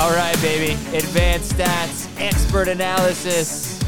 All 0.00 0.12
right, 0.12 0.40
baby. 0.40 0.72
Advanced 0.96 1.52
stats, 1.52 2.08
expert 2.18 2.68
analysis. 2.68 3.78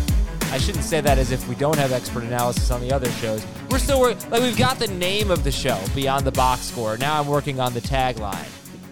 I 0.53 0.59
shouldn't 0.59 0.85
say 0.85 1.01
that 1.01 1.17
as 1.17 1.33
if 1.33 1.49
we 1.49 1.55
don't 1.55 1.79
have 1.79 1.91
expert 1.91 2.23
analysis 2.23 2.71
on 2.71 2.83
the 2.83 2.93
other 2.93 3.11
shows. 3.13 3.47
We're 3.71 3.79
still 3.79 3.99
working, 3.99 4.29
like, 4.29 4.43
we've 4.43 4.59
got 4.59 4.79
the 4.79 4.89
name 4.89 5.31
of 5.31 5.43
the 5.43 5.51
show, 5.51 5.83
Beyond 5.95 6.27
the 6.27 6.31
Box 6.33 6.65
Score. 6.65 6.99
Now 6.99 7.19
I'm 7.19 7.27
working 7.29 7.61
on 7.61 7.73
the 7.73 7.81
tagline. 7.81 8.47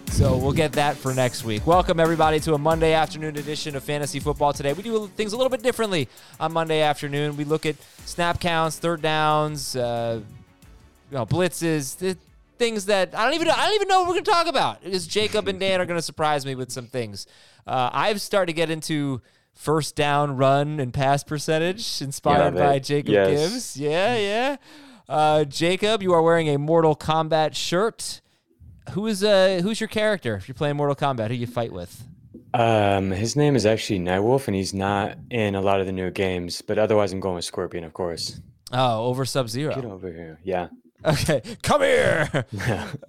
So 0.09 0.35
we'll 0.35 0.51
get 0.51 0.71
that 0.71 0.97
for 0.97 1.13
next 1.13 1.43
week. 1.45 1.67
Welcome, 1.67 1.99
everybody, 1.99 2.39
to 2.39 2.55
a 2.55 2.57
Monday 2.57 2.93
afternoon 2.93 3.37
edition 3.37 3.75
of 3.75 3.83
Fantasy 3.83 4.19
Football 4.19 4.53
Today. 4.53 4.73
We 4.73 4.81
do 4.81 5.05
things 5.15 5.33
a 5.33 5.37
little 5.37 5.51
bit 5.51 5.61
differently 5.61 6.09
on 6.39 6.51
Monday 6.53 6.81
afternoon. 6.81 7.37
We 7.37 7.43
look 7.43 7.67
at 7.67 7.75
snap 8.03 8.39
counts, 8.39 8.79
third 8.79 9.03
downs, 9.03 9.75
uh, 9.75 10.21
you 11.11 11.17
know, 11.17 11.27
blitzes, 11.27 11.99
th- 11.99 12.17
things 12.61 12.85
that 12.85 13.15
I 13.17 13.25
don't 13.25 13.33
even 13.33 13.47
know, 13.47 13.55
I 13.57 13.65
don't 13.65 13.75
even 13.75 13.87
know 13.87 14.01
what 14.01 14.07
we're 14.09 14.13
going 14.13 14.25
to 14.25 14.31
talk 14.31 14.47
about 14.47 14.83
because 14.83 15.07
Jacob 15.07 15.47
and 15.47 15.59
Dan 15.59 15.81
are 15.81 15.85
going 15.87 15.97
to 15.97 16.01
surprise 16.03 16.45
me 16.45 16.53
with 16.53 16.71
some 16.71 16.85
things. 16.85 17.25
Uh, 17.65 17.89
I've 17.91 18.21
started 18.21 18.47
to 18.47 18.53
get 18.53 18.69
into 18.69 19.21
first 19.55 19.95
down 19.95 20.37
run 20.37 20.79
and 20.79 20.93
pass 20.93 21.23
percentage 21.23 22.01
inspired 22.01 22.53
Yeah, 22.55 22.59
by 22.67 22.79
Jacob 22.79 23.13
yes. 23.13 23.27
Gibbs. 23.51 23.77
Yeah, 23.77 24.15
yeah. 24.15 24.55
Uh, 25.09 25.43
Jacob, 25.45 26.03
you 26.03 26.13
are 26.13 26.21
wearing 26.21 26.49
a 26.49 26.57
Mortal 26.57 26.95
Kombat 26.95 27.55
shirt. 27.55 28.21
Who 28.91 29.07
is 29.07 29.23
uh 29.23 29.59
who's 29.63 29.79
your 29.81 29.87
character 29.87 30.35
if 30.35 30.47
you're 30.47 30.55
playing 30.55 30.75
Mortal 30.77 30.95
Kombat? 30.95 31.29
Who 31.29 31.33
you 31.33 31.47
fight 31.47 31.71
with? 31.71 32.03
Um, 32.53 33.11
his 33.11 33.35
name 33.35 33.55
is 33.55 33.65
actually 33.65 33.99
Nightwolf, 33.99 34.47
and 34.47 34.55
he's 34.55 34.73
not 34.73 35.17
in 35.29 35.55
a 35.55 35.61
lot 35.61 35.79
of 35.79 35.85
the 35.85 35.91
new 35.91 36.11
games. 36.11 36.61
But 36.61 36.77
otherwise, 36.77 37.11
I'm 37.13 37.19
going 37.19 37.35
with 37.35 37.45
Scorpion, 37.45 37.83
of 37.83 37.93
course. 37.93 38.39
Oh, 38.71 39.05
over 39.05 39.25
Sub 39.25 39.49
Zero. 39.49 39.73
Get 39.73 39.85
over 39.85 40.11
here. 40.11 40.39
Yeah. 40.43 40.67
Okay, 41.03 41.41
come 41.63 41.81
here. 41.81 42.29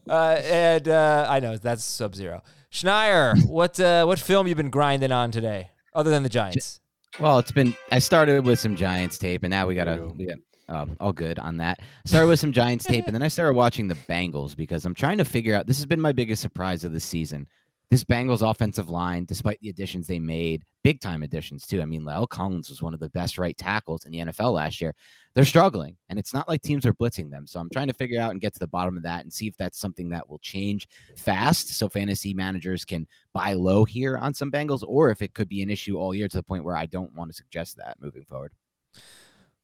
uh, 0.08 0.40
and 0.42 0.88
uh, 0.88 1.26
I 1.28 1.40
know 1.40 1.56
that's 1.56 1.84
Sub 1.84 2.14
Zero. 2.14 2.42
Schneier, 2.70 3.44
what 3.46 3.78
uh, 3.78 4.04
what 4.04 4.18
film 4.18 4.46
you 4.46 4.54
been 4.54 4.70
grinding 4.70 5.12
on 5.12 5.30
today, 5.30 5.70
other 5.94 6.10
than 6.10 6.22
the 6.22 6.28
Giants? 6.28 6.80
Well, 7.20 7.38
it's 7.38 7.52
been. 7.52 7.76
I 7.90 7.98
started 7.98 8.46
with 8.46 8.58
some 8.58 8.76
Giants 8.76 9.18
tape, 9.18 9.42
and 9.42 9.50
now 9.50 9.66
we 9.66 9.74
gotta. 9.74 9.96
Ew. 9.96 10.14
We 10.16 10.26
got 10.26 10.38
um, 10.68 10.96
all 11.00 11.12
good 11.12 11.38
on 11.38 11.58
that. 11.58 11.80
Started 12.06 12.28
with 12.28 12.40
some 12.40 12.52
Giants 12.52 12.86
tape, 12.86 13.04
and 13.06 13.14
then 13.14 13.22
I 13.22 13.28
started 13.28 13.54
watching 13.54 13.88
the 13.88 13.94
Bengals 13.94 14.56
because 14.56 14.86
I'm 14.86 14.94
trying 14.94 15.18
to 15.18 15.24
figure 15.24 15.54
out. 15.54 15.66
This 15.66 15.76
has 15.76 15.86
been 15.86 16.00
my 16.00 16.12
biggest 16.12 16.40
surprise 16.40 16.84
of 16.84 16.92
the 16.92 17.00
season. 17.00 17.46
This 17.90 18.04
Bengals 18.04 18.48
offensive 18.48 18.88
line, 18.88 19.26
despite 19.26 19.60
the 19.60 19.68
additions 19.68 20.06
they 20.06 20.18
made, 20.18 20.62
big 20.82 21.00
time 21.00 21.22
additions 21.22 21.66
too. 21.66 21.82
I 21.82 21.84
mean, 21.84 22.04
La'el 22.04 22.26
Collins 22.26 22.70
was 22.70 22.80
one 22.80 22.94
of 22.94 23.00
the 23.00 23.10
best 23.10 23.36
right 23.36 23.56
tackles 23.56 24.06
in 24.06 24.12
the 24.12 24.18
NFL 24.18 24.54
last 24.54 24.80
year. 24.80 24.94
They're 25.34 25.46
struggling, 25.46 25.96
and 26.10 26.18
it's 26.18 26.34
not 26.34 26.46
like 26.46 26.60
teams 26.60 26.84
are 26.84 26.92
blitzing 26.92 27.30
them. 27.30 27.46
So 27.46 27.58
I'm 27.58 27.70
trying 27.72 27.88
to 27.88 27.94
figure 27.94 28.20
out 28.20 28.32
and 28.32 28.40
get 28.40 28.52
to 28.52 28.58
the 28.58 28.66
bottom 28.66 28.98
of 28.98 29.02
that 29.04 29.22
and 29.22 29.32
see 29.32 29.46
if 29.46 29.56
that's 29.56 29.78
something 29.78 30.10
that 30.10 30.28
will 30.28 30.38
change 30.40 30.88
fast, 31.16 31.70
so 31.70 31.88
fantasy 31.88 32.34
managers 32.34 32.84
can 32.84 33.06
buy 33.32 33.54
low 33.54 33.84
here 33.84 34.18
on 34.18 34.34
some 34.34 34.50
Bengals, 34.50 34.84
or 34.86 35.10
if 35.10 35.22
it 35.22 35.32
could 35.32 35.48
be 35.48 35.62
an 35.62 35.70
issue 35.70 35.96
all 35.96 36.14
year 36.14 36.28
to 36.28 36.36
the 36.36 36.42
point 36.42 36.64
where 36.64 36.76
I 36.76 36.84
don't 36.84 37.14
want 37.14 37.30
to 37.30 37.34
suggest 37.34 37.78
that 37.78 37.96
moving 37.98 38.24
forward. 38.24 38.52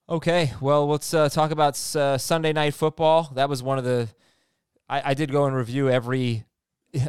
Okay, 0.09 0.55
well, 0.63 0.87
let's 0.89 1.13
uh, 1.13 1.29
talk 1.29 1.51
about 1.51 1.75
uh, 1.95 2.17
Sunday 2.17 2.55
night 2.55 2.73
football. 2.73 3.31
That 3.35 3.51
was 3.51 3.63
one 3.63 3.77
of 3.77 3.85
the. 3.85 4.09
I, 4.89 5.11
I 5.11 5.15
did 5.15 5.31
go 5.31 5.45
and 5.45 5.55
review 5.55 5.91
every 5.91 6.45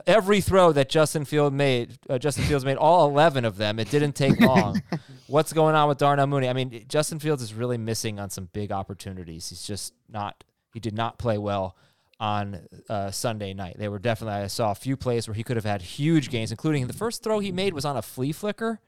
every 0.08 0.42
throw 0.42 0.72
that 0.72 0.90
Justin 0.90 1.26
Field 1.26 1.54
made. 1.54 1.98
Uh, 2.10 2.18
Justin 2.18 2.44
Fields 2.46 2.66
made 2.66 2.78
all 2.78 3.08
eleven 3.10 3.46
of 3.46 3.58
them. 3.58 3.80
It 3.80 3.90
didn't 3.90 4.14
take 4.14 4.40
long. 4.42 4.82
What's 5.28 5.54
going 5.54 5.76
on 5.76 5.88
with 5.88 5.98
Darnell 5.98 6.28
Mooney? 6.28 6.50
I 6.50 6.54
mean, 6.54 6.86
Justin 6.88 7.20
Fields 7.20 7.42
is 7.42 7.54
really 7.54 7.78
missing 7.78 8.20
on 8.20 8.30
some 8.30 8.50
big 8.52 8.72
opportunities. 8.72 9.50
He's 9.50 9.64
just 9.64 9.94
not. 10.10 10.44
He 10.74 10.80
did 10.80 10.96
not 10.96 11.18
play 11.18 11.38
well 11.38 11.76
on 12.20 12.68
uh, 12.90 13.12
Sunday 13.12 13.54
night. 13.54 13.76
They 13.78 13.88
were 13.88 14.00
definitely. 14.00 14.42
I 14.42 14.48
saw 14.48 14.72
a 14.72 14.76
few 14.76 14.98
plays 14.98 15.28
where 15.28 15.36
he 15.36 15.44
could 15.44 15.56
have 15.56 15.66
had 15.66 15.82
huge 15.82 16.30
gains, 16.30 16.52
including 16.52 16.88
the 16.88 16.94
first 16.94 17.24
throw 17.24 17.40
he 17.40 17.52
made 17.52 17.74
was 17.74 17.86
on 17.86 17.98
a 17.98 18.02
flea 18.02 18.32
flicker 18.32 18.80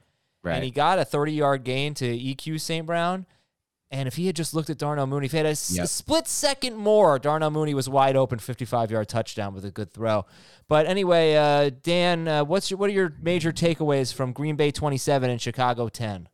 and 0.56 0.64
he 0.64 0.72
got 0.72 1.00
a 1.00 1.06
30 1.06 1.34
yard 1.34 1.64
gain 1.64 1.94
to 1.96 2.06
EQ 2.06 2.60
St. 2.60 2.86
Brown. 2.86 3.26
And 3.92 4.08
if 4.08 4.16
he 4.16 4.26
had 4.28 4.38
just 4.38 4.54
looked 4.54 4.70
at 4.70 4.78
Darnell 4.78 5.06
Mooney, 5.06 5.26
if 5.26 5.32
he 5.34 5.38
had 5.38 5.46
a 5.46 5.50
Yep. 5.50 5.88
split 5.88 6.28
second 6.28 6.78
more, 6.78 7.20
Darnell 7.20 7.52
Mooney 7.52 7.74
was 7.74 7.90
wide 7.90 8.16
open, 8.16 8.40
55 8.40 8.90
yard 8.90 9.10
touchdown 9.10 9.54
with 9.54 9.66
a 9.66 9.72
good 9.72 9.92
throw. 9.92 10.26
But 10.70 10.86
anyway, 10.86 11.36
uh, 11.36 11.72
Dan, 11.84 12.28
uh, 12.28 12.46
what's 12.46 12.72
your, 12.72 12.78
what 12.78 12.90
are 12.90 12.94
your 12.94 13.14
major 13.22 13.52
takeaways 13.52 14.14
from 14.14 14.32
Green 14.32 14.56
Bay 14.56 14.72
27 14.72 15.30
and 15.30 15.42
Chicago 15.42 15.90
10? 15.90 16.30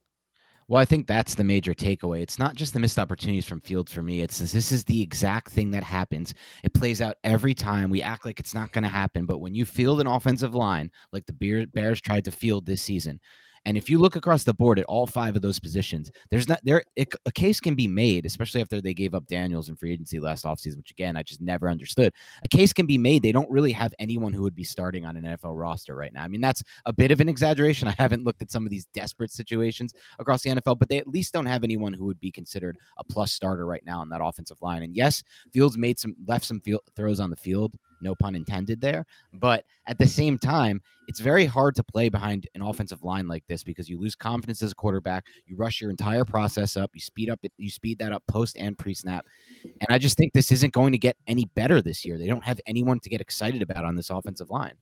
Well, 0.69 0.81
I 0.81 0.85
think 0.85 1.07
that's 1.07 1.34
the 1.34 1.45
major 1.45 1.73
takeaway. 1.73 2.22
It's 2.22 2.38
not 2.38 2.53
just 2.53 2.73
the 2.73 2.79
missed 2.79 3.00
opportunities 3.00 3.45
from 3.45 3.62
Fields 3.62 3.91
for 3.91 4.03
me. 4.03 4.19
It's 4.22 4.38
this 4.39 4.72
is 4.74 4.84
the 4.84 5.01
exact 5.01 5.50
thing 5.50 5.72
that 5.72 5.83
happens. 5.83 6.33
It 6.62 6.74
plays 6.74 7.01
out 7.01 7.15
every 7.24 7.53
time. 7.56 7.89
We 7.89 8.01
act 8.01 8.25
like 8.25 8.39
it's 8.39 8.53
not 8.53 8.74
going 8.74 8.83
to 8.83 8.89
happen, 8.89 9.25
but 9.25 9.38
when 9.39 9.56
you 9.56 9.65
field 9.65 10.01
an 10.01 10.07
offensive 10.07 10.53
line 10.53 10.92
like 11.13 11.25
the 11.25 11.68
Bears 11.74 12.01
tried 12.01 12.25
to 12.25 12.31
field 12.31 12.65
this 12.65 12.81
season, 12.81 13.21
and 13.67 13.75
if 13.75 13.89
you 13.89 13.99
look 13.99 14.15
across 14.15 14.45
the 14.45 14.53
board 14.53 14.79
at 14.79 14.85
all 14.85 15.05
five 15.05 15.35
of 15.35 15.41
those 15.41 15.59
positions, 15.59 16.09
there's 16.31 16.47
not 16.47 16.61
there 16.63 16.83
it, 16.95 17.13
a 17.25 17.31
case 17.33 17.59
can 17.59 17.75
be 17.75 17.85
made, 17.85 18.25
especially 18.25 18.61
after 18.61 18.79
they 18.79 18.93
gave 18.93 19.13
up 19.13 19.27
Daniels 19.27 19.67
in 19.67 19.75
free 19.75 19.91
agency 19.91 20.21
last 20.21 20.45
offseason, 20.45 20.77
which 20.77 20.91
again 20.91 21.17
I 21.17 21.23
just 21.23 21.41
never 21.41 21.69
understood. 21.69 22.13
A 22.45 22.47
case 22.47 22.71
can 22.71 22.85
be 22.85 22.97
made. 22.97 23.23
They 23.23 23.33
don't 23.33 23.51
really 23.51 23.73
have 23.73 23.93
anyone 23.99 24.31
who 24.31 24.43
would 24.43 24.55
be 24.55 24.63
starting 24.63 25.05
on 25.05 25.17
an 25.17 25.23
NFL 25.23 25.59
roster 25.59 25.95
right 25.95 26.13
now. 26.13 26.23
I 26.23 26.29
mean, 26.29 26.39
that's 26.39 26.63
a 26.85 26.93
bit 26.93 27.11
of 27.11 27.19
an 27.19 27.27
exaggeration. 27.27 27.89
I 27.89 27.95
haven't 27.97 28.23
looked 28.23 28.41
at 28.41 28.51
some 28.51 28.65
of 28.65 28.69
these 28.69 28.85
desperate 28.93 29.31
situations 29.31 29.93
across 30.17 30.43
the 30.43 30.51
NFL, 30.51 30.79
but 30.79 30.87
they 30.87 30.97
at 30.97 31.07
least 31.07 31.33
don't 31.33 31.45
have 31.45 31.65
anyone 31.65 31.91
who 31.91 32.05
would 32.05 32.21
be 32.21 32.31
considered 32.31 32.77
a 32.97 33.03
plus 33.03 33.33
starter 33.33 33.65
right 33.65 33.83
now 33.85 33.99
on 33.99 34.07
that 34.09 34.23
offensive 34.23 34.61
line. 34.61 34.83
And 34.83 34.95
yes, 34.95 35.23
Fields 35.51 35.77
made 35.77 35.99
some 35.99 36.15
left 36.25 36.45
some 36.45 36.61
field 36.61 36.83
throws 36.95 37.19
on 37.19 37.29
the 37.29 37.35
field 37.35 37.75
no 38.01 38.15
pun 38.15 38.35
intended 38.35 38.81
there. 38.81 39.05
But 39.33 39.65
at 39.88 39.97
the 39.97 40.07
same 40.07 40.38
time, 40.38 40.81
it's 41.07 41.19
very 41.19 41.45
hard 41.45 41.75
to 41.75 41.83
play 41.83 42.09
behind 42.09 42.47
an 42.53 42.61
offensive 42.61 43.03
line 43.03 43.27
like 43.27 43.44
this 43.47 43.63
because 43.63 43.89
you 43.89 43.99
lose 43.99 44.15
confidence 44.15 44.61
as 44.61 44.73
a 44.73 44.75
quarterback. 44.75 45.25
You 45.45 45.55
rush 45.55 45.79
your 45.79 45.89
entire 45.89 46.25
process 46.25 46.75
up. 46.75 46.91
You 46.94 47.01
speed 47.01 47.29
up. 47.29 47.39
You 47.57 47.69
speed 47.69 47.99
that 47.99 48.11
up 48.11 48.23
post 48.27 48.57
and 48.57 48.77
pre 48.77 48.94
snap. 48.94 49.25
And 49.63 49.88
I 49.89 49.97
just 49.97 50.17
think 50.17 50.33
this 50.33 50.51
isn't 50.51 50.73
going 50.73 50.91
to 50.91 50.97
get 50.97 51.15
any 51.27 51.45
better 51.55 51.81
this 51.81 52.03
year. 52.03 52.17
They 52.17 52.27
don't 52.27 52.44
have 52.44 52.59
anyone 52.67 52.99
to 52.99 53.09
get 53.09 53.21
excited 53.21 53.61
about 53.61 53.85
on 53.85 53.95
this 53.95 54.09
offensive 54.09 54.50
line. 54.50 54.73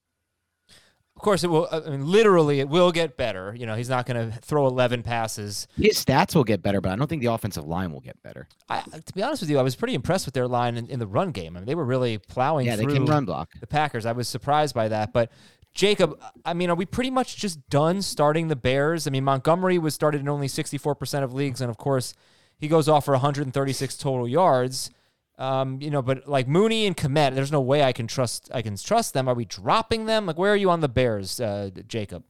Of 1.15 1.21
course, 1.21 1.43
it 1.45 1.47
will. 1.47 1.67
Uh, 1.71 1.81
I 1.85 1.89
mean, 1.91 2.05
literally, 2.05 2.59
it 2.59 2.67
will 2.67 2.91
get 2.91 3.15
better. 3.15 3.55
You 3.57 3.65
know, 3.65 3.75
he's 3.75 3.87
not 3.89 4.05
going 4.05 4.31
to 4.31 4.37
throw 4.39 4.67
11 4.67 5.01
passes. 5.03 5.67
His 5.77 6.03
stats 6.03 6.35
will 6.35 6.43
get 6.43 6.61
better, 6.61 6.81
but 6.81 6.91
I 6.91 6.95
don't 6.97 7.07
think 7.07 7.21
the 7.21 7.31
offensive 7.31 7.65
line 7.65 7.93
will 7.93 8.01
get 8.01 8.21
better. 8.21 8.47
I, 8.69 8.79
uh, 8.79 8.81
to 9.05 9.13
be 9.13 9.23
honest 9.23 9.41
with 9.41 9.49
you, 9.49 9.57
I 9.57 9.61
was 9.61 9.75
pretty 9.77 9.93
impressed 9.93 10.25
with 10.25 10.33
their 10.33 10.47
line 10.47 10.75
in, 10.75 10.87
in 10.87 10.99
the 10.99 11.07
run 11.07 11.31
game. 11.31 11.55
I 11.55 11.61
mean, 11.61 11.65
they 11.67 11.75
were 11.75 11.85
really 11.85 12.17
plowing 12.17 12.65
Yeah, 12.67 12.75
they 12.75 12.83
through 12.83 12.93
can 12.95 13.05
run 13.05 13.23
block. 13.25 13.49
the 13.59 13.65
Packers. 13.67 14.05
I 14.05 14.11
was 14.11 14.27
surprised 14.27 14.75
by 14.75 14.89
that. 14.89 15.13
But 15.13 15.31
Jacob, 15.73 16.19
I 16.43 16.53
mean, 16.53 16.69
are 16.69 16.75
we 16.75 16.85
pretty 16.85 17.11
much 17.11 17.37
just 17.37 17.69
done 17.69 18.01
starting 18.01 18.49
the 18.49 18.55
Bears? 18.57 19.07
I 19.07 19.09
mean, 19.09 19.23
Montgomery 19.23 19.77
was 19.77 19.93
started 19.93 20.19
in 20.21 20.27
only 20.29 20.47
64% 20.47 21.23
of 21.23 21.33
leagues, 21.33 21.61
and 21.61 21.69
of 21.69 21.77
course, 21.77 22.13
he 22.57 22.67
goes 22.67 22.87
off 22.89 23.05
for 23.05 23.11
136 23.11 23.97
total 23.97 24.27
yards. 24.27 24.89
Um, 25.37 25.81
you 25.81 25.89
know, 25.89 26.01
but 26.01 26.27
like 26.27 26.47
Mooney 26.47 26.85
and 26.85 26.95
Kmet, 26.95 27.35
there's 27.35 27.51
no 27.51 27.61
way 27.61 27.83
I 27.83 27.91
can 27.91 28.07
trust 28.07 28.49
I 28.53 28.61
can 28.61 28.77
trust 28.77 29.13
them. 29.13 29.27
Are 29.27 29.33
we 29.33 29.45
dropping 29.45 30.05
them? 30.05 30.25
Like, 30.25 30.37
where 30.37 30.53
are 30.53 30.57
you 30.57 30.69
on 30.69 30.79
the 30.79 30.89
Bears, 30.89 31.39
uh, 31.39 31.71
Jacob? 31.87 32.23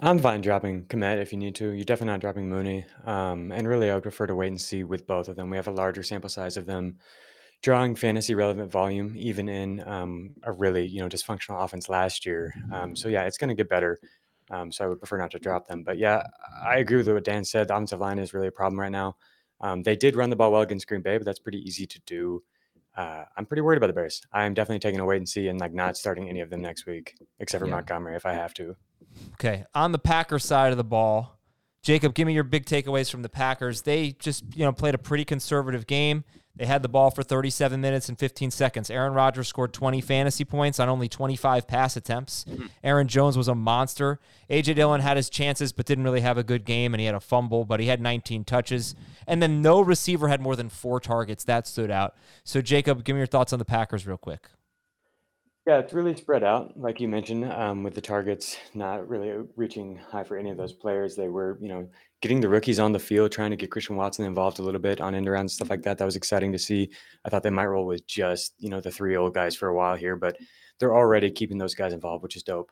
I'm 0.00 0.18
fine 0.18 0.40
dropping 0.40 0.84
Kmet 0.84 1.20
if 1.20 1.32
you 1.32 1.38
need 1.38 1.54
to. 1.56 1.70
You're 1.70 1.84
definitely 1.84 2.12
not 2.12 2.20
dropping 2.20 2.48
Mooney. 2.48 2.84
Um, 3.04 3.52
and 3.52 3.66
really, 3.66 3.90
I 3.90 3.94
would 3.94 4.02
prefer 4.02 4.26
to 4.26 4.34
wait 4.34 4.48
and 4.48 4.60
see 4.60 4.84
with 4.84 5.06
both 5.06 5.28
of 5.28 5.36
them. 5.36 5.50
We 5.50 5.56
have 5.56 5.68
a 5.68 5.72
larger 5.72 6.02
sample 6.02 6.30
size 6.30 6.56
of 6.56 6.66
them 6.66 6.98
drawing 7.62 7.96
fantasy 7.96 8.34
relevant 8.34 8.70
volume, 8.70 9.14
even 9.16 9.48
in 9.48 9.86
um, 9.88 10.34
a 10.44 10.52
really 10.52 10.86
you 10.86 11.00
know 11.00 11.08
dysfunctional 11.08 11.62
offense 11.62 11.88
last 11.88 12.24
year. 12.24 12.54
Um, 12.72 12.94
so 12.94 13.08
yeah, 13.08 13.24
it's 13.24 13.38
going 13.38 13.48
to 13.48 13.54
get 13.54 13.68
better. 13.68 13.98
Um, 14.50 14.70
so 14.70 14.84
I 14.84 14.88
would 14.88 15.00
prefer 15.00 15.18
not 15.18 15.32
to 15.32 15.38
drop 15.38 15.66
them. 15.66 15.82
But 15.82 15.98
yeah, 15.98 16.22
I 16.64 16.78
agree 16.78 16.98
with 16.98 17.08
what 17.08 17.24
Dan 17.24 17.44
said. 17.44 17.68
The 17.68 17.74
offensive 17.74 18.00
line 18.00 18.18
is 18.18 18.32
really 18.32 18.46
a 18.46 18.52
problem 18.52 18.78
right 18.78 18.92
now. 18.92 19.16
Um, 19.60 19.82
they 19.82 19.96
did 19.96 20.16
run 20.16 20.30
the 20.30 20.36
ball 20.36 20.52
well 20.52 20.62
against 20.62 20.86
Green 20.86 21.00
Bay, 21.02 21.16
but 21.16 21.24
that's 21.24 21.38
pretty 21.38 21.58
easy 21.66 21.86
to 21.86 22.00
do. 22.06 22.42
Uh, 22.96 23.24
I'm 23.36 23.44
pretty 23.46 23.60
worried 23.60 23.76
about 23.76 23.88
the 23.88 23.92
Bears. 23.92 24.22
I'm 24.32 24.54
definitely 24.54 24.78
taking 24.78 25.00
a 25.00 25.04
wait 25.04 25.18
and 25.18 25.28
see 25.28 25.48
and 25.48 25.60
like 25.60 25.72
not 25.74 25.96
starting 25.96 26.28
any 26.28 26.40
of 26.40 26.48
them 26.50 26.62
next 26.62 26.86
week, 26.86 27.14
except 27.40 27.60
for 27.60 27.66
Yeah. 27.68 27.74
Montgomery 27.74 28.16
if 28.16 28.24
I 28.26 28.32
have 28.32 28.54
to. 28.54 28.74
Okay, 29.34 29.64
on 29.74 29.92
the 29.92 29.98
Packers 29.98 30.44
side 30.44 30.72
of 30.72 30.78
the 30.78 30.84
ball, 30.84 31.38
Jacob, 31.82 32.14
give 32.14 32.26
me 32.26 32.32
your 32.34 32.44
big 32.44 32.64
takeaways 32.64 33.10
from 33.10 33.22
the 33.22 33.28
Packers. 33.28 33.82
They 33.82 34.12
just 34.18 34.44
you 34.54 34.64
know 34.64 34.72
played 34.72 34.94
a 34.94 34.98
pretty 34.98 35.24
conservative 35.24 35.86
game. 35.86 36.24
They 36.56 36.66
had 36.66 36.82
the 36.82 36.88
ball 36.88 37.10
for 37.10 37.22
37 37.22 37.80
minutes 37.80 38.08
and 38.08 38.18
15 38.18 38.50
seconds. 38.50 38.90
Aaron 38.90 39.12
Rodgers 39.12 39.48
scored 39.48 39.72
20 39.72 40.00
fantasy 40.00 40.44
points 40.44 40.80
on 40.80 40.88
only 40.88 41.08
25 41.08 41.66
pass 41.66 41.96
attempts. 41.96 42.46
Aaron 42.82 43.08
Jones 43.08 43.36
was 43.36 43.48
a 43.48 43.54
monster. 43.54 44.18
AJ 44.48 44.76
Dillon 44.76 45.00
had 45.00 45.16
his 45.16 45.28
chances 45.28 45.72
but 45.72 45.86
didn't 45.86 46.04
really 46.04 46.20
have 46.20 46.38
a 46.38 46.42
good 46.42 46.64
game 46.64 46.94
and 46.94 47.00
he 47.00 47.06
had 47.06 47.14
a 47.14 47.20
fumble, 47.20 47.64
but 47.64 47.80
he 47.80 47.86
had 47.86 48.00
19 48.00 48.44
touches. 48.44 48.94
And 49.26 49.42
then 49.42 49.60
no 49.60 49.80
receiver 49.80 50.28
had 50.28 50.40
more 50.40 50.56
than 50.56 50.68
4 50.68 51.00
targets. 51.00 51.44
That 51.44 51.66
stood 51.66 51.90
out. 51.90 52.14
So 52.44 52.62
Jacob, 52.62 53.04
give 53.04 53.14
me 53.14 53.20
your 53.20 53.26
thoughts 53.26 53.52
on 53.52 53.58
the 53.58 53.64
Packers 53.64 54.06
real 54.06 54.16
quick. 54.16 54.48
Yeah, 55.66 55.78
it's 55.78 55.92
really 55.92 56.14
spread 56.14 56.44
out, 56.44 56.78
like 56.78 57.00
you 57.00 57.08
mentioned, 57.08 57.52
um, 57.52 57.82
with 57.82 57.96
the 57.96 58.00
targets 58.00 58.56
not 58.72 59.08
really 59.08 59.32
reaching 59.56 59.96
high 59.96 60.22
for 60.22 60.36
any 60.36 60.50
of 60.50 60.56
those 60.56 60.72
players. 60.72 61.16
They 61.16 61.26
were, 61.26 61.58
you 61.60 61.68
know, 61.68 61.88
getting 62.22 62.40
the 62.40 62.48
rookies 62.48 62.78
on 62.78 62.92
the 62.92 62.98
field, 62.98 63.32
trying 63.32 63.50
to 63.50 63.56
get 63.56 63.70
Christian 63.70 63.96
Watson 63.96 64.24
involved 64.24 64.58
a 64.58 64.62
little 64.62 64.80
bit 64.80 65.00
on 65.00 65.14
end 65.14 65.28
around 65.28 65.50
stuff 65.50 65.70
like 65.70 65.82
that. 65.82 65.98
That 65.98 66.04
was 66.04 66.16
exciting 66.16 66.52
to 66.52 66.58
see. 66.58 66.90
I 67.24 67.28
thought 67.28 67.42
they 67.42 67.50
might 67.50 67.66
roll 67.66 67.86
with 67.86 68.06
just, 68.06 68.54
you 68.58 68.70
know, 68.70 68.80
the 68.80 68.90
three 68.90 69.16
old 69.16 69.34
guys 69.34 69.54
for 69.54 69.68
a 69.68 69.74
while 69.74 69.96
here, 69.96 70.16
but 70.16 70.36
they're 70.78 70.96
already 70.96 71.30
keeping 71.30 71.58
those 71.58 71.74
guys 71.74 71.92
involved, 71.92 72.22
which 72.22 72.36
is 72.36 72.42
dope. 72.42 72.70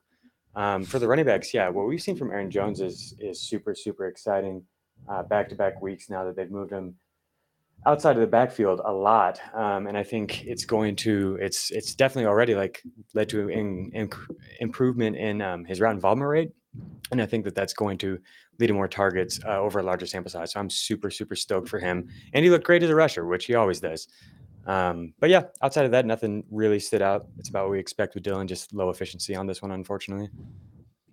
Um, 0.57 0.85
for 0.85 0.99
the 0.99 1.09
running 1.09 1.25
backs, 1.25 1.53
yeah, 1.53 1.69
what 1.69 1.87
we've 1.87 2.01
seen 2.01 2.17
from 2.17 2.31
Aaron 2.31 2.51
Jones 2.51 2.81
is 2.81 3.15
is 3.19 3.41
super, 3.41 3.75
super 3.75 4.07
exciting. 4.07 4.63
Back 5.29 5.49
to 5.51 5.55
back 5.55 5.83
weeks 5.83 6.09
now 6.09 6.25
that 6.25 6.37
they've 6.37 6.51
moved 6.51 6.71
him 6.71 6.95
outside 7.87 8.17
of 8.17 8.21
the 8.21 8.27
backfield 8.27 8.81
a 8.85 8.93
lot, 8.93 9.41
um, 9.55 9.87
and 9.87 9.97
I 9.99 10.03
think 10.03 10.45
it's 10.45 10.65
going 10.65 10.97
to 10.97 11.37
it's 11.41 11.71
it's 11.71 11.95
definitely 11.95 12.27
already 12.27 12.55
like 12.55 12.83
led 13.15 13.29
to 13.31 13.49
in, 13.49 13.91
in, 13.93 14.11
improvement 14.61 15.17
in 15.17 15.43
um, 15.43 15.65
his 15.65 15.81
route 15.81 15.95
involvement 15.95 16.29
rate, 16.29 16.53
and 17.11 17.21
I 17.21 17.27
think 17.27 17.45
that 17.45 17.55
that's 17.55 17.73
going 17.73 17.99
to 17.99 18.19
lead 18.59 18.69
to 18.69 18.73
more 18.73 18.89
targets 18.89 19.41
uh, 19.45 19.59
over 19.59 19.81
a 19.81 19.83
larger 19.83 20.07
sample 20.07 20.31
size. 20.31 20.53
So 20.53 20.61
I'm 20.61 20.71
super 20.71 21.11
super 21.11 21.37
stoked 21.37 21.69
for 21.69 21.79
him, 21.79 22.09
and 22.33 22.45
he 22.45 22.51
looked 22.51 22.65
great 22.65 22.83
as 22.83 22.91
a 22.91 22.95
rusher, 22.95 23.25
which 23.27 23.47
he 23.47 23.55
always 23.55 23.81
does. 23.81 24.09
Um, 24.67 25.13
but 25.21 25.31
yeah, 25.31 25.43
outside 25.63 25.85
of 25.85 25.91
that, 25.91 26.07
nothing 26.07 26.45
really 26.51 26.81
stood 26.81 27.03
out. 27.03 27.27
It's 27.39 27.49
about 27.49 27.65
what 27.65 27.73
we 27.73 27.79
expect 27.79 28.15
with 28.15 28.23
Dillon, 28.23 28.49
just 28.49 28.73
low 28.73 28.89
efficiency 28.89 29.35
on 29.35 29.47
this 29.47 29.61
one, 29.61 29.71
unfortunately. 29.71 30.31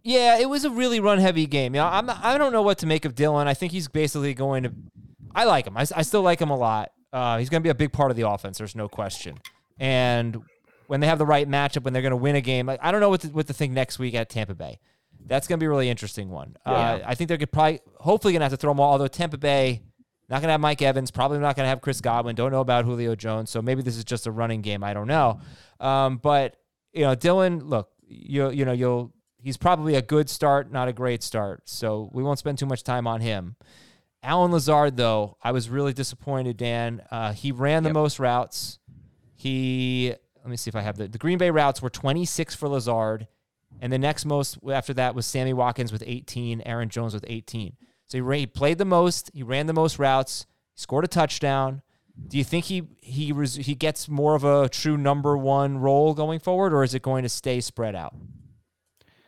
Yeah, 0.04 0.40
it 0.40 0.50
was 0.50 0.66
a 0.66 0.70
really 0.70 1.00
run 1.00 1.20
heavy 1.20 1.46
game. 1.46 1.76
You 1.76 1.82
know, 1.82 1.88
I'm 1.88 2.10
I 2.10 2.38
don't 2.38 2.54
know 2.54 2.62
what 2.62 2.80
to 2.80 2.88
make 2.88 3.06
of 3.06 3.16
Dillon. 3.16 3.48
I 3.48 3.54
think 3.54 3.72
he's 3.72 3.88
basically 3.88 4.34
going 4.34 4.64
to. 4.64 4.74
I 5.36 5.46
like 5.46 5.68
him. 5.68 5.78
I, 5.78 5.86
I 5.96 6.02
still 6.02 6.22
like 6.22 6.40
him 6.42 6.50
a 6.50 6.58
lot. 6.58 6.92
Uh, 7.14 7.38
he's 7.38 7.50
going 7.50 7.62
to 7.62 7.64
be 7.64 7.70
a 7.70 7.76
big 7.76 7.92
part 7.92 8.10
of 8.10 8.18
the 8.18 8.28
offense. 8.28 8.58
There's 8.58 8.76
no 8.76 8.88
question. 8.88 9.38
And 9.80 10.42
when 10.88 11.00
they 11.00 11.08
have 11.08 11.20
the 11.20 11.26
right 11.26 11.48
matchup, 11.48 11.84
when 11.84 11.94
they're 11.94 12.02
going 12.02 12.12
to 12.12 12.18
win 12.18 12.36
a 12.36 12.42
game, 12.42 12.66
like 12.66 12.80
I 12.82 12.92
don't 12.92 13.02
know 13.02 13.10
what 13.10 13.22
to, 13.22 13.28
what 13.30 13.48
to 13.48 13.54
think 13.54 13.74
next 13.74 14.00
week 14.00 14.16
at 14.16 14.30
Tampa 14.30 14.56
Bay. 14.56 14.80
That's 15.28 15.48
going 15.48 15.60
to 15.60 15.64
be 15.64 15.68
a 15.68 15.70
really 15.70 15.90
interesting 15.90 16.30
one. 16.30 16.56
Uh, 16.66 17.00
I 17.06 17.16
think 17.16 17.28
they're 17.30 17.38
probably, 17.46 17.80
hopefully, 17.98 18.34
going 18.34 18.40
to 18.42 18.46
have 18.46 18.52
to 18.52 18.58
throw 18.58 18.72
them 18.72 18.80
all. 18.80 18.92
Although 18.94 19.08
Tampa 19.08 19.38
Bay, 19.38 19.82
not 20.30 20.38
going 20.38 20.48
to 20.48 20.52
have 20.54 20.62
Mike 20.62 20.82
Evans, 20.82 21.12
probably 21.12 21.40
not 21.40 21.56
going 21.56 21.66
to 21.66 21.70
have 21.70 21.82
Chris 21.82 22.02
Godwin. 22.02 22.36
Don't 22.36 22.52
know 22.52 22.62
about 22.62 22.86
Julio 22.86 23.16
Jones. 23.16 23.50
So 23.50 23.62
maybe 23.62 23.82
this 23.82 23.98
is 23.98 24.04
just 24.04 24.28
a 24.28 24.32
running 24.32 24.62
game. 24.62 24.84
I 24.84 24.94
don't 24.94 25.08
know. 25.08 25.40
Um, 25.80 26.18
but 26.18 26.58
you 26.94 27.02
know, 27.02 27.16
Dillon, 27.16 27.68
look, 27.68 27.90
you 28.06 28.50
you 28.52 28.66
know, 28.66 28.72
you'll 28.74 29.14
he's 29.38 29.58
probably 29.58 29.96
a 29.96 30.02
good 30.02 30.30
start, 30.30 30.72
not 30.72 30.88
a 30.88 30.94
great 30.94 31.24
start. 31.24 31.62
So 31.70 32.10
we 32.14 32.22
won't 32.24 32.40
spend 32.40 32.58
too 32.60 32.66
much 32.66 32.84
time 32.84 33.08
on 33.08 33.22
him. 33.22 33.56
Allen 34.24 34.52
Lazard, 34.52 34.98
though, 34.98 35.38
I 35.42 35.52
was 35.52 35.68
really 35.70 35.94
disappointed. 35.94 36.56
Dan, 36.58 37.02
uh, 37.10 37.34
he 37.34 37.52
ran 37.52 37.82
the 37.84 37.90
Yep. 37.90 37.94
most 37.96 38.20
routes. 38.20 38.78
He 39.36 40.14
let 40.44 40.50
me 40.50 40.58
see 40.58 40.70
if 40.70 40.76
I 40.76 40.82
have 40.82 40.98
the 40.98 41.08
the 41.08 41.18
Green 41.18 41.38
Bay 41.38 41.50
routes 41.50 41.82
were 41.82 41.90
26 41.90 42.56
for 42.56 42.68
Lazard, 42.70 43.28
and 43.82 43.92
the 43.92 43.98
next 43.98 44.26
most 44.26 44.60
after 44.72 44.94
that 44.94 45.16
was 45.16 45.26
Sammy 45.26 45.54
Watkins 45.54 45.92
with 45.92 46.04
18, 46.06 46.62
Aaron 46.62 46.88
Jones 46.88 47.14
with 47.14 47.26
18. 47.28 47.74
So 48.06 48.18
he, 48.18 48.22
ra- 48.22 48.38
he 48.38 48.46
played 48.46 48.78
the 48.78 48.86
most, 48.86 49.32
he 49.34 49.42
ran 49.42 49.66
the 49.66 49.74
most 49.74 49.98
routes, 49.98 50.46
scored 50.76 51.04
a 51.04 51.08
touchdown. 51.08 51.82
Do 52.28 52.38
you 52.38 52.44
think 52.44 52.66
he 52.66 52.84
he 53.02 53.32
res- 53.32 53.56
he 53.56 53.74
gets 53.74 54.08
more 54.08 54.36
of 54.36 54.44
a 54.44 54.70
true 54.70 54.98
number 54.98 55.36
one 55.36 55.80
role 55.80 56.14
going 56.14 56.40
forward, 56.40 56.74
or 56.74 56.84
is 56.84 56.94
it 56.94 57.02
going 57.02 57.24
to 57.24 57.30
stay 57.30 57.60
spread 57.62 57.96
out? 57.96 58.14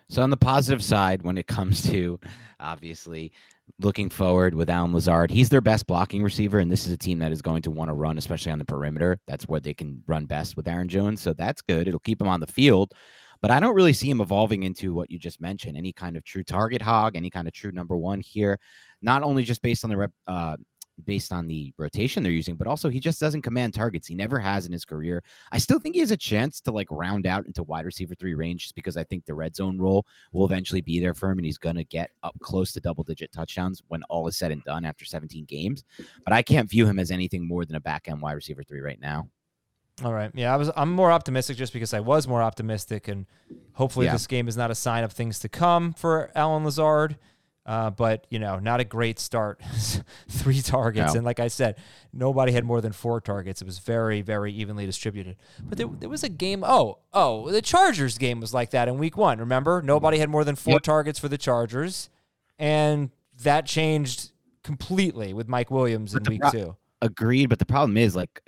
So 0.09 0.21
on 0.21 0.29
the 0.29 0.38
positive 0.38 0.83
side, 0.83 1.23
when 1.23 1.38
it 1.38 1.47
comes 1.47 1.81
to 1.89 2.19
obviously 2.59 3.31
looking 3.79 4.09
forward 4.09 4.53
with 4.53 4.69
Allen 4.69 4.94
Lazard, 4.94 5.31
he's 5.31 5.50
their 5.50 5.61
best 5.61 5.88
blocking 5.88 6.21
receiver, 6.21 6.59
and 6.59 6.71
this 6.71 6.85
is 6.85 6.91
a 6.91 6.97
team 6.97 7.19
that 7.19 7.31
is 7.31 7.41
going 7.41 7.63
to 7.63 7.71
want 7.71 7.89
to 7.89 7.94
run, 7.94 8.17
especially 8.17 8.51
on 8.51 8.59
the 8.59 8.65
perimeter. 8.65 9.17
That's 9.27 9.47
where 9.47 9.61
they 9.61 9.73
can 9.73 10.03
run 10.05 10.25
best 10.25 10.55
with 10.55 10.67
Aaron 10.67 10.89
Jones. 10.89 11.22
So 11.22 11.33
that's 11.33 11.62
good. 11.62 11.88
It'll 11.88 12.00
keep 12.01 12.22
him 12.22 12.27
on 12.27 12.41
the 12.41 12.48
field. 12.48 12.93
But 13.43 13.51
I 13.51 13.59
don't 13.59 13.75
really 13.75 13.91
see 13.91 14.09
him 14.09 14.21
evolving 14.21 14.63
into 14.63 14.93
what 14.93 15.12
you 15.12 15.19
just 15.19 15.41
mentioned, 15.41 15.75
any 15.75 15.91
kind 15.91 16.15
of 16.15 16.23
true 16.23 16.45
target 16.45 16.81
hog, 16.81 17.17
any 17.17 17.29
kind 17.29 17.45
of 17.45 17.53
true 17.53 17.73
number 17.73 17.97
one 17.97 18.21
here. 18.21 18.57
Not 19.01 19.21
only 19.21 19.43
just 19.43 19.62
based 19.62 19.83
on 19.83 19.89
the 19.89 19.97
rep, 19.97 20.12
uh, 20.27 20.55
based 21.03 21.33
on 21.33 21.45
the 21.47 21.73
rotation 21.77 22.23
they're 22.23 22.31
using, 22.31 22.55
but 22.55 22.67
also 22.67 22.88
he 22.88 23.01
just 23.01 23.19
doesn't 23.19 23.41
command 23.41 23.73
targets. 23.73 24.07
He 24.07 24.15
never 24.15 24.39
has 24.39 24.65
in 24.65 24.71
his 24.71 24.85
career. 24.85 25.21
I 25.51 25.57
still 25.57 25.77
think 25.77 25.95
he 25.95 26.00
has 26.00 26.12
a 26.12 26.15
chance 26.15 26.62
to 26.62 26.71
like 26.71 26.88
round 26.89 27.27
out 27.27 27.45
into 27.45 27.63
wide 27.63 27.83
receiver 27.83 28.15
three 28.15 28.33
range 28.33 28.62
just 28.62 28.75
because 28.75 28.95
I 28.95 29.03
think 29.03 29.25
the 29.25 29.33
red 29.33 29.57
zone 29.57 29.77
role 29.77 30.05
will 30.31 30.45
eventually 30.45 30.79
be 30.79 31.01
there 31.01 31.13
for 31.13 31.29
him 31.29 31.38
and 31.38 31.45
he's 31.45 31.57
going 31.57 31.75
to 31.75 31.83
get 31.83 32.12
up 32.23 32.39
close 32.39 32.71
to 32.71 32.79
double 32.79 33.03
digit 33.03 33.33
touchdowns 33.33 33.83
when 33.89 34.03
all 34.03 34.25
is 34.29 34.38
said 34.38 34.53
and 34.53 34.63
done 34.63 34.85
after 34.85 35.03
17 35.03 35.43
games. 35.43 35.83
But 36.23 36.31
I 36.31 36.43
can't 36.43 36.69
view 36.69 36.88
him 36.88 36.97
as 36.97 37.12
anything 37.12 37.45
more 37.45 37.65
than 37.65 37.75
a 37.75 37.81
back 37.81 38.07
end 38.07 38.21
wide 38.21 38.33
receiver 38.33 38.63
three 38.63 38.79
right 38.79 39.01
now. 39.01 39.27
All 40.03 40.13
right. 40.13 40.31
Yeah, 40.33 40.53
I 40.53 40.57
was 40.57 40.71
I'm 40.75 40.91
more 40.91 41.12
optimistic 41.12 41.57
just 41.57 41.73
because 41.73 41.93
I 41.93 42.00
was 42.00 42.27
more 42.27 42.41
optimistic 42.41 43.07
and 43.07 43.25
hopefully 43.73 44.07
Yeah. 44.07 44.13
this 44.13 44.25
game 44.27 44.47
is 44.47 44.57
not 44.57 44.71
a 44.71 44.75
sign 44.75 45.03
of 45.03 45.12
things 45.12 45.39
to 45.39 45.50
come 45.50 45.93
for 45.93 46.31
Allen 46.35 46.63
Lazard. 46.63 47.17
Uh, 47.65 47.89
but 47.89 48.27
you 48.29 48.39
know, 48.39 48.59
not 48.59 48.81
a 48.81 48.83
great 48.83 49.19
start. 49.19 49.62
Three 50.27 50.62
targets, 50.62 51.13
No. 51.13 51.19
and 51.19 51.25
like 51.25 51.39
I 51.39 51.47
said, 51.47 51.77
nobody 52.12 52.51
had 52.51 52.65
more 52.65 52.81
than 52.81 52.91
four 52.91 53.21
targets. 53.21 53.62
It 53.62 53.65
was 53.65 53.79
very, 53.79 54.21
very 54.21 54.51
evenly 54.51 54.85
distributed. 54.85 55.38
But 55.63 55.77
there, 55.77 55.88
there 55.88 56.09
was 56.09 56.23
a 56.25 56.29
game. 56.29 56.65
Oh, 56.67 56.97
oh, 57.13 57.50
the 57.51 57.62
Chargers 57.62 58.17
game 58.17 58.41
was 58.41 58.53
like 58.53 58.71
that 58.71 58.89
in 58.89 58.97
Week 58.97 59.15
One. 59.15 59.39
Remember, 59.39 59.81
nobody 59.81 60.17
had 60.17 60.29
more 60.29 60.43
than 60.43 60.57
four 60.57 60.73
Yep. 60.73 60.81
targets 60.83 61.19
for 61.19 61.29
the 61.29 61.38
Chargers, 61.38 62.09
and 62.59 63.12
that 63.43 63.65
changed 63.65 64.31
completely 64.63 65.33
with 65.33 65.47
Mike 65.47 65.71
Williams 65.71 66.15
in 66.15 66.23
Week 66.23 66.41
pro- 66.41 66.51
Two. 66.51 66.75
Agreed. 67.01 67.45
But 67.47 67.59
the 67.59 67.65
problem 67.65 67.95
is 67.95 68.13
like 68.13 68.41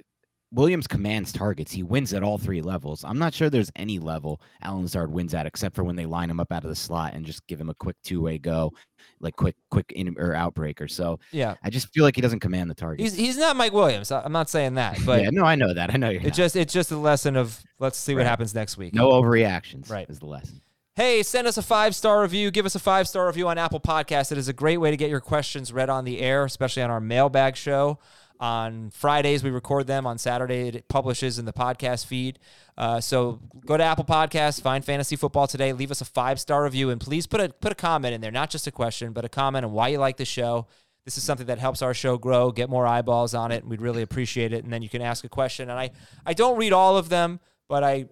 Williams 0.56 0.88
commands 0.88 1.32
targets. 1.32 1.72
He 1.72 1.84
wins 1.84 2.14
at 2.14 2.24
all 2.24 2.38
three 2.38 2.62
levels. 2.62 3.04
I'm 3.04 3.20
not 3.20 3.34
sure 3.34 3.50
there's 3.50 3.72
any 3.76 4.00
level 4.00 4.42
Allen 4.62 4.84
Lazard 4.84 5.12
wins 5.12 5.34
at 5.34 5.46
except 5.46 5.76
for 5.76 5.84
when 5.84 5.96
they 5.96 6.06
line 6.06 6.30
him 6.30 6.40
up 6.40 6.52
out 6.52 6.64
of 6.64 6.70
the 6.70 6.76
slot 6.76 7.14
and 7.14 7.26
just 7.26 7.46
give 7.48 7.60
him 7.62 7.70
a 7.70 7.74
quick 7.76 7.96
two 8.04 8.22
way 8.22 8.38
go, 8.38 8.72
like 9.20 9.36
quick 9.36 9.56
quick 9.70 9.92
in 9.92 10.16
or 10.18 10.30
outbreaker. 10.34 10.90
So 10.90 11.20
Yeah. 11.32 11.56
I 11.64 11.70
just 11.70 11.94
feel 11.94 12.04
like 12.04 12.16
he 12.16 12.22
doesn't 12.22 12.40
command 12.40 12.70
the 12.70 12.76
target. 12.76 13.02
He's 13.02 13.14
he's 13.16 13.38
not 13.38 13.56
Mike 13.56 13.74
Williams. 13.74 14.12
I'm 14.12 14.32
not 14.32 14.50
saying 14.50 14.76
that, 14.76 14.98
but 15.06 15.22
yeah, 15.24 15.30
no, 15.32 15.44
I 15.44 15.56
know 15.56 15.74
that. 15.74 15.94
I 15.94 15.98
know 15.98 16.10
you're 16.10 16.22
it 16.22 16.26
not. 16.28 16.34
just 16.34 16.56
it's 16.56 16.74
just 16.74 16.92
a 16.92 16.98
lesson 16.98 17.36
of 17.36 17.62
let's 17.80 17.98
see 18.00 18.16
what 18.16 18.26
happens 18.26 18.56
next 18.56 18.78
week. 18.78 18.94
no 18.96 19.10
overreactions. 19.12 19.92
Right. 19.92 20.10
is 20.10 20.20
the 20.20 20.26
lesson. 20.28 20.62
Hey, 20.96 21.24
send 21.24 21.46
us 21.46 21.58
a 21.58 21.62
five 21.62 21.94
star 21.94 22.22
review. 22.22 22.52
Give 22.52 22.66
us 22.66 22.74
a 22.76 22.80
five 22.80 23.08
star 23.10 23.28
review 23.28 23.50
on 23.50 23.58
Apple 23.58 23.82
Podcasts. 23.82 24.32
It 24.32 24.38
is 24.38 24.48
a 24.48 24.54
great 24.54 24.78
way 24.78 24.92
to 24.92 24.98
get 24.98 25.10
your 25.10 25.20
questions 25.20 25.74
read 25.74 25.90
on 25.90 26.06
the 26.06 26.22
air, 26.22 26.46
especially 26.46 26.84
on 26.84 26.90
our 26.90 27.02
mailbag 27.02 27.58
show. 27.58 28.00
On 28.40 28.90
Fridays, 28.92 29.44
we 29.44 29.50
record 29.50 29.88
them. 29.88 30.06
On 30.06 30.18
Saturday, 30.18 30.70
it 30.70 30.88
publishes 30.88 31.40
in 31.40 31.46
the 31.46 31.54
podcast 31.54 32.06
feed. 32.06 32.40
Uh, 32.78 33.00
so 33.00 33.40
go 33.66 33.78
to 33.78 33.84
Apple 33.84 34.04
Podcasts, 34.04 34.62
find 34.62 34.84
Fantasy 34.84 35.16
Football 35.16 35.48
Today, 35.48 35.72
leave 35.74 35.92
us 35.92 36.02
a 36.02 36.06
five 36.06 36.40
star 36.40 36.64
review, 36.64 36.90
and 36.90 37.00
please 37.00 37.28
put 37.28 37.40
a 37.40 37.50
put 37.50 37.72
a 37.72 37.76
comment 37.76 38.14
in 38.14 38.22
there, 38.22 38.32
not 38.32 38.50
just 38.50 38.68
a 38.68 38.72
question, 38.72 39.14
but 39.14 39.24
a 39.26 39.30
comment 39.30 39.66
on 39.66 39.72
why 39.72 39.88
you 39.90 39.98
like 39.98 40.18
the 40.18 40.26
show. 40.26 40.68
This 41.06 41.18
is 41.18 41.24
something 41.24 41.48
that 41.48 41.60
helps 41.60 41.82
our 41.82 41.94
show 41.94 42.18
grow, 42.18 42.52
get 42.52 42.70
more 42.70 42.88
eyeballs 42.88 43.36
on 43.36 43.52
it, 43.52 43.62
and 43.62 43.70
we'd 43.70 43.82
really 43.82 44.02
appreciate 44.02 44.52
it. 44.54 44.64
And 44.64 44.74
then 44.74 44.82
you 44.82 44.90
can 44.90 45.02
ask 45.04 45.24
a 45.24 45.30
question. 45.30 45.70
And 45.70 45.80
I 45.80 45.92
I 46.26 46.34
don't 46.34 46.58
read 46.58 46.74
all 46.74 46.98
of 46.98 47.10
them, 47.10 47.40
but 47.70 47.84
I 47.84 48.08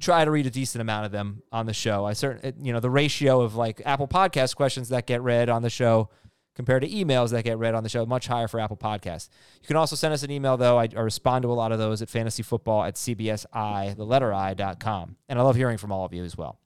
try 0.00 0.24
to 0.24 0.30
read 0.30 0.46
a 0.46 0.50
decent 0.50 0.82
amount 0.82 1.06
of 1.06 1.12
them 1.12 1.42
on 1.50 1.66
the 1.66 1.72
show. 1.72 2.04
I 2.04 2.12
certain 2.12 2.64
you 2.64 2.72
know 2.72 2.80
the 2.80 2.90
ratio 2.90 3.40
of 3.40 3.56
like 3.56 3.82
Apple 3.84 4.08
Podcast 4.08 4.56
questions 4.56 4.90
that 4.90 5.06
get 5.06 5.22
read 5.22 5.48
on 5.48 5.62
the 5.62 5.70
show 5.70 6.10
compared 6.54 6.82
to 6.82 6.88
emails 6.88 7.30
that 7.30 7.44
get 7.44 7.58
read 7.58 7.74
on 7.74 7.82
the 7.82 7.88
show 7.88 8.06
much 8.06 8.26
higher 8.26 8.48
for 8.48 8.60
Apple 8.60 8.76
Podcasts. 8.76 9.28
You 9.60 9.66
can 9.66 9.76
also 9.76 9.96
send 9.96 10.14
us 10.14 10.22
an 10.22 10.30
email 10.30 10.56
though. 10.56 10.78
I, 10.78 10.88
I 10.96 11.00
respond 11.00 11.42
to 11.42 11.50
a 11.50 11.54
lot 11.54 11.72
of 11.72 11.78
those 11.78 12.02
at 12.02 12.08
fantasyfootball 12.08 12.86
at 12.86 12.94
cbsi 12.94 13.96
the 13.96 14.04
letter 14.04 14.32
i 14.32 14.54
dot 14.54 14.80
com, 14.80 15.16
and 15.28 15.38
I 15.38 15.42
love 15.42 15.56
hearing 15.56 15.78
from 15.78 15.92
all 15.92 16.04
of 16.04 16.12
you 16.12 16.24
as 16.24 16.36
well. 16.36 16.58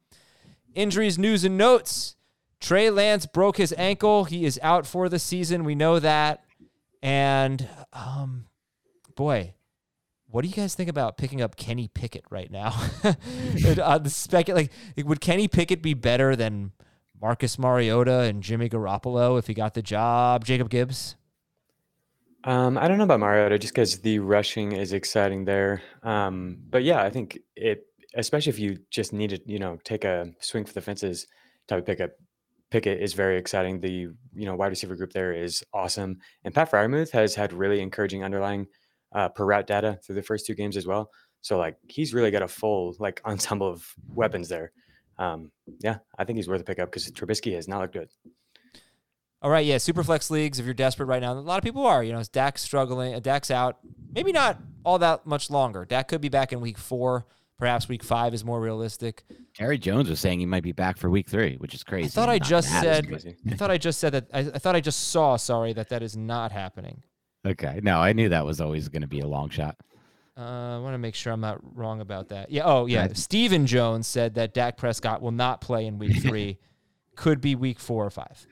Injuries, 0.75 1.19
news, 1.19 1.45
and 1.45 1.57
notes. 1.57 2.17
Trey 2.61 2.91
Lance 2.91 3.25
broke 3.27 3.57
his 3.57 3.73
ankle. 3.79 4.25
He 4.25 4.45
is 4.45 4.59
out 4.63 4.87
for 4.87 5.09
the 5.09 5.19
season. 5.19 5.65
We 5.65 5.75
know 5.75 5.99
that. 6.01 6.45
And 7.03 7.69
um, 7.93 8.47
boy, 9.15 9.55
what 10.27 10.43
do 10.43 10.49
you 10.49 10.55
guys 10.55 10.75
think 10.75 10.91
about 10.91 11.17
picking 11.17 11.41
up 11.41 11.57
Kenny 11.57 11.89
Pickett 11.89 12.25
right 12.31 12.51
now? 12.51 12.69
uh, 13.05 13.99
the 13.99 14.11
specu- 14.11 14.55
like, 14.55 14.73
would 15.05 15.21
Kenny 15.21 15.49
Pickett 15.49 15.83
be 15.83 15.95
better 15.95 16.37
than 16.37 16.73
Marcus 17.21 17.59
Mariota 17.59 18.21
and 18.21 18.43
Jimmy 18.43 18.69
Garoppolo 18.69 19.39
if 19.39 19.47
he 19.47 19.55
got 19.55 19.75
the 19.75 19.83
job? 19.83 20.45
Jacob 20.45 20.71
Gibbs. 20.71 21.17
Um, 22.45 22.79
I 22.79 22.87
don't 22.89 22.99
know 22.99 23.05
about 23.05 23.21
Mariota 23.21 23.59
just 23.59 23.75
because 23.75 23.99
the 23.99 24.21
rushing 24.21 24.73
is 24.73 24.93
exciting 24.93 25.45
there. 25.45 25.83
Um, 26.03 26.59
but 26.71 26.85
yeah, 26.85 27.03
I 27.03 27.11
think 27.11 27.39
it, 27.57 27.87
especially 28.15 28.51
if 28.51 28.59
you 28.59 28.79
just 28.91 29.13
need 29.13 29.31
to, 29.31 29.41
you 29.45 29.59
know, 29.59 29.79
take 29.85 30.05
a 30.05 30.33
swing 30.41 30.65
for 30.65 30.73
the 30.73 30.81
fences 30.81 31.27
type 31.67 31.81
of 31.81 31.87
pickup. 31.87 32.11
Pickett 32.71 33.01
is 33.01 33.15
very 33.15 33.39
exciting. 33.39 33.81
The 33.81 33.91
you 33.91 34.45
know 34.47 34.55
wide 34.55 34.69
receiver 34.69 34.95
group 34.95 35.13
there 35.13 35.33
is 35.33 35.65
awesome, 35.73 36.19
and 36.45 36.55
Pat 36.55 36.71
Freiermuth 36.71 37.11
has 37.13 37.35
had 37.35 37.55
really 37.55 37.81
encouraging 37.81 38.25
underlying 38.25 38.67
uh, 39.13 39.31
per 39.31 39.47
route 39.47 39.67
data 39.67 39.99
through 40.05 40.17
the 40.17 40.23
first 40.23 40.45
two 40.45 40.55
games 40.55 40.77
as 40.77 40.87
well. 40.87 41.11
So 41.41 41.57
like 41.57 41.77
he's 41.89 42.13
really 42.13 42.31
got 42.31 42.43
a 42.43 42.49
full 42.49 42.95
like 42.99 43.21
ensemble 43.27 43.69
of 43.69 43.87
weapons 44.09 44.49
there. 44.49 44.73
Um, 45.19 45.51
yeah, 45.81 45.99
I 46.17 46.25
think 46.25 46.37
he's 46.37 46.49
worth 46.49 46.61
a 46.61 46.65
pickup 46.65 46.91
because 46.91 47.11
Trubisky 47.11 47.55
has 47.55 47.69
not 47.69 47.81
looked 47.81 47.95
good. 47.95 48.09
All 49.41 49.51
right, 49.51 49.65
yeah, 49.65 49.77
superflex 49.77 50.31
leagues. 50.31 50.59
If 50.59 50.65
you're 50.65 50.75
desperate 50.75 51.07
right 51.07 51.23
now, 51.23 51.33
a 51.33 51.35
lot 51.35 51.59
of 51.59 51.65
people 51.65 51.87
are. 51.87 52.03
You 52.03 52.13
know, 52.13 52.19
is 52.19 52.29
Dak 52.29 52.59
struggling? 52.59 53.15
uh, 53.15 53.21
Dak's 53.21 53.51
out. 53.51 53.79
Maybe 54.13 54.33
not 54.33 54.59
all 54.85 54.99
that 54.99 55.27
much 55.27 55.49
longer. 55.51 55.85
Dak 55.85 56.09
could 56.09 56.21
be 56.21 56.29
back 56.29 56.53
in 56.53 56.61
week 56.61 56.79
four. 56.79 57.27
Perhaps 57.57 57.89
week 57.89 58.05
five 58.05 58.35
is 58.35 58.45
more 58.45 58.61
realistic. 58.61 59.25
Jerry 59.53 59.79
Jones 59.79 60.09
was 60.09 60.21
saying 60.21 60.39
he 60.39 60.47
might 60.47 60.63
be 60.63 60.71
back 60.71 60.97
for 60.97 61.11
week 61.11 61.29
three, 61.29 61.57
which 61.57 61.75
is 61.75 61.83
crazy. 61.83 62.07
I 62.07 62.09
thought 62.09 62.29
I 62.29 62.39
Not 62.39 62.49
just 62.49 62.69
said. 62.81 63.37
I 63.51 63.55
thought 63.55 63.71
I 63.73 63.79
just 63.79 63.99
said 63.99 64.13
that. 64.13 64.27
I, 64.33 64.41
I 64.41 64.59
thought 64.59 64.77
I 64.77 64.81
just 64.81 65.09
saw. 65.09 65.37
Sorry, 65.37 65.73
that 65.73 65.89
that 65.89 66.03
is 66.03 66.17
not 66.17 66.53
happening. 66.53 67.03
Okay. 67.45 67.81
No, 67.83 67.99
I 68.01 68.13
knew 68.13 68.29
that 68.29 68.47
was 68.47 68.61
always 68.61 68.89
going 68.89 69.03
to 69.03 69.09
be 69.09 69.21
a 69.21 69.27
long 69.27 69.51
shot. 69.51 69.77
Uh, 70.39 70.77
I 70.77 70.79
want 70.79 70.95
to 70.95 70.99
make 70.99 71.15
sure 71.17 71.33
I'm 71.33 71.41
not 71.41 71.59
wrong 71.77 72.01
about 72.01 72.29
that. 72.29 72.51
Yeah. 72.51 72.63
Oh, 72.65 72.87
yeah. 72.87 73.03
Right. 73.03 73.17
Stephen 73.17 73.67
Jones 73.67 74.07
said 74.07 74.35
that 74.35 74.55
Dak 74.55 74.77
Prescott 74.77 75.21
will 75.21 75.33
not 75.33 75.61
play 75.61 75.87
in 75.87 75.99
week 75.99 76.23
three. 76.23 76.59
Could 77.17 77.41
be 77.41 77.57
week 77.57 77.81
four 77.81 78.07
or 78.07 78.11
five. 78.11 78.47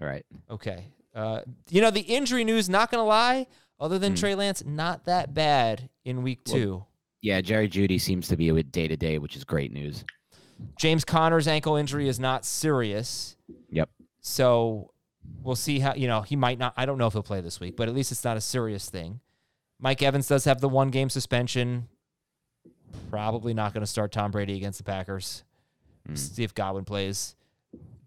All 0.00 0.08
right. 0.08 0.24
Okay. 0.50 0.86
Uh, 1.14 1.40
you 1.70 1.82
know, 1.82 1.90
the 1.90 2.00
injury 2.00 2.44
news, 2.44 2.68
not 2.70 2.90
going 2.90 3.00
to 3.02 3.06
lie, 3.06 3.46
other 3.78 3.98
than 3.98 4.12
Hmm. 4.12 4.16
Trey 4.16 4.34
Lance, 4.34 4.64
not 4.64 5.04
that 5.04 5.34
bad 5.34 5.90
in 6.04 6.22
week 6.22 6.40
Well- 6.46 6.54
two. 6.56 6.84
Yeah, 7.22 7.40
Jerry 7.40 7.68
Jeudy 7.68 8.00
seems 8.00 8.28
to 8.28 8.36
be 8.36 8.52
with 8.52 8.70
day 8.70 8.86
to 8.88 8.96
day, 8.96 9.18
which 9.18 9.36
is 9.36 9.42
great 9.44 9.72
news. 9.72 10.04
James 10.78 11.04
Conner's 11.04 11.48
ankle 11.48 11.74
injury 11.76 12.08
is 12.08 12.20
not 12.20 12.44
serious. 12.44 13.36
Yep. 13.70 13.90
So 14.20 14.92
we'll 15.42 15.56
see 15.56 15.80
how, 15.80 15.94
you 15.94 16.06
know, 16.06 16.22
he 16.22 16.36
might 16.36 16.58
not, 16.58 16.72
I 16.76 16.86
don't 16.86 16.98
know 16.98 17.06
if 17.08 17.14
he'll 17.14 17.22
play 17.22 17.40
this 17.40 17.58
week, 17.58 17.76
but 17.76 17.88
at 17.88 17.94
least 17.94 18.12
it's 18.12 18.22
not 18.24 18.36
a 18.36 18.40
serious 18.40 18.88
thing. 18.88 19.20
Mike 19.78 20.02
Evans 20.02 20.28
does 20.28 20.44
have 20.44 20.60
the 20.60 20.68
one 20.68 20.90
game 20.90 21.10
suspension. 21.10 21.88
Probably 23.10 23.54
not 23.54 23.72
going 23.74 23.82
to 23.82 23.86
start 23.86 24.12
Tom 24.12 24.30
Brady 24.30 24.56
against 24.56 24.78
the 24.78 24.84
Packers. 24.84 25.44
Mm. 26.08 26.16
See 26.16 26.44
if 26.44 26.54
Godwin 26.54 26.84
plays. 26.84 27.34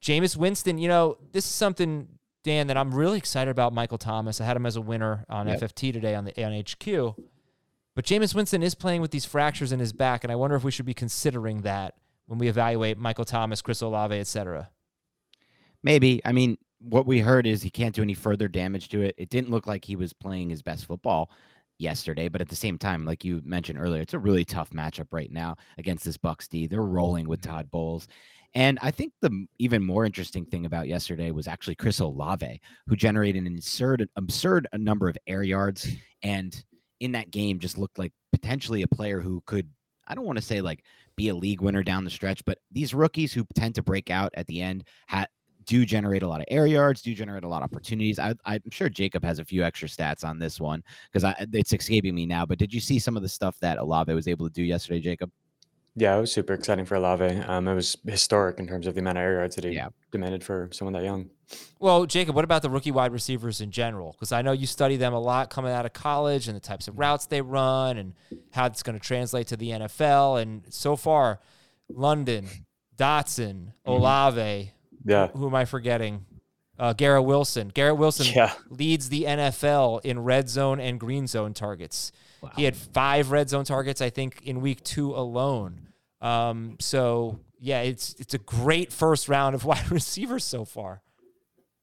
Jameis 0.01 0.35
Winston, 0.37 0.77
you 0.77 0.87
know, 0.87 1.17
this 1.31 1.45
is 1.45 1.51
something, 1.51 2.07
Dan, 2.43 2.67
that 2.67 2.77
I'm 2.77 2.93
really 2.93 3.17
excited 3.17 3.51
about 3.51 3.73
Michael 3.73 3.97
Thomas. 3.97 4.39
I 4.39 4.45
had 4.45 4.55
him 4.55 4.65
as 4.65 4.75
a 4.77 4.81
winner 4.81 5.25
on 5.29 5.47
Yep. 5.47 5.59
FFT 5.61 5.91
today 5.93 6.15
on 6.15 6.25
the 6.25 6.43
on 6.43 6.53
HQ. 6.53 7.15
But 7.95 8.05
Jameis 8.05 8.33
Winston 8.33 8.63
is 8.63 8.75
playing 8.75 9.01
with 9.01 9.11
these 9.11 9.25
fractures 9.25 9.71
in 9.71 9.79
his 9.79 9.91
back, 9.91 10.23
and 10.23 10.31
I 10.31 10.35
wonder 10.35 10.55
if 10.55 10.63
we 10.63 10.71
should 10.71 10.85
be 10.85 10.93
considering 10.93 11.61
that 11.63 11.95
when 12.27 12.39
we 12.39 12.47
evaluate 12.47 12.97
Michael 12.97 13.25
Thomas, 13.25 13.61
Chris 13.61 13.81
Olave, 13.81 14.15
et 14.17 14.27
cetera. 14.27 14.69
Maybe. 15.83 16.21
I 16.23 16.31
mean, 16.31 16.57
what 16.79 17.05
we 17.05 17.19
heard 17.19 17.45
is 17.45 17.61
he 17.61 17.69
can't 17.69 17.93
do 17.93 18.01
any 18.01 18.13
further 18.13 18.47
damage 18.47 18.87
to 18.89 19.01
it. 19.01 19.15
It 19.17 19.29
didn't 19.29 19.49
look 19.49 19.67
like 19.67 19.83
he 19.85 19.95
was 19.97 20.13
playing 20.13 20.49
his 20.49 20.61
best 20.61 20.85
football 20.85 21.29
yesterday, 21.79 22.27
but 22.27 22.41
at 22.41 22.49
the 22.49 22.55
same 22.55 22.77
time, 22.77 23.05
like 23.05 23.23
you 23.23 23.41
mentioned 23.43 23.79
earlier, 23.79 24.01
it's 24.01 24.13
a 24.13 24.19
really 24.19 24.45
tough 24.45 24.69
matchup 24.71 25.07
right 25.11 25.31
now 25.31 25.55
against 25.77 26.05
this 26.05 26.17
Bucks 26.17 26.47
D. 26.47 26.67
They're 26.67 26.81
rolling 26.81 27.27
with 27.27 27.41
mm-hmm. 27.41 27.51
Todd 27.51 27.71
Bowles. 27.71 28.07
And 28.55 28.79
I 28.81 28.91
think 28.91 29.13
the 29.21 29.45
even 29.59 29.83
more 29.83 30.05
interesting 30.05 30.45
thing 30.45 30.65
about 30.65 30.87
yesterday 30.87 31.31
was 31.31 31.47
actually 31.47 31.75
Chris 31.75 31.99
Olave, 31.99 32.59
who 32.87 32.95
generated 32.95 33.45
an 33.45 33.55
absurd, 33.55 34.07
absurd 34.15 34.67
uh, 34.73 34.77
number 34.77 35.07
of 35.07 35.17
air 35.27 35.43
yards, 35.43 35.87
and 36.23 36.63
in 36.99 37.11
that 37.13 37.31
game 37.31 37.59
just 37.59 37.77
looked 37.77 37.99
like 37.99 38.11
potentially 38.31 38.81
a 38.81 38.87
player 38.87 39.21
who 39.21 39.41
could, 39.45 39.69
I 40.07 40.15
don't 40.15 40.25
want 40.25 40.39
to 40.39 40.43
say 40.43 40.61
like 40.61 40.83
be 41.15 41.29
a 41.29 41.35
league 41.35 41.61
winner 41.61 41.83
down 41.83 42.03
the 42.03 42.09
stretch, 42.09 42.43
but 42.43 42.57
these 42.71 42.93
rookies 42.93 43.33
who 43.33 43.45
tend 43.53 43.75
to 43.75 43.83
break 43.83 44.09
out 44.09 44.33
at 44.35 44.47
the 44.47 44.61
end 44.61 44.83
ha- 45.07 45.27
do 45.69 45.85
generate 45.85 46.23
a 46.23 46.27
lot 46.27 46.39
of 46.41 46.47
air 46.49 46.65
yards, 46.65 47.03
do 47.03 47.13
generate 47.13 47.43
a 47.43 47.47
lot 47.47 47.61
of 47.61 47.71
opportunities. 47.71 48.17
I, 48.17 48.33
I'm 48.43 48.61
sure 48.71 48.89
Jacob 48.89 49.23
has 49.23 49.37
a 49.37 49.45
few 49.45 49.63
extra 49.63 49.87
stats 49.87 50.25
on 50.25 50.39
this 50.39 50.59
one 50.59 50.83
because 51.13 51.31
it's 51.53 51.71
escaping 51.71 52.15
me 52.15 52.25
now. 52.25 52.43
But 52.43 52.57
did 52.57 52.73
you 52.73 52.79
see 52.79 52.97
some 52.97 53.15
of 53.15 53.21
the 53.21 53.29
stuff 53.29 53.55
that 53.59 53.77
Olave 53.77 54.11
was 54.11 54.27
able 54.27 54.47
to 54.49 54.53
do 54.53 54.63
yesterday, 54.63 54.99
Jacob? 54.99 55.29
Yeah, 55.95 56.17
it 56.17 56.21
was 56.21 56.31
super 56.31 56.53
exciting 56.53 56.85
for 56.85 56.95
Olave. 56.95 57.23
Um, 57.23 57.67
it 57.67 57.75
was 57.75 57.95
historic 58.07 58.57
in 58.57 58.65
terms 58.67 58.87
of 58.87 58.95
the 58.95 59.01
amount 59.01 59.19
of 59.19 59.21
air 59.23 59.33
yards 59.33 59.55
that 59.57 59.63
he 59.63 59.71
Yeah. 59.71 59.89
demanded 60.11 60.43
for 60.43 60.69
someone 60.71 60.93
that 60.93 61.03
young. 61.03 61.29
Well, 61.79 62.07
Jacob, 62.07 62.35
what 62.35 62.45
about 62.45 62.63
the 62.63 62.69
rookie 62.71 62.91
wide 62.91 63.11
receivers 63.11 63.61
in 63.61 63.69
general? 63.69 64.13
Because 64.13 64.31
I 64.31 64.41
know 64.41 64.51
you 64.51 64.65
study 64.65 64.97
them 64.97 65.13
a 65.13 65.19
lot 65.19 65.51
coming 65.51 65.71
out 65.71 65.85
of 65.85 65.93
college 65.93 66.47
and 66.47 66.55
the 66.55 66.59
types 66.61 66.87
of 66.87 66.97
routes 66.97 67.27
they 67.27 67.41
run 67.41 67.97
and 67.97 68.13
how 68.51 68.65
it's 68.65 68.81
going 68.81 68.97
to 68.99 69.05
translate 69.05 69.47
to 69.47 69.57
the 69.57 69.69
NFL. 69.69 70.41
And 70.41 70.63
so 70.69 70.95
far, 70.95 71.41
London, 71.89 72.47
Dotson, 72.97 73.73
Olave, 73.85 74.71
Yeah, 75.05 75.27
who 75.27 75.47
am 75.47 75.55
I 75.55 75.65
forgetting? 75.65 76.25
Uh, 76.77 76.93
Garrett 76.93 77.25
Wilson. 77.25 77.69
Garrett 77.69 77.97
Wilson 77.97 78.27
Yeah. 78.35 78.53
leads 78.69 79.09
the 79.09 79.23
NFL 79.23 79.99
in 80.05 80.19
red 80.23 80.47
zone 80.49 80.79
and 80.79 80.99
green 80.99 81.27
zone 81.27 81.53
targets. 81.53 82.11
He 82.55 82.63
had 82.63 82.75
five 82.77 83.31
red 83.31 83.49
zone 83.49 83.65
targets, 83.65 83.99
I 84.01 84.09
think, 84.09 84.41
in 84.45 84.61
week 84.61 84.81
two 84.83 85.13
alone. 85.13 85.89
Um, 86.21 86.77
so 86.79 87.39
yeah, 87.59 87.81
it's 87.81 88.15
it's 88.17 88.33
a 88.33 88.37
great 88.37 88.93
first 88.93 89.27
round 89.27 89.55
of 89.55 89.65
wide 89.69 89.91
receivers 89.91 90.45
so 90.45 90.63
far. 90.63 91.01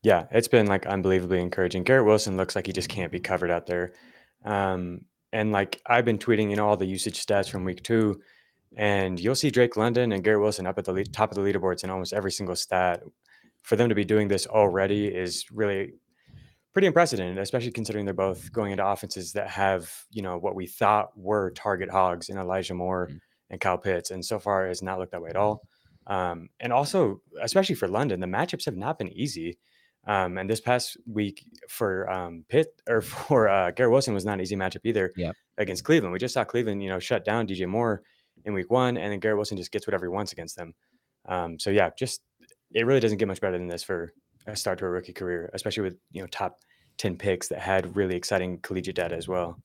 yeah, 0.02 0.26
it's 0.30 0.48
been 0.48 0.66
like 0.66 0.86
unbelievably 0.86 1.40
encouraging. 1.42 1.82
Garrett 1.82 2.06
Wilson 2.06 2.36
looks 2.38 2.56
like 2.56 2.66
he 2.66 2.72
just 2.72 2.88
can't 2.88 3.12
be 3.12 3.20
covered 3.20 3.50
out 3.50 3.66
there. 3.66 3.92
Um, 4.46 5.02
and 5.32 5.52
like 5.52 5.80
I've 5.86 6.04
been 6.06 6.18
tweeting, 6.18 6.48
you 6.50 6.56
know, 6.56 6.66
all 6.66 6.76
the 6.78 6.86
usage 6.86 7.24
stats 7.24 7.50
from 7.50 7.64
week 7.64 7.82
two, 7.82 8.20
and 8.76 9.18
you'll 9.18 9.34
see 9.34 9.50
Drake 9.50 9.76
London 9.76 10.12
and 10.12 10.22
Garrett 10.22 10.40
Wilson 10.42 10.66
up 10.66 10.78
at 10.78 10.84
the 10.84 10.92
lead, 10.92 11.12
top 11.12 11.30
of 11.30 11.36
the 11.36 11.42
leaderboards 11.42 11.82
in 11.82 11.90
almost 11.90 12.12
every 12.12 12.30
single 12.30 12.54
stat. 12.56 13.02
For 13.62 13.74
them 13.74 13.88
to 13.88 13.94
be 13.96 14.04
doing 14.04 14.28
this 14.28 14.46
already 14.46 15.06
is 15.08 15.44
really 15.50 15.94
pretty 16.72 16.86
unprecedented, 16.86 17.38
especially 17.38 17.72
considering 17.72 18.04
they're 18.04 18.14
both 18.14 18.52
going 18.52 18.70
into 18.70 18.86
offenses 18.86 19.32
that 19.32 19.48
have, 19.48 19.92
you 20.10 20.22
know, 20.22 20.36
what 20.38 20.54
we 20.54 20.66
thought 20.66 21.08
were 21.16 21.50
target 21.52 21.90
hogs 21.90 22.28
in 22.28 22.36
Elijah 22.38 22.74
Moore 22.74 23.08
Mm. 23.10 23.20
and 23.50 23.60
Kyle 23.60 23.78
Pitts. 23.78 24.10
And 24.10 24.24
so 24.24 24.38
far 24.38 24.66
it 24.66 24.68
has 24.68 24.82
not 24.82 24.98
looked 24.98 25.12
that 25.12 25.22
way 25.22 25.30
at 25.30 25.36
all. 25.36 25.62
Um, 26.06 26.50
and 26.60 26.72
also, 26.72 27.20
especially 27.42 27.74
for 27.74 27.88
London, 27.88 28.20
the 28.20 28.26
matchups 28.28 28.66
have 28.66 28.76
not 28.76 28.98
been 28.98 29.08
easy. 29.08 29.58
Um, 30.06 30.38
and 30.38 30.48
this 30.48 30.60
past 30.60 30.96
week 31.06 31.44
for 31.68 32.08
um, 32.08 32.44
Pitt 32.48 32.68
or 32.88 33.00
for 33.00 33.48
uh, 33.48 33.70
Garrett 33.72 33.90
Wilson 33.90 34.14
was 34.14 34.24
not 34.24 34.34
an 34.34 34.42
easy 34.42 34.54
matchup 34.54 34.82
either 34.84 35.12
Yep. 35.16 35.34
against 35.58 35.82
Cleveland. 35.82 36.12
We 36.12 36.18
just 36.20 36.34
saw 36.34 36.44
Cleveland, 36.44 36.82
you 36.82 36.88
know, 36.90 37.00
shut 37.00 37.24
down 37.24 37.48
DJ 37.48 37.66
Moore 37.66 38.02
in 38.46 38.54
week 38.54 38.70
one, 38.70 38.96
and 38.96 39.12
then 39.12 39.20
Garrett 39.20 39.36
Wilson 39.36 39.56
just 39.56 39.70
gets 39.70 39.86
whatever 39.86 40.06
he 40.06 40.10
wants 40.10 40.32
against 40.32 40.56
them. 40.56 40.74
Um, 41.28 41.58
so 41.58 41.70
yeah, 41.70 41.90
just 41.98 42.22
it 42.72 42.86
really 42.86 43.00
doesn't 43.00 43.18
get 43.18 43.28
much 43.28 43.40
better 43.40 43.58
than 43.58 43.68
this 43.68 43.82
for 43.82 44.12
a 44.46 44.56
start 44.56 44.78
to 44.78 44.86
a 44.86 44.88
rookie 44.88 45.12
career, 45.12 45.50
especially 45.52 45.82
with 45.82 45.96
you 46.12 46.22
know 46.22 46.28
top 46.28 46.58
ten 46.96 47.16
picks 47.16 47.48
that 47.48 47.58
had 47.58 47.96
really 47.96 48.16
exciting 48.16 48.58
collegiate 48.60 48.96
data 48.96 49.14
as 49.14 49.28
well. 49.28 49.60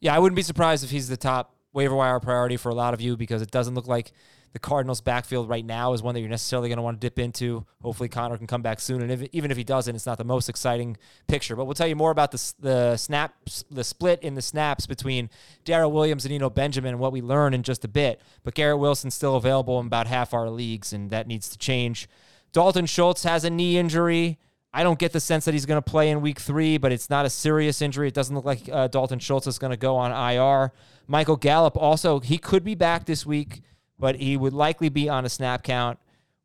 Yeah, 0.00 0.14
I 0.14 0.18
wouldn't 0.18 0.36
be 0.36 0.42
surprised 0.42 0.82
if 0.82 0.90
he's 0.90 1.08
the 1.08 1.16
top 1.16 1.54
waiver 1.72 1.94
wire 1.94 2.18
priority 2.18 2.56
for 2.56 2.70
a 2.70 2.74
lot 2.74 2.94
of 2.94 3.00
you 3.00 3.16
because 3.16 3.42
it 3.42 3.50
doesn't 3.50 3.74
look 3.74 3.86
like 3.86 4.12
the 4.52 4.58
Cardinals' 4.58 5.00
backfield 5.00 5.48
right 5.48 5.64
now 5.64 5.92
is 5.92 6.02
one 6.02 6.14
that 6.14 6.20
you're 6.20 6.28
necessarily 6.28 6.68
going 6.68 6.78
to 6.78 6.82
want 6.82 7.00
to 7.00 7.04
dip 7.04 7.18
into. 7.18 7.64
Hopefully, 7.82 8.08
Conner 8.08 8.36
can 8.36 8.46
come 8.46 8.62
back 8.62 8.80
soon, 8.80 9.02
and 9.02 9.10
if, 9.10 9.28
even 9.32 9.50
if 9.50 9.56
he 9.56 9.64
doesn't, 9.64 9.94
it's 9.94 10.06
not 10.06 10.18
the 10.18 10.24
most 10.24 10.48
exciting 10.48 10.96
picture. 11.26 11.54
But 11.56 11.66
we'll 11.66 11.74
tell 11.74 11.86
you 11.86 11.96
more 11.96 12.10
about 12.10 12.32
the 12.32 12.54
the 12.58 12.96
snaps, 12.96 13.64
the 13.70 13.84
split 13.84 14.22
in 14.22 14.34
the 14.34 14.42
snaps 14.42 14.86
between 14.86 15.30
Darrel 15.64 15.92
Williams 15.92 16.24
and 16.24 16.32
Eno 16.32 16.50
Benjamin, 16.50 16.94
and 16.94 17.00
what 17.00 17.12
we 17.12 17.20
learn 17.20 17.54
in 17.54 17.62
just 17.62 17.84
a 17.84 17.88
bit. 17.88 18.20
But 18.42 18.54
Garrett 18.54 18.78
Wilson's 18.78 19.14
still 19.14 19.36
available 19.36 19.78
in 19.80 19.86
about 19.86 20.06
half 20.06 20.32
our 20.32 20.50
leagues, 20.50 20.92
and 20.92 21.10
that 21.10 21.26
needs 21.26 21.48
to 21.50 21.58
change. 21.58 22.08
Dalton 22.52 22.86
Schultz 22.86 23.24
has 23.24 23.44
a 23.44 23.50
knee 23.50 23.78
injury. 23.78 24.38
I 24.72 24.82
don't 24.82 24.98
get 24.98 25.12
the 25.12 25.20
sense 25.20 25.44
that 25.46 25.54
he's 25.54 25.66
going 25.66 25.80
to 25.80 25.90
play 25.90 26.10
in 26.10 26.20
week 26.20 26.38
three, 26.38 26.76
but 26.76 26.92
it's 26.92 27.08
not 27.08 27.24
a 27.24 27.30
serious 27.30 27.80
injury. 27.80 28.08
It 28.08 28.14
doesn't 28.14 28.34
look 28.34 28.44
like 28.44 28.68
uh, 28.70 28.88
Dalton 28.88 29.18
Schultz 29.18 29.46
is 29.46 29.58
going 29.58 29.70
to 29.70 29.76
go 29.76 29.96
on 29.96 30.12
IR. 30.12 30.72
Michael 31.06 31.36
Gallup 31.36 31.76
also, 31.76 32.20
he 32.20 32.36
could 32.36 32.64
be 32.64 32.74
back 32.74 33.06
this 33.06 33.24
week, 33.24 33.62
but 33.98 34.16
he 34.16 34.36
would 34.36 34.52
likely 34.52 34.88
be 34.88 35.08
on 35.08 35.24
a 35.24 35.28
snap 35.28 35.62
count. 35.62 35.98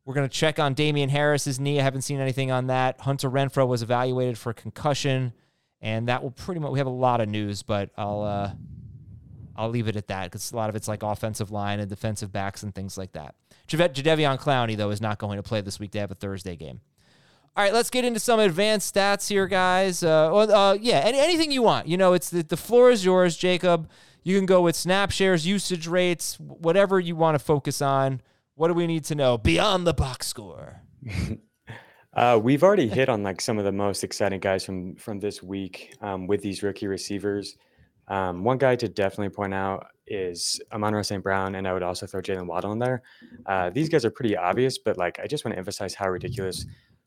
We're 0.04 0.14
going 0.14 0.28
to 0.28 0.34
check 0.34 0.58
on 0.58 0.74
Damien 0.74 1.08
Harris's 1.08 1.58
knee. 1.58 1.80
I 1.80 1.82
haven't 1.82 2.02
seen 2.02 2.20
anything 2.20 2.50
on 2.50 2.66
that. 2.66 3.00
Hunter 3.00 3.30
Renfrow 3.30 3.66
was 3.66 3.82
evaluated 3.82 4.36
for 4.36 4.52
concussion, 4.52 5.32
and 5.80 6.08
that 6.08 6.22
will 6.22 6.30
pretty 6.30 6.60
much. 6.60 6.72
We 6.72 6.78
have 6.78 6.86
a 6.86 6.90
lot 6.90 7.20
of 7.20 7.28
news, 7.28 7.62
but 7.62 7.90
I'll 7.96 8.22
uh, 8.22 8.52
I'll 9.56 9.70
leave 9.70 9.88
it 9.88 9.96
at 9.96 10.08
that 10.08 10.24
because 10.24 10.52
a 10.52 10.56
lot 10.56 10.68
of 10.68 10.76
it's 10.76 10.88
like 10.88 11.02
offensive 11.02 11.50
line 11.50 11.80
and 11.80 11.88
defensive 11.88 12.32
backs 12.32 12.62
and 12.62 12.74
things 12.74 12.98
like 12.98 13.12
that. 13.12 13.34
Jadeveon 13.66 14.38
Clowney 14.38 14.76
though 14.76 14.90
is 14.90 15.00
not 15.00 15.18
going 15.18 15.36
to 15.36 15.42
play 15.42 15.60
this 15.60 15.80
week. 15.80 15.92
They 15.92 16.00
have 16.00 16.10
a 16.10 16.16
Thursday 16.16 16.56
game. 16.56 16.80
All 17.56 17.62
right, 17.62 17.72
let's 17.72 17.88
get 17.88 18.04
into 18.04 18.18
some 18.18 18.40
advanced 18.40 18.92
stats 18.92 19.28
here, 19.28 19.46
guys. 19.46 20.02
Uh, 20.02 20.28
well, 20.32 20.52
uh, 20.52 20.74
yeah, 20.74 20.98
any, 21.04 21.20
anything 21.20 21.52
you 21.52 21.62
want. 21.62 21.86
You 21.86 21.96
know, 21.96 22.12
it's 22.12 22.28
the, 22.28 22.42
the 22.42 22.56
floor 22.56 22.90
is 22.90 23.04
yours, 23.04 23.36
Jacob. 23.36 23.88
You 24.24 24.36
can 24.36 24.46
go 24.46 24.62
with 24.62 24.74
snap 24.74 25.10
shares, 25.10 25.46
usage 25.46 25.86
rates, 25.86 26.40
whatever 26.40 26.98
you 26.98 27.14
want 27.14 27.34
to 27.36 27.38
focus 27.38 27.82
on. 27.82 28.22
What 28.54 28.68
do 28.68 28.74
we 28.74 28.86
need 28.86 29.04
to 29.04 29.14
know 29.14 29.36
beyond 29.36 29.86
the 29.86 29.94
box 29.94 30.26
score? 30.26 30.82
Uh, 32.16 32.38
we've 32.40 32.62
already 32.62 32.86
hit 32.86 33.08
on 33.08 33.24
like 33.24 33.40
some 33.40 33.58
of 33.58 33.64
the 33.64 33.72
most 33.72 34.04
exciting 34.04 34.38
guys 34.38 34.64
from 34.64 34.94
from 34.94 35.18
this 35.18 35.42
week 35.42 35.96
um, 36.00 36.28
with 36.28 36.40
these 36.42 36.62
rookie 36.62 36.86
receivers. 36.86 37.56
Um, 38.06 38.44
one 38.44 38.58
guy 38.58 38.76
to 38.76 38.88
definitely 38.88 39.30
point 39.30 39.52
out 39.52 39.86
is 40.06 40.60
Amon-Ra 40.70 41.02
St. 41.02 41.22
Brown, 41.22 41.56
and 41.56 41.66
I 41.66 41.72
would 41.72 41.82
also 41.82 42.06
throw 42.06 42.20
Jaylen 42.20 42.46
Waddle 42.46 42.72
in 42.72 42.78
there. 42.78 43.02
Uh, 43.46 43.70
these 43.70 43.88
guys 43.88 44.04
are 44.04 44.10
pretty 44.10 44.36
obvious, 44.36 44.78
but 44.78 44.96
like 44.96 45.18
I 45.18 45.26
just 45.26 45.44
want 45.44 45.54
to 45.54 45.58
emphasize 45.58 45.94
how 45.94 46.08
ridiculous 46.08 46.66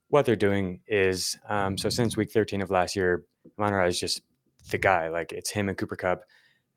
what 0.09 0.25
they're 0.25 0.35
doing 0.35 0.81
is. 0.87 1.37
Um, 1.47 1.77
so 1.77 1.87
since 1.89 2.17
week 2.17 2.31
13 2.31 2.61
of 2.61 2.69
last 2.69 2.95
year, 2.95 3.23
Amon 3.57 3.87
is 3.87 3.99
just 3.99 4.21
the 4.71 4.77
guy. 4.77 5.07
Like 5.07 5.31
it's 5.31 5.51
him 5.51 5.69
and 5.69 5.77
Cooper 5.77 5.95
Kupp 5.95 6.23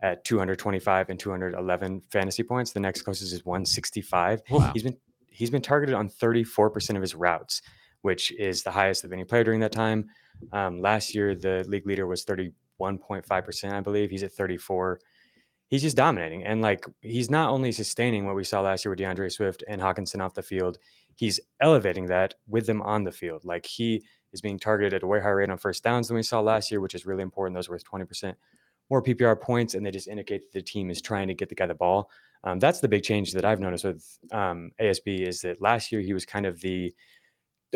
at 0.02 0.24
225 0.24 1.10
and 1.10 1.18
211 1.18 2.02
fantasy 2.10 2.42
points. 2.42 2.72
The 2.72 2.80
next 2.80 3.02
closest 3.02 3.32
is 3.32 3.44
165. 3.44 4.42
Wow. 4.50 4.70
He's 4.72 4.82
been 4.82 4.96
he's 5.28 5.50
been 5.50 5.62
targeted 5.62 5.94
on 5.94 6.08
34% 6.08 6.96
of 6.96 7.02
his 7.02 7.14
routes, 7.14 7.62
which 8.02 8.32
is 8.32 8.62
the 8.62 8.70
highest 8.70 9.04
of 9.04 9.12
any 9.12 9.24
player 9.24 9.44
during 9.44 9.60
that 9.60 9.72
time. 9.72 10.08
Um, 10.52 10.80
last 10.80 11.14
year, 11.14 11.34
the 11.34 11.64
league 11.68 11.86
leader 11.86 12.06
was 12.06 12.24
31.5%, 12.24 13.72
I 13.72 13.80
believe. 13.80 14.10
He's 14.10 14.22
at 14.22 14.32
34. 14.32 15.00
He's 15.68 15.82
just 15.82 15.96
dominating. 15.96 16.44
And 16.44 16.60
like 16.60 16.84
he's 17.00 17.30
not 17.30 17.50
only 17.50 17.72
sustaining 17.72 18.26
what 18.26 18.34
we 18.34 18.44
saw 18.44 18.60
last 18.60 18.84
year 18.84 18.90
with 18.90 18.98
D'Andre 18.98 19.28
Swift 19.28 19.62
and 19.68 19.80
Hockenson 19.80 20.20
off 20.20 20.34
the 20.34 20.42
field, 20.42 20.78
he's 21.14 21.38
elevating 21.60 22.06
that 22.06 22.34
with 22.48 22.66
them 22.66 22.82
on 22.82 23.04
the 23.04 23.12
field. 23.12 23.44
Like 23.44 23.66
he 23.66 24.02
is 24.32 24.40
being 24.40 24.58
targeted 24.58 24.94
at 24.94 25.02
a 25.02 25.06
way 25.06 25.20
higher 25.20 25.36
rate 25.36 25.50
on 25.50 25.58
first 25.58 25.84
downs 25.84 26.08
than 26.08 26.16
we 26.16 26.22
saw 26.22 26.40
last 26.40 26.70
year, 26.70 26.80
which 26.80 26.94
is 26.94 27.06
really 27.06 27.22
important. 27.22 27.54
Those 27.54 27.68
were 27.68 27.74
worth 27.74 27.84
20% 27.84 28.34
more 28.90 29.02
PPR 29.02 29.40
points, 29.40 29.74
and 29.74 29.84
they 29.84 29.90
just 29.90 30.08
indicate 30.08 30.42
that 30.42 30.52
the 30.52 30.62
team 30.62 30.90
is 30.90 31.00
trying 31.00 31.28
to 31.28 31.34
get 31.34 31.48
the 31.48 31.54
guy 31.54 31.66
the 31.66 31.74
ball. 31.74 32.10
Um, 32.44 32.58
that's 32.58 32.80
the 32.80 32.88
big 32.88 33.02
change 33.02 33.32
that 33.32 33.44
I've 33.44 33.60
noticed 33.60 33.84
with 33.84 34.18
um, 34.32 34.72
ASB 34.80 35.26
is 35.26 35.42
that 35.42 35.60
last 35.60 35.92
year 35.92 36.00
he 36.00 36.12
was 36.12 36.24
kind 36.24 36.46
of 36.46 36.60
the 36.60 36.94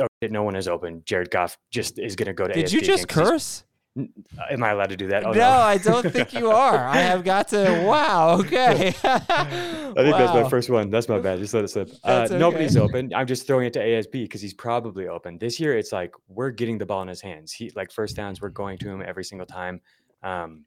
oh, 0.00 0.06
no 0.22 0.42
one 0.42 0.56
is 0.56 0.68
open. 0.68 1.02
Jared 1.04 1.30
Goff 1.30 1.58
just 1.70 1.98
is 1.98 2.16
going 2.16 2.26
to 2.26 2.32
go 2.32 2.46
to. 2.46 2.52
Did 2.52 2.66
ASB 2.66 2.72
you 2.72 2.80
just 2.80 3.08
curse? 3.08 3.64
Am 3.96 4.64
I 4.64 4.70
allowed 4.70 4.88
to 4.88 4.96
do 4.96 5.06
that? 5.08 5.24
Oh, 5.24 5.30
no, 5.30 5.48
I 5.48 5.78
don't 5.78 6.10
think 6.10 6.32
you 6.32 6.50
are. 6.50 6.88
I 6.88 6.96
have 6.96 7.22
got 7.32 7.46
to. 7.48 7.84
Wow. 7.86 8.38
Okay. 8.40 8.88
I 9.04 9.92
think 9.94 10.16
that's 10.16 10.34
my 10.34 10.48
first 10.48 10.68
one. 10.68 10.90
That's 10.90 11.08
my 11.08 11.20
bad. 11.20 11.38
Just 11.38 11.54
let 11.54 11.62
it 11.62 11.68
slip. 11.68 11.90
Uh, 12.02 12.20
That's 12.20 12.32
Nobody's 12.32 12.76
open. 12.76 13.14
I'm 13.14 13.28
just 13.28 13.46
throwing 13.46 13.66
it 13.66 13.72
to 13.74 13.78
ASB 13.78 14.10
because 14.10 14.40
he's 14.40 14.54
probably 14.54 15.06
open. 15.06 15.38
This 15.38 15.60
year, 15.60 15.78
it's 15.78 15.92
like 15.92 16.12
we're 16.26 16.50
getting 16.50 16.76
the 16.76 16.86
ball 16.86 17.02
in 17.02 17.08
his 17.08 17.20
hands. 17.20 17.52
He 17.52 17.70
like 17.76 17.92
first 17.92 18.16
downs, 18.16 18.40
we're 18.40 18.48
going 18.48 18.78
to 18.78 18.88
him 18.88 19.00
every 19.06 19.22
single 19.22 19.46
time. 19.46 19.80
Um, 20.24 20.64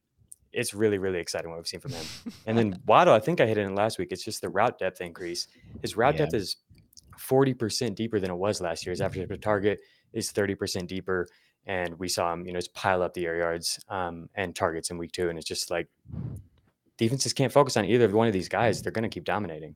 it's 0.58 0.74
really, 0.74 0.98
really 0.98 1.20
exciting 1.20 1.50
what 1.50 1.58
we've 1.58 1.68
seen 1.68 1.80
from 1.80 1.92
him. 1.92 2.06
And 2.46 2.58
then 2.58 2.82
Waddle, 2.88 3.14
I 3.14 3.20
think 3.20 3.40
I 3.40 3.46
hit 3.46 3.58
it 3.58 3.62
in 3.62 3.76
last 3.76 4.00
week. 4.00 4.10
It's 4.12 4.24
just 4.24 4.42
the 4.42 4.50
route 4.50 4.80
depth 4.80 5.00
increase. 5.02 5.48
His 5.82 5.96
route 5.96 6.16
Yeah. 6.16 6.26
depth 6.26 6.34
is 6.34 6.58
40% 7.20 7.96
deeper 7.96 8.20
than 8.20 8.32
it 8.32 8.36
was 8.36 8.60
last 8.62 8.86
year. 8.86 8.92
His 8.92 9.02
average 9.02 9.28
per 9.30 9.36
target 9.38 9.80
is 10.14 10.32
30% 10.32 10.88
deeper. 10.88 11.28
And 11.66 12.00
we 12.00 12.08
saw 12.08 12.34
him, 12.34 12.46
you 12.46 12.54
know, 12.54 12.60
just 12.60 12.74
pile 12.74 13.02
up 13.04 13.14
the 13.14 13.26
air 13.26 13.38
yards 13.38 13.80
um, 13.90 14.30
and 14.36 14.56
targets 14.56 14.90
in 14.90 14.98
week 14.98 15.12
two. 15.12 15.30
And 15.30 15.38
it's 15.38 15.48
just 15.48 15.70
like 15.70 15.88
defenses 16.98 17.34
can't 17.34 17.52
focus 17.52 17.78
on 17.78 17.86
either 17.86 18.08
one 18.10 18.28
of 18.28 18.34
these 18.34 18.50
guys. 18.50 18.82
They're 18.82 18.92
going 18.92 19.04
to 19.04 19.10
keep 19.10 19.26
dominating. 19.26 19.76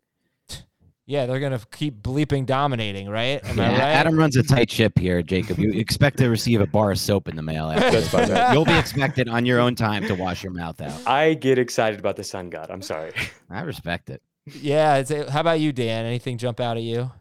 Yeah, 1.12 1.26
they're 1.26 1.41
gonna 1.41 1.60
keep 1.74 2.02
bleeping 2.02 2.45
dominating, 2.45 3.10
right? 3.10 3.43
Am 3.43 3.58
Yeah, 3.58 3.65
I 3.65 3.71
right? 3.71 3.80
Adam 3.82 4.17
runs 4.17 4.38
a 4.38 4.43
tight 4.43 4.71
ship 4.71 4.97
here, 4.97 5.21
Jacob. 5.21 5.60
You 5.60 5.74
expect 5.74 6.17
to 6.19 6.30
receive 6.30 6.62
a 6.62 6.65
bar 6.65 6.89
of 6.89 7.00
soap 7.00 7.28
in 7.28 7.36
the 7.36 7.41
mail. 7.41 7.69
After 7.69 8.00
That's 8.00 8.30
this. 8.30 8.54
You'll 8.54 8.63
be 8.63 8.78
expected 8.78 9.28
on 9.28 9.45
your 9.45 9.60
own 9.60 9.76
time 9.76 10.08
to 10.08 10.15
wash 10.15 10.41
your 10.41 10.54
mouth 10.54 10.80
out. 10.80 11.06
I 11.06 11.34
get 11.34 11.60
excited 11.60 12.00
about 12.00 12.15
the 12.15 12.24
sun 12.24 12.50
god. 12.50 12.71
I'm 12.71 12.82
sorry. 12.82 13.12
I 13.50 13.60
respect 13.63 14.10
it. 14.10 14.21
yeah. 14.62 14.95
It's, 15.00 15.12
how 15.30 15.41
about 15.41 15.60
you, 15.60 15.74
Dan? 15.74 16.06
Anything 16.06 16.38
jump 16.38 16.62
out 16.62 16.78
at 16.78 16.84
you? 16.84 17.12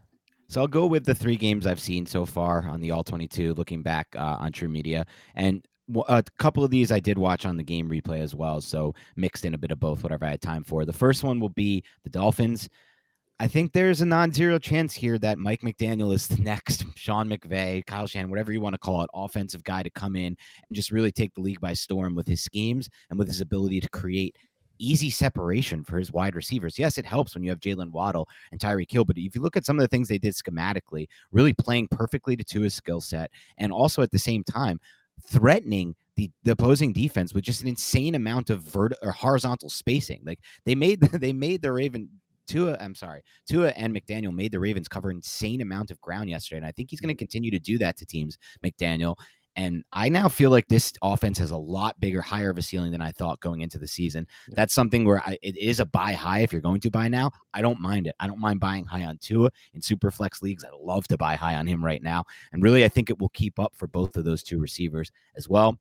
So 0.47 0.61
I'll 0.61 0.67
go 0.69 0.85
with 0.85 1.05
the 1.05 1.13
three 1.13 1.35
games 1.35 1.67
I've 1.67 1.81
seen 1.81 2.05
so 2.05 2.25
far 2.25 2.65
on 2.69 2.79
the 2.79 2.91
All 2.91 3.03
22, 3.03 3.55
looking 3.55 3.81
back 3.81 4.07
uh, 4.15 4.37
on 4.39 4.53
TruMedia. 4.53 5.05
And 5.35 5.67
a 6.07 6.23
couple 6.39 6.63
of 6.63 6.71
these 6.71 6.93
I 6.93 7.01
did 7.01 7.17
watch 7.17 7.45
on 7.45 7.57
the 7.57 7.63
game 7.63 7.89
replay 7.89 8.21
as 8.21 8.33
well. 8.33 8.61
So 8.61 8.95
mixed 9.17 9.43
in 9.43 9.53
a 9.53 9.57
bit 9.57 9.71
of 9.71 9.81
both, 9.81 10.01
whatever 10.01 10.23
I 10.23 10.29
had 10.29 10.41
time 10.41 10.63
for. 10.63 10.85
The 10.85 10.93
first 10.93 11.25
one 11.25 11.41
will 11.41 11.49
be 11.49 11.83
the 12.05 12.09
Dolphins. 12.09 12.69
I 13.41 13.47
think 13.47 13.73
there's 13.73 14.01
a 14.01 14.05
non 14.05 14.31
zero 14.31 14.59
chance 14.59 14.93
here 14.93 15.17
that 15.17 15.39
Mike 15.39 15.61
McDaniel 15.61 16.13
is 16.13 16.27
the 16.27 16.37
next 16.43 16.85
Sean 16.93 17.27
McVay, 17.27 17.83
Kyle 17.87 18.05
Shanahan, 18.05 18.29
whatever 18.29 18.51
you 18.51 18.61
want 18.61 18.75
to 18.75 18.77
call 18.77 19.01
it, 19.01 19.09
offensive 19.15 19.63
guy 19.63 19.81
to 19.81 19.89
come 19.89 20.15
in 20.15 20.27
and 20.27 20.37
just 20.73 20.91
really 20.91 21.11
take 21.11 21.33
the 21.33 21.41
league 21.41 21.59
by 21.59 21.73
storm 21.73 22.13
with 22.13 22.27
his 22.27 22.43
schemes 22.43 22.87
and 23.09 23.17
with 23.17 23.27
his 23.27 23.41
ability 23.41 23.79
to 23.81 23.89
create 23.89 24.35
easy 24.77 25.09
separation 25.09 25.83
for 25.83 25.97
his 25.97 26.11
wide 26.11 26.35
receivers. 26.35 26.77
Yes, 26.77 26.99
it 26.99 27.05
helps 27.05 27.33
when 27.33 27.43
you 27.43 27.49
have 27.49 27.59
Jaylen 27.59 27.89
Waddle 27.89 28.29
and 28.51 28.61
Tyreek 28.61 28.91
Hill, 28.91 29.05
but 29.05 29.17
if 29.17 29.33
you 29.33 29.41
look 29.41 29.57
at 29.57 29.65
some 29.65 29.79
of 29.79 29.81
the 29.81 29.87
things 29.87 30.07
they 30.07 30.19
did 30.19 30.35
schematically, 30.35 31.07
really 31.31 31.53
playing 31.53 31.87
perfectly 31.87 32.37
to 32.37 32.43
Tua's 32.43 32.75
skill 32.75 33.01
set, 33.01 33.31
and 33.57 33.71
also 33.71 34.03
at 34.03 34.11
the 34.11 34.19
same 34.19 34.43
time 34.43 34.79
threatening 35.27 35.95
the, 36.15 36.29
the 36.43 36.51
opposing 36.51 36.93
defense 36.93 37.33
with 37.33 37.43
just 37.43 37.63
an 37.63 37.67
insane 37.67 38.13
amount 38.13 38.51
of 38.51 38.61
vert 38.61 38.93
or 39.01 39.11
horizontal 39.11 39.69
spacing. 39.69 40.21
Like 40.23 40.39
they 40.65 40.75
made 40.75 40.99
they 41.13 41.33
made 41.33 41.63
the 41.63 41.71
Raven 41.71 42.07
Tua, 42.47 42.77
I'm 42.79 42.95
sorry, 42.95 43.21
Tua 43.47 43.69
and 43.69 43.95
McDaniel 43.95 44.33
made 44.33 44.51
the 44.51 44.59
Ravens 44.59 44.87
cover 44.87 45.11
insane 45.11 45.61
amount 45.61 45.91
of 45.91 46.01
ground 46.01 46.29
yesterday, 46.29 46.57
and 46.57 46.65
I 46.65 46.71
think 46.71 46.89
he's 46.89 46.99
going 46.99 47.09
to 47.09 47.15
mm. 47.15 47.19
continue 47.19 47.51
to 47.51 47.59
do 47.59 47.77
that 47.79 47.97
to 47.97 48.05
teams. 48.05 48.37
McDaniel. 48.63 49.15
And 49.57 49.83
I 49.91 50.07
now 50.07 50.29
feel 50.29 50.49
like 50.49 50.67
this 50.69 50.93
offense 51.01 51.37
has 51.39 51.51
a 51.51 51.57
lot 51.57 51.99
bigger, 51.99 52.21
higher 52.21 52.51
of 52.51 52.57
a 52.57 52.61
ceiling 52.61 52.91
than 52.91 53.01
I 53.01 53.11
thought 53.11 53.41
going 53.41 53.61
into 53.61 53.77
the 53.77 53.87
season. 53.87 54.25
That's 54.49 54.73
something 54.73 55.03
where 55.03 55.21
I, 55.25 55.37
it 55.41 55.57
is 55.57 55.81
a 55.81 55.85
buy 55.85 56.13
high 56.13 56.39
if 56.39 56.53
you're 56.53 56.61
going 56.61 56.79
to 56.81 56.89
buy 56.89 57.09
now. 57.09 57.31
I 57.53 57.61
don't 57.61 57.81
mind 57.81 58.07
it. 58.07 58.15
I 58.19 58.27
don't 58.27 58.39
mind 58.39 58.61
buying 58.61 58.85
high 58.85 59.03
on 59.03 59.17
Tua 59.17 59.49
in 59.73 59.81
super 59.81 60.09
flex 60.09 60.41
leagues. 60.41 60.63
I 60.63 60.69
love 60.79 61.07
to 61.09 61.17
buy 61.17 61.35
high 61.35 61.55
on 61.55 61.67
him 61.67 61.83
right 61.83 62.01
now. 62.01 62.23
And 62.53 62.63
really, 62.63 62.85
I 62.85 62.89
think 62.89 63.09
it 63.09 63.19
will 63.19 63.29
keep 63.29 63.59
up 63.59 63.73
for 63.75 63.87
both 63.87 64.15
of 64.15 64.23
those 64.23 64.41
two 64.41 64.57
receivers 64.57 65.11
as 65.35 65.49
well. 65.49 65.77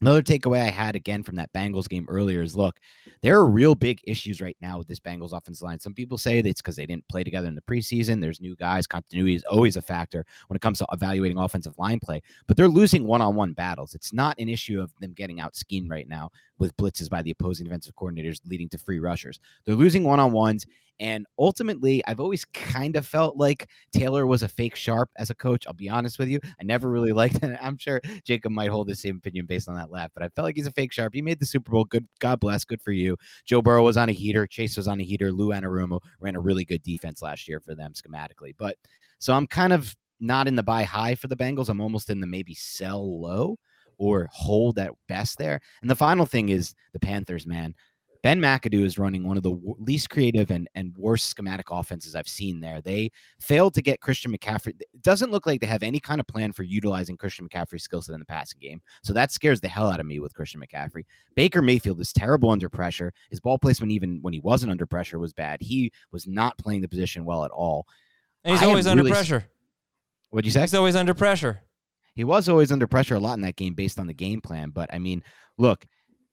Another 0.00 0.22
takeaway 0.22 0.62
I 0.62 0.70
had 0.70 0.94
again 0.94 1.24
from 1.24 1.34
that 1.36 1.52
Bengals 1.52 1.88
game 1.88 2.06
earlier 2.08 2.40
is 2.40 2.54
look, 2.54 2.78
there 3.20 3.36
are 3.36 3.46
real 3.46 3.74
big 3.74 4.00
issues 4.04 4.40
right 4.40 4.56
now 4.60 4.78
with 4.78 4.86
this 4.86 5.00
Bengals 5.00 5.32
offensive 5.32 5.62
line. 5.62 5.80
Some 5.80 5.92
people 5.92 6.16
say 6.16 6.40
that 6.40 6.48
it's 6.48 6.62
because 6.62 6.76
they 6.76 6.86
didn't 6.86 7.08
play 7.08 7.24
together 7.24 7.48
in 7.48 7.56
the 7.56 7.62
preseason. 7.62 8.20
There's 8.20 8.40
new 8.40 8.54
guys. 8.54 8.86
Continuity 8.86 9.34
is 9.34 9.44
always 9.44 9.76
a 9.76 9.82
factor 9.82 10.24
when 10.46 10.56
it 10.56 10.62
comes 10.62 10.78
to 10.78 10.86
evaluating 10.92 11.36
offensive 11.36 11.76
line 11.78 11.98
play, 11.98 12.22
but 12.46 12.56
they're 12.56 12.68
losing 12.68 13.06
one 13.06 13.20
on 13.20 13.34
one 13.34 13.54
battles. 13.54 13.94
It's 13.94 14.12
not 14.12 14.38
an 14.38 14.48
issue 14.48 14.80
of 14.80 14.92
them 15.00 15.14
getting 15.14 15.40
out 15.40 15.56
schemed 15.56 15.90
right 15.90 16.08
now 16.08 16.30
with 16.58 16.76
blitzes 16.76 17.10
by 17.10 17.22
the 17.22 17.32
opposing 17.32 17.64
defensive 17.64 17.96
coordinators 17.96 18.40
leading 18.46 18.68
to 18.68 18.78
free 18.78 19.00
rushers. 19.00 19.40
They're 19.64 19.74
losing 19.74 20.04
one 20.04 20.20
on 20.20 20.30
ones 20.30 20.64
And 21.00 21.26
ultimately, 21.38 22.04
I've 22.06 22.20
always 22.20 22.44
kind 22.46 22.96
of 22.96 23.06
felt 23.06 23.36
like 23.36 23.68
Taylor 23.92 24.26
was 24.26 24.42
a 24.42 24.48
fake 24.48 24.74
sharp 24.74 25.10
as 25.16 25.30
a 25.30 25.34
coach. 25.34 25.66
I'll 25.66 25.72
be 25.72 25.88
honest 25.88 26.18
with 26.18 26.28
you. 26.28 26.40
I 26.60 26.64
never 26.64 26.90
really 26.90 27.12
liked 27.18 27.42
it. 27.42 27.58
I'm 27.62 27.78
sure 27.78 28.00
Jacob 28.24 28.52
might 28.52 28.70
hold 28.70 28.88
the 28.88 28.96
same 28.96 29.16
opinion 29.16 29.46
based 29.46 29.68
on 29.68 29.76
that 29.76 29.90
laugh, 29.90 30.10
but 30.14 30.22
I 30.22 30.28
felt 30.30 30.44
like 30.44 30.56
he's 30.56 30.66
a 30.66 30.72
fake 30.72 30.92
sharp. 30.92 31.14
He 31.14 31.22
made 31.22 31.38
the 31.40 31.46
Super 31.46 31.70
Bowl. 31.70 31.84
Good. 31.84 32.06
God 32.18 32.40
bless. 32.40 32.64
Good 32.64 32.82
for 32.82 32.92
you. 32.92 33.16
Joe 33.44 33.62
Burrow 33.62 33.84
was 33.84 33.96
on 33.96 34.08
a 34.08 34.12
heater. 34.12 34.46
Chase 34.46 34.76
was 34.76 34.88
on 34.88 35.00
a 35.00 35.04
heater. 35.04 35.30
Lou 35.32 35.48
Anarumo 35.48 36.00
ran 36.20 36.36
a 36.36 36.40
really 36.40 36.64
good 36.64 36.82
defense 36.82 37.22
last 37.22 37.48
year 37.48 37.60
for 37.60 37.74
them 37.74 37.92
schematically. 37.92 38.54
But 38.56 38.76
so 39.18 39.34
I'm 39.34 39.46
kind 39.46 39.72
of 39.72 39.94
not 40.20 40.48
in 40.48 40.56
the 40.56 40.62
buy 40.62 40.82
high 40.82 41.14
for 41.14 41.28
the 41.28 41.36
Bengals. 41.36 41.68
I'm 41.68 41.80
almost 41.80 42.10
in 42.10 42.20
the 42.20 42.26
maybe 42.26 42.54
sell 42.54 43.20
low 43.20 43.58
or 43.98 44.28
hold 44.32 44.78
at 44.78 44.92
best 45.08 45.38
there. 45.38 45.60
And 45.82 45.90
the 45.90 45.96
final 45.96 46.24
thing 46.24 46.48
is 46.48 46.74
the 46.92 47.00
Panthers, 47.00 47.46
man. 47.46 47.74
Ben 48.22 48.40
McAdoo 48.40 48.84
is 48.84 48.98
running 48.98 49.26
one 49.26 49.36
of 49.36 49.42
the 49.42 49.52
w- 49.52 49.76
least 49.78 50.10
creative 50.10 50.50
and, 50.50 50.68
and 50.74 50.92
worst 50.98 51.28
schematic 51.28 51.66
offenses 51.70 52.16
I've 52.16 52.28
seen 52.28 52.60
there. 52.60 52.80
They 52.80 53.10
failed 53.40 53.74
to 53.74 53.82
get 53.82 54.00
Christian 54.00 54.36
McCaffrey. 54.36 54.74
It 54.80 55.02
doesn't 55.02 55.30
look 55.30 55.46
like 55.46 55.60
they 55.60 55.66
have 55.68 55.82
any 55.84 56.00
kind 56.00 56.20
of 56.20 56.26
plan 56.26 56.52
for 56.52 56.64
utilizing 56.64 57.16
Christian 57.16 57.48
McCaffrey's 57.48 57.84
skill 57.84 58.02
set 58.02 58.14
in 58.14 58.18
the 58.18 58.26
passing 58.26 58.58
game. 58.60 58.80
So 59.04 59.12
that 59.12 59.30
scares 59.30 59.60
the 59.60 59.68
hell 59.68 59.90
out 59.90 60.00
of 60.00 60.06
me 60.06 60.18
with 60.18 60.34
Christian 60.34 60.60
McCaffrey. 60.60 61.04
Baker 61.36 61.62
Mayfield 61.62 62.00
is 62.00 62.12
terrible 62.12 62.50
under 62.50 62.68
pressure. 62.68 63.12
His 63.30 63.40
ball 63.40 63.58
placement, 63.58 63.92
even 63.92 64.18
when 64.22 64.34
he 64.34 64.40
wasn't 64.40 64.72
under 64.72 64.86
pressure, 64.86 65.18
was 65.18 65.32
bad. 65.32 65.60
He 65.62 65.92
was 66.10 66.26
not 66.26 66.58
playing 66.58 66.80
the 66.80 66.88
position 66.88 67.24
well 67.24 67.44
at 67.44 67.52
all. 67.52 67.86
And 68.44 68.54
he's 68.54 68.62
I 68.62 68.66
always 68.66 68.86
under 68.86 69.02
really- 69.04 69.12
pressure. 69.12 69.44
What'd 70.30 70.44
you 70.44 70.52
say? 70.52 70.60
He's 70.62 70.74
always 70.74 70.96
under 70.96 71.14
pressure. 71.14 71.62
He 72.14 72.24
was 72.24 72.48
always 72.48 72.72
under 72.72 72.86
pressure 72.88 73.14
a 73.14 73.20
lot 73.20 73.34
in 73.34 73.42
that 73.42 73.54
game 73.56 73.74
based 73.74 73.98
on 73.98 74.08
the 74.08 74.12
game 74.12 74.40
plan. 74.40 74.70
But 74.70 74.92
I 74.92 74.98
mean, 74.98 75.22
look, 75.56 75.86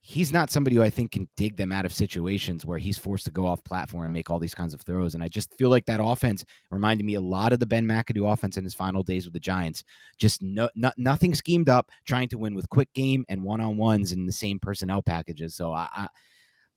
he's 0.08 0.32
not 0.32 0.52
somebody 0.52 0.76
who 0.76 0.84
I 0.84 0.90
think 0.92 1.14
can 1.14 1.28
dig 1.36 1.58
them 1.58 1.72
out 1.72 1.84
of 1.84 1.92
situations 1.92 2.64
where 2.64 2.78
he's 2.78 2.96
forced 2.96 3.26
to 3.26 3.32
go 3.32 3.48
off 3.48 3.64
platform 3.64 4.04
and 4.04 4.14
make 4.14 4.30
all 4.30 4.38
these 4.38 4.54
kinds 4.54 4.76
of 4.76 4.82
throws. 4.82 5.16
And 5.16 5.24
I 5.24 5.28
just 5.28 5.52
feel 5.58 5.70
like 5.70 5.84
that 5.88 6.00
offense 6.00 6.46
reminded 6.70 7.08
me 7.08 7.16
a 7.16 7.22
lot 7.22 7.54
of 7.54 7.60
the 7.60 7.66
Ben 7.66 7.88
McAdoo 7.88 8.32
offense 8.32 8.58
in 8.58 8.64
his 8.64 8.76
final 8.76 9.02
days 9.02 9.26
with 9.26 9.34
the 9.34 9.40
Giants. 9.40 9.84
Just 10.20 10.44
no, 10.44 10.70
no 10.76 10.92
nothing 10.98 11.34
schemed 11.34 11.70
up, 11.70 11.90
trying 12.06 12.30
to 12.30 12.38
win 12.38 12.54
with 12.54 12.70
quick 12.70 12.94
game 12.94 13.26
and 13.30 13.42
one 13.42 13.60
on 13.60 13.78
ones 13.78 14.12
in 14.12 14.28
the 14.28 14.32
same 14.32 14.60
personnel 14.60 15.02
packages. 15.02 15.56
So 15.56 15.74
I, 15.74 15.90
I 15.92 16.08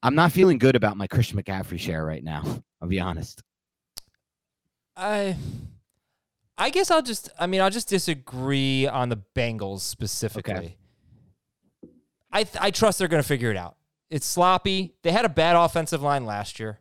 I'm 0.02 0.14
not 0.14 0.32
feeling 0.32 0.56
good 0.56 0.74
about 0.74 0.96
my 0.96 1.06
Christian 1.06 1.38
McCaffrey 1.38 1.78
share 1.78 2.06
right 2.06 2.24
now. 2.24 2.42
I'll 2.80 2.88
be 2.88 2.98
honest. 2.98 3.42
I 4.96 5.36
I 6.56 6.70
guess 6.70 6.90
I'll 6.90 7.02
just 7.02 7.28
I 7.38 7.46
mean 7.46 7.60
I'll 7.60 7.68
just 7.68 7.90
disagree 7.90 8.86
on 8.86 9.10
the 9.10 9.20
Bengals 9.36 9.80
specifically. 9.80 10.77
I 12.30 12.44
th- 12.44 12.62
I 12.62 12.70
trust 12.70 12.98
they're 12.98 13.08
going 13.08 13.22
to 13.22 13.28
figure 13.28 13.50
it 13.50 13.56
out. 13.56 13.76
It's 14.10 14.26
sloppy. 14.26 14.94
They 15.02 15.12
had 15.12 15.24
a 15.24 15.28
bad 15.28 15.56
offensive 15.56 16.02
line 16.02 16.24
last 16.24 16.58
year 16.58 16.80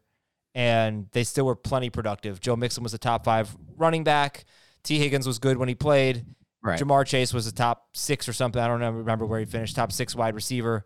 and 0.56 1.08
they 1.12 1.24
still 1.24 1.46
were 1.46 1.56
plenty 1.56 1.90
productive. 1.90 2.40
Joe 2.40 2.56
Mixon 2.56 2.84
was 2.84 2.94
a 2.94 2.98
top 2.98 3.24
5 3.26 3.56
running 3.76 4.04
back. 4.04 4.46
Tee 4.84 4.98
Higgins 4.98 5.28
was 5.28 5.40
good 5.40 5.58
when 5.58 5.70
he 5.70 5.76
played. 5.76 6.26
Right. 6.64 6.80
Ja'Marr 6.80 7.06
Chase 7.06 7.34
was 7.34 7.46
a 7.46 7.52
top 7.52 7.90
6 7.94 8.28
or 8.28 8.34
something. 8.34 8.62
I 8.62 8.68
don't 8.68 8.82
remember 8.82 9.26
where 9.26 9.40
he 9.40 9.46
finished. 9.46 9.76
Top 9.76 9.92
6 9.92 10.16
wide 10.16 10.36
receiver. 10.36 10.86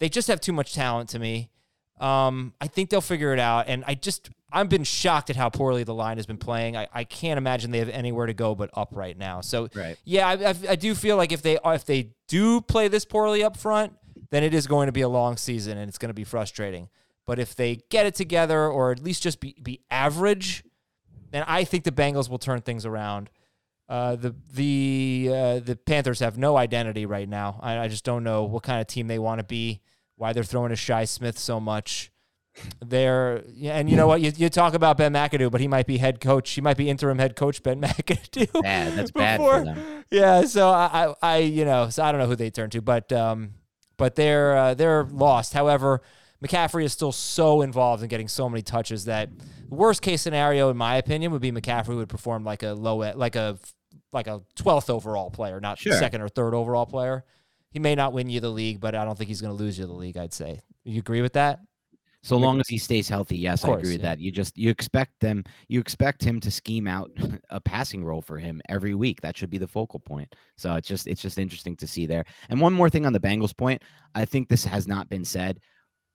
They 0.00 0.08
just 0.08 0.28
have 0.28 0.40
too 0.40 0.52
much 0.52 0.74
talent 0.74 1.08
to 1.10 1.18
me. 1.18 1.50
Um, 1.98 2.52
I 2.60 2.66
think 2.66 2.90
they'll 2.90 3.00
figure 3.00 3.32
it 3.32 3.38
out. 3.38 3.68
And 3.68 3.82
I 3.86 3.94
just, 3.94 4.30
I've 4.52 4.68
been 4.68 4.84
shocked 4.84 5.30
at 5.30 5.36
how 5.36 5.48
poorly 5.48 5.82
the 5.84 5.94
line 5.94 6.18
has 6.18 6.26
been 6.26 6.36
playing. 6.38 6.76
I, 6.76 6.88
I 6.92 7.04
can't 7.04 7.38
imagine 7.38 7.70
they 7.70 7.78
have 7.78 7.88
anywhere 7.88 8.26
to 8.26 8.34
go 8.34 8.54
but 8.54 8.70
up 8.74 8.90
right 8.92 9.16
now. 9.16 9.40
So, 9.40 9.68
Right. 9.74 9.96
yeah, 10.04 10.28
I, 10.28 10.32
I, 10.50 10.54
I 10.70 10.76
do 10.76 10.94
feel 10.94 11.16
like 11.16 11.32
if 11.32 11.42
they 11.42 11.58
if 11.64 11.84
they 11.84 12.10
do 12.28 12.60
play 12.60 12.88
this 12.88 13.04
poorly 13.04 13.42
up 13.42 13.56
front, 13.56 13.94
then 14.30 14.42
it 14.42 14.52
is 14.54 14.66
going 14.66 14.86
to 14.86 14.92
be 14.92 15.00
a 15.02 15.08
long 15.08 15.36
season 15.36 15.78
and 15.78 15.88
it's 15.88 15.98
going 15.98 16.10
to 16.10 16.14
be 16.14 16.24
frustrating. 16.24 16.88
But 17.26 17.38
if 17.38 17.54
they 17.56 17.80
get 17.90 18.06
it 18.06 18.14
together 18.14 18.68
or 18.68 18.92
at 18.92 19.02
least 19.02 19.22
just 19.22 19.40
be, 19.40 19.56
be 19.62 19.80
average, 19.90 20.62
then 21.30 21.44
I 21.46 21.64
think 21.64 21.84
the 21.84 21.92
Bengals 21.92 22.28
will 22.28 22.38
turn 22.38 22.60
things 22.60 22.86
around. 22.86 23.30
Uh, 23.88 24.16
the 24.16 24.34
the 24.52 25.28
uh, 25.30 25.58
the 25.60 25.76
Panthers 25.76 26.18
have 26.20 26.36
no 26.38 26.56
identity 26.56 27.06
right 27.06 27.28
now. 27.28 27.58
I, 27.62 27.78
I 27.78 27.88
just 27.88 28.04
don't 28.04 28.24
know 28.24 28.44
what 28.44 28.62
kind 28.64 28.80
of 28.80 28.86
team 28.86 29.06
they 29.06 29.18
want 29.18 29.38
to 29.38 29.44
be. 29.44 29.80
Why 30.16 30.32
they're 30.32 30.44
throwing 30.44 30.70
to 30.70 30.76
Shi 30.76 31.06
Smith 31.06 31.38
so 31.38 31.60
much. 31.60 32.10
They're 32.84 33.42
and 33.64 33.90
you 33.90 33.96
know 33.96 34.06
what? 34.06 34.22
You, 34.22 34.32
you 34.34 34.48
talk 34.48 34.72
about 34.74 34.96
Ben 34.96 35.12
McAdoo, 35.12 35.50
but 35.50 35.60
he 35.60 35.68
might 35.68 35.86
be 35.86 35.98
head 35.98 36.20
coach. 36.20 36.50
He 36.52 36.60
might 36.62 36.78
be 36.78 36.88
interim 36.88 37.18
head 37.18 37.36
coach 37.36 37.62
Ben 37.62 37.80
McAdoo. 37.82 38.62
Bad. 38.62 38.94
That's 38.94 39.10
bad 39.10 39.38
for 39.38 39.62
them. 39.62 40.04
Yeah, 40.10 40.42
so 40.46 40.70
I, 40.70 41.06
I, 41.10 41.14
I, 41.22 41.36
you 41.38 41.64
know, 41.66 41.90
so 41.90 42.02
I 42.02 42.12
don't 42.12 42.20
know 42.20 42.26
who 42.26 42.36
they 42.36 42.48
turn 42.50 42.70
to, 42.70 42.80
but 42.80 43.12
um, 43.12 43.50
but 43.98 44.14
they're 44.14 44.56
uh, 44.56 44.74
they're 44.74 45.04
lost. 45.04 45.52
However, 45.52 46.00
McCaffrey 46.42 46.84
is 46.84 46.92
still 46.94 47.12
so 47.12 47.60
involved 47.60 48.02
in 48.02 48.08
getting 48.08 48.28
so 48.28 48.48
many 48.48 48.62
touches 48.62 49.04
that 49.04 49.28
worst 49.68 50.00
case 50.00 50.22
scenario, 50.22 50.70
in 50.70 50.76
my 50.78 50.96
opinion, 50.96 51.32
would 51.32 51.42
be 51.42 51.52
McCaffrey 51.52 51.94
would 51.96 52.08
perform 52.08 52.42
like 52.42 52.62
a 52.62 52.72
low, 52.72 52.96
like 52.96 53.36
a 53.36 53.58
like 54.12 54.28
a 54.28 54.40
twelfth 54.54 54.88
overall 54.88 55.28
player, 55.30 55.60
not 55.60 55.78
Sure. 55.78 55.92
second 55.92 56.22
or 56.22 56.28
third 56.28 56.54
overall 56.54 56.86
player. 56.86 57.24
He 57.76 57.80
may 57.80 57.94
not 57.94 58.14
win 58.14 58.30
you 58.30 58.40
the 58.40 58.48
league, 58.48 58.80
but 58.80 58.94
I 58.94 59.04
don't 59.04 59.18
think 59.18 59.28
he's 59.28 59.42
going 59.42 59.54
to 59.54 59.62
lose 59.62 59.78
you 59.78 59.84
the 59.84 59.92
league. 59.92 60.16
I'd 60.16 60.32
say. 60.32 60.62
You 60.84 60.98
agree 60.98 61.20
with 61.20 61.34
that? 61.34 61.58
So 62.22 62.38
long 62.38 62.58
as 62.58 62.66
he 62.68 62.78
stays 62.78 63.06
healthy, 63.06 63.36
yes, 63.36 63.64
Of 63.64 63.68
I 63.68 63.72
agree 63.74 63.92
with 63.92 64.00
yeah. 64.00 64.14
that. 64.14 64.18
You 64.18 64.32
just 64.32 64.56
you 64.56 64.70
expect 64.70 65.20
them, 65.20 65.44
you 65.68 65.78
expect 65.78 66.24
him 66.24 66.40
to 66.40 66.50
scheme 66.50 66.88
out 66.88 67.10
a 67.50 67.60
passing 67.60 68.02
role 68.02 68.22
for 68.22 68.38
him 68.38 68.62
every 68.70 68.94
week. 68.94 69.20
That 69.20 69.36
should 69.36 69.50
be 69.50 69.58
the 69.58 69.68
focal 69.68 70.00
point. 70.00 70.34
So 70.56 70.74
it's 70.76 70.88
just 70.88 71.06
it's 71.06 71.20
just 71.20 71.36
interesting 71.36 71.76
to 71.76 71.86
see 71.86 72.06
there. 72.06 72.24
And 72.48 72.62
one 72.62 72.72
more 72.72 72.88
thing 72.88 73.04
on 73.04 73.12
the 73.12 73.20
Bengals 73.20 73.54
point, 73.54 73.82
I 74.14 74.24
think 74.24 74.48
this 74.48 74.64
has 74.64 74.88
not 74.88 75.10
been 75.10 75.26
said. 75.26 75.60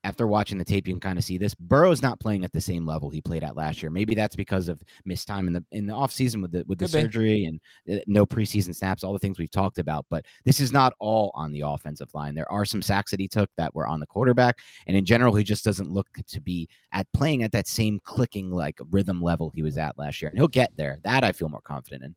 After 0.03 0.25
watching 0.25 0.57
the 0.57 0.65
tape, 0.65 0.87
you 0.87 0.93
can 0.93 0.99
kind 0.99 1.19
of 1.19 1.23
see 1.23 1.37
this. 1.37 1.53
Burrow's 1.53 2.01
not 2.01 2.19
playing 2.19 2.43
at 2.43 2.51
the 2.51 2.59
same 2.59 2.87
level 2.87 3.11
he 3.11 3.21
played 3.21 3.43
at 3.43 3.55
last 3.55 3.83
year. 3.83 3.91
Maybe 3.91 4.15
that's 4.15 4.35
because 4.35 4.67
of 4.67 4.81
missed 5.05 5.27
time 5.27 5.45
in 5.45 5.53
the 5.53 5.63
in 5.71 5.85
the 5.85 5.93
offseason 5.93 6.41
with 6.41 6.51
the 6.51 6.63
with 6.67 6.79
the 6.79 6.85
Could 6.85 6.93
be. 6.93 7.01
surgery 7.01 7.45
and 7.45 7.61
uh, 7.91 8.01
no 8.07 8.25
preseason 8.25 8.75
snaps, 8.75 9.03
all 9.03 9.13
the 9.13 9.19
things 9.19 9.37
we've 9.37 9.51
talked 9.51 9.77
about. 9.77 10.07
But 10.09 10.25
this 10.43 10.59
is 10.59 10.71
not 10.71 10.93
all 10.99 11.29
on 11.35 11.51
the 11.51 11.61
offensive 11.61 12.11
line. 12.15 12.33
There 12.33 12.51
are 12.51 12.65
some 12.65 12.81
sacks 12.81 13.11
that 13.11 13.19
he 13.19 13.27
took 13.27 13.51
that 13.57 13.75
were 13.75 13.85
on 13.85 13.99
the 13.99 14.07
quarterback. 14.07 14.57
And 14.87 14.97
in 14.97 15.05
general, 15.05 15.35
he 15.35 15.43
just 15.43 15.63
doesn't 15.63 15.91
look 15.91 16.07
to 16.27 16.41
be 16.41 16.67
at 16.93 17.05
playing 17.13 17.43
at 17.43 17.51
that 17.51 17.67
same 17.67 17.99
clicking 18.03 18.49
like 18.49 18.79
rhythm 18.89 19.21
level 19.21 19.51
he 19.53 19.61
was 19.61 19.77
at 19.77 19.99
last 19.99 20.21
year. 20.21 20.29
And 20.29 20.39
he'll 20.39 20.47
get 20.47 20.75
there. 20.75 20.97
That 21.03 21.23
I 21.23 21.31
feel 21.31 21.49
more 21.49 21.61
confident 21.61 22.03
in. 22.03 22.15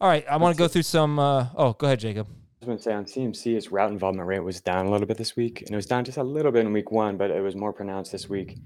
All 0.00 0.08
right, 0.08 0.24
I 0.28 0.36
want 0.36 0.54
to 0.54 0.58
go 0.58 0.68
through 0.68 0.82
some. 0.82 1.18
Uh, 1.18 1.46
oh, 1.56 1.72
go 1.72 1.86
ahead, 1.86 2.00
Jacob. 2.00 2.28
I 2.64 2.66
was 2.72 2.82
going 2.82 3.04
to 3.04 3.12
say 3.14 3.18
on 3.20 3.32
CMC, 3.32 3.56
its 3.58 3.70
route 3.70 3.90
involvement 3.90 4.26
rate 4.26 4.40
was 4.40 4.62
down 4.62 4.86
a 4.86 4.90
little 4.90 5.06
bit 5.06 5.18
this 5.18 5.36
week, 5.36 5.60
and 5.60 5.70
it 5.70 5.76
was 5.76 5.84
down 5.84 6.02
just 6.02 6.16
a 6.16 6.22
little 6.22 6.50
bit 6.50 6.64
in 6.64 6.72
week 6.72 6.90
one, 6.90 7.18
but 7.18 7.30
it 7.30 7.42
was 7.42 7.54
more 7.54 7.74
pronounced 7.74 8.10
this 8.10 8.26
week. 8.26 8.56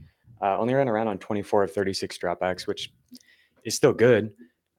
Uh, 0.40 0.56
only 0.56 0.72
ran 0.72 0.88
around 0.88 1.08
on 1.08 1.18
24 1.18 1.64
of 1.64 1.72
36 1.72 2.16
dropbacks, 2.18 2.68
which 2.68 2.92
is 3.64 3.74
still 3.74 3.92
good, 3.92 4.32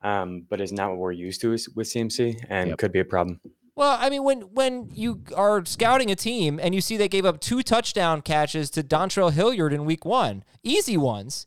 um, 0.04 0.46
but 0.50 0.62
is 0.62 0.72
not 0.72 0.92
what 0.92 1.00
we're 1.00 1.12
used 1.12 1.42
to 1.42 1.50
with 1.50 1.88
CMC, 1.88 2.46
and 2.50 2.70
Yep. 2.70 2.78
could 2.78 2.92
be 2.94 3.00
a 3.00 3.06
problem. 3.06 3.42
Well, 3.76 3.98
I 4.00 4.10
mean, 4.10 4.24
when 4.24 4.42
when 4.54 4.90
you 4.94 5.22
are 5.36 5.66
scouting 5.66 6.10
a 6.12 6.16
team 6.16 6.58
and 6.62 6.74
you 6.74 6.80
see 6.80 6.96
they 6.96 7.10
gave 7.10 7.26
up 7.26 7.42
two 7.42 7.62
touchdown 7.62 8.22
catches 8.22 8.70
to 8.72 8.84
Dontrell 8.84 9.34
Hilliard 9.34 9.74
in 9.74 9.84
Week 9.84 10.06
One, 10.06 10.44
easy 10.64 10.96
ones, 10.96 11.46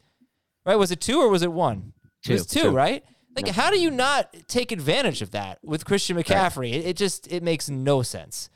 right? 0.67 0.77
Was 0.77 0.91
it 0.91 1.01
two 1.01 1.21
or 1.21 1.29
was 1.31 1.43
it 1.43 1.53
one? 1.53 1.95
It 2.29 2.33
was 2.33 2.47
Two. 2.47 2.61
two, 2.61 2.67
Two. 2.69 2.77
right? 2.77 3.03
Like, 3.35 3.49
how 3.49 3.71
do 3.71 3.81
you 3.81 3.91
not 3.91 4.35
take 4.47 4.73
advantage 4.73 5.23
of 5.23 5.31
that 5.31 5.59
with 5.63 5.85
Christian 5.85 6.17
McCaffrey? 6.17 6.73
It, 6.73 6.87
it 6.87 6.97
just 6.97 7.33
it 7.33 7.43
makes 7.43 7.71
no 7.71 8.03
sense. 8.03 8.51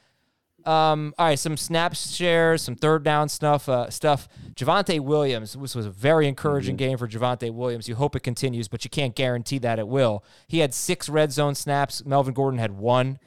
Um, 0.66 1.14
all 1.16 1.26
right, 1.26 1.38
some 1.38 1.56
snap 1.56 1.94
shares, 1.94 2.60
some 2.60 2.74
third 2.74 3.04
down 3.04 3.28
stuff. 3.28 3.68
Uh, 3.68 3.88
stuff. 3.88 4.28
Javonte 4.54 4.98
Williams. 4.98 5.52
This 5.52 5.76
was 5.76 5.86
a 5.86 5.90
very 5.90 6.26
encouraging 6.26 6.74
game 6.76 6.98
for 6.98 7.06
Javonte 7.06 7.52
Williams. 7.52 7.88
You 7.88 7.94
hope 7.94 8.16
it 8.16 8.20
continues, 8.20 8.66
but 8.66 8.82
you 8.82 8.90
can't 8.90 9.14
guarantee 9.14 9.58
that 9.58 9.78
it 9.78 9.86
will. 9.86 10.24
He 10.48 10.58
had 10.58 10.74
six 10.74 11.08
red 11.08 11.30
zone 11.32 11.54
snaps. 11.54 12.04
Melvin 12.04 12.34
Gordon 12.34 12.58
had 12.58 12.72
one. 12.72 13.20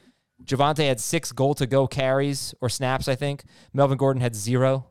Javonte 0.44 0.86
had 0.86 1.00
six 1.00 1.32
goal 1.32 1.54
to 1.54 1.66
go 1.66 1.86
carries 1.86 2.54
or 2.60 2.68
snaps. 2.68 3.08
I 3.08 3.14
think 3.14 3.44
Melvin 3.72 3.96
Gordon 3.96 4.20
had 4.20 4.34
zero. 4.34 4.89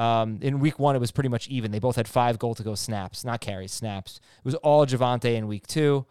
Um, 0.00 0.38
in 0.40 0.60
week 0.60 0.78
one, 0.78 0.96
it 0.96 0.98
was 0.98 1.10
pretty 1.10 1.28
much 1.28 1.46
even. 1.48 1.72
They 1.72 1.78
both 1.78 1.96
had 1.96 2.08
five 2.08 2.38
goal 2.38 2.54
to 2.54 2.62
go 2.62 2.74
snaps, 2.74 3.22
not 3.22 3.42
carries, 3.42 3.70
snaps. 3.70 4.18
It 4.38 4.44
was 4.44 4.54
all 4.56 4.86
Javonte 4.86 5.34
in 5.36 5.46
week 5.46 5.66
two. 5.66 6.06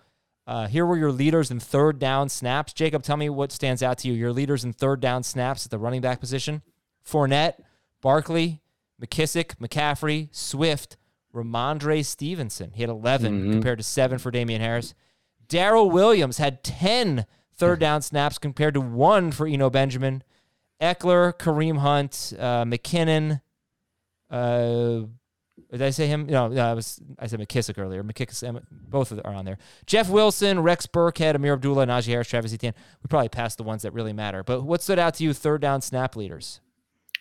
Uh, 0.45 0.67
here 0.67 0.85
were 0.85 0.95
your 0.97 1.11
leaders 1.11 1.49
in 1.49 1.59
third 1.59 1.97
down 1.97 2.29
snaps. 2.29 2.71
Jacob, 2.71 3.01
tell 3.01 3.17
me 3.17 3.29
what 3.29 3.51
stands 3.51 3.81
out 3.81 3.97
to 3.99 4.07
you. 4.07 4.13
Your 4.13 4.31
leaders 4.31 4.63
in 4.63 4.73
third 4.73 4.99
down 4.99 5.23
snaps 5.23 5.65
at 5.65 5.71
the 5.71 5.79
running 5.79 6.01
back 6.01 6.19
position 6.19 6.61
Fournette, 7.03 7.55
Barkley, 7.99 8.61
McKissic, 9.03 9.55
McCaffrey, 9.55 10.29
Swift, 10.31 10.95
Rhamondre 11.33 12.05
Stevenson. 12.05 12.71
He 12.75 12.83
had 12.83 12.89
11 12.91 13.51
compared 13.53 13.79
to 13.79 13.83
seven 13.83 14.19
for 14.19 14.29
Damien 14.29 14.61
Harris. 14.61 14.93
Darrel 15.47 15.89
Williams 15.89 16.37
had 16.37 16.63
10 16.63 17.25
third 17.55 17.79
down 17.79 18.03
snaps 18.03 18.37
compared 18.37 18.75
to 18.75 18.81
one 18.81 19.31
for 19.31 19.47
Eno 19.47 19.71
Benjamin. 19.71 20.23
Ekeler, 20.79 21.33
Kareem 21.33 21.79
Hunt, 21.79 22.33
uh, 22.37 22.65
McKinnon. 22.65 23.41
Uh, 24.29 25.01
did 25.71 25.81
I 25.81 25.89
say 25.91 26.07
him? 26.07 26.25
No, 26.25 26.47
no, 26.47 26.65
I 26.65 26.73
was 26.73 27.01
I 27.19 27.27
said 27.27 27.39
McKissic 27.39 27.77
earlier. 27.77 28.03
McKissic, 28.03 28.63
both 28.71 29.11
of 29.11 29.17
them 29.17 29.25
are 29.25 29.35
on 29.35 29.45
there. 29.45 29.57
Jeff 29.85 30.09
Wilson, 30.09 30.61
Rex 30.61 30.87
Burkhead, 30.87 31.35
Ameer 31.35 31.53
Abdullah, 31.53 31.85
Najee 31.85 32.07
Harris, 32.07 32.27
Travis 32.27 32.53
Etienne. 32.53 32.73
We 33.03 33.07
probably 33.07 33.29
passed 33.29 33.57
the 33.57 33.63
ones 33.63 33.83
that 33.83 33.93
really 33.93 34.13
matter. 34.13 34.43
But 34.43 34.63
what 34.63 34.81
stood 34.81 34.99
out 34.99 35.15
to 35.15 35.23
you? 35.23 35.33
Third 35.33 35.61
down 35.61 35.81
snap 35.81 36.15
leaders. 36.15 36.61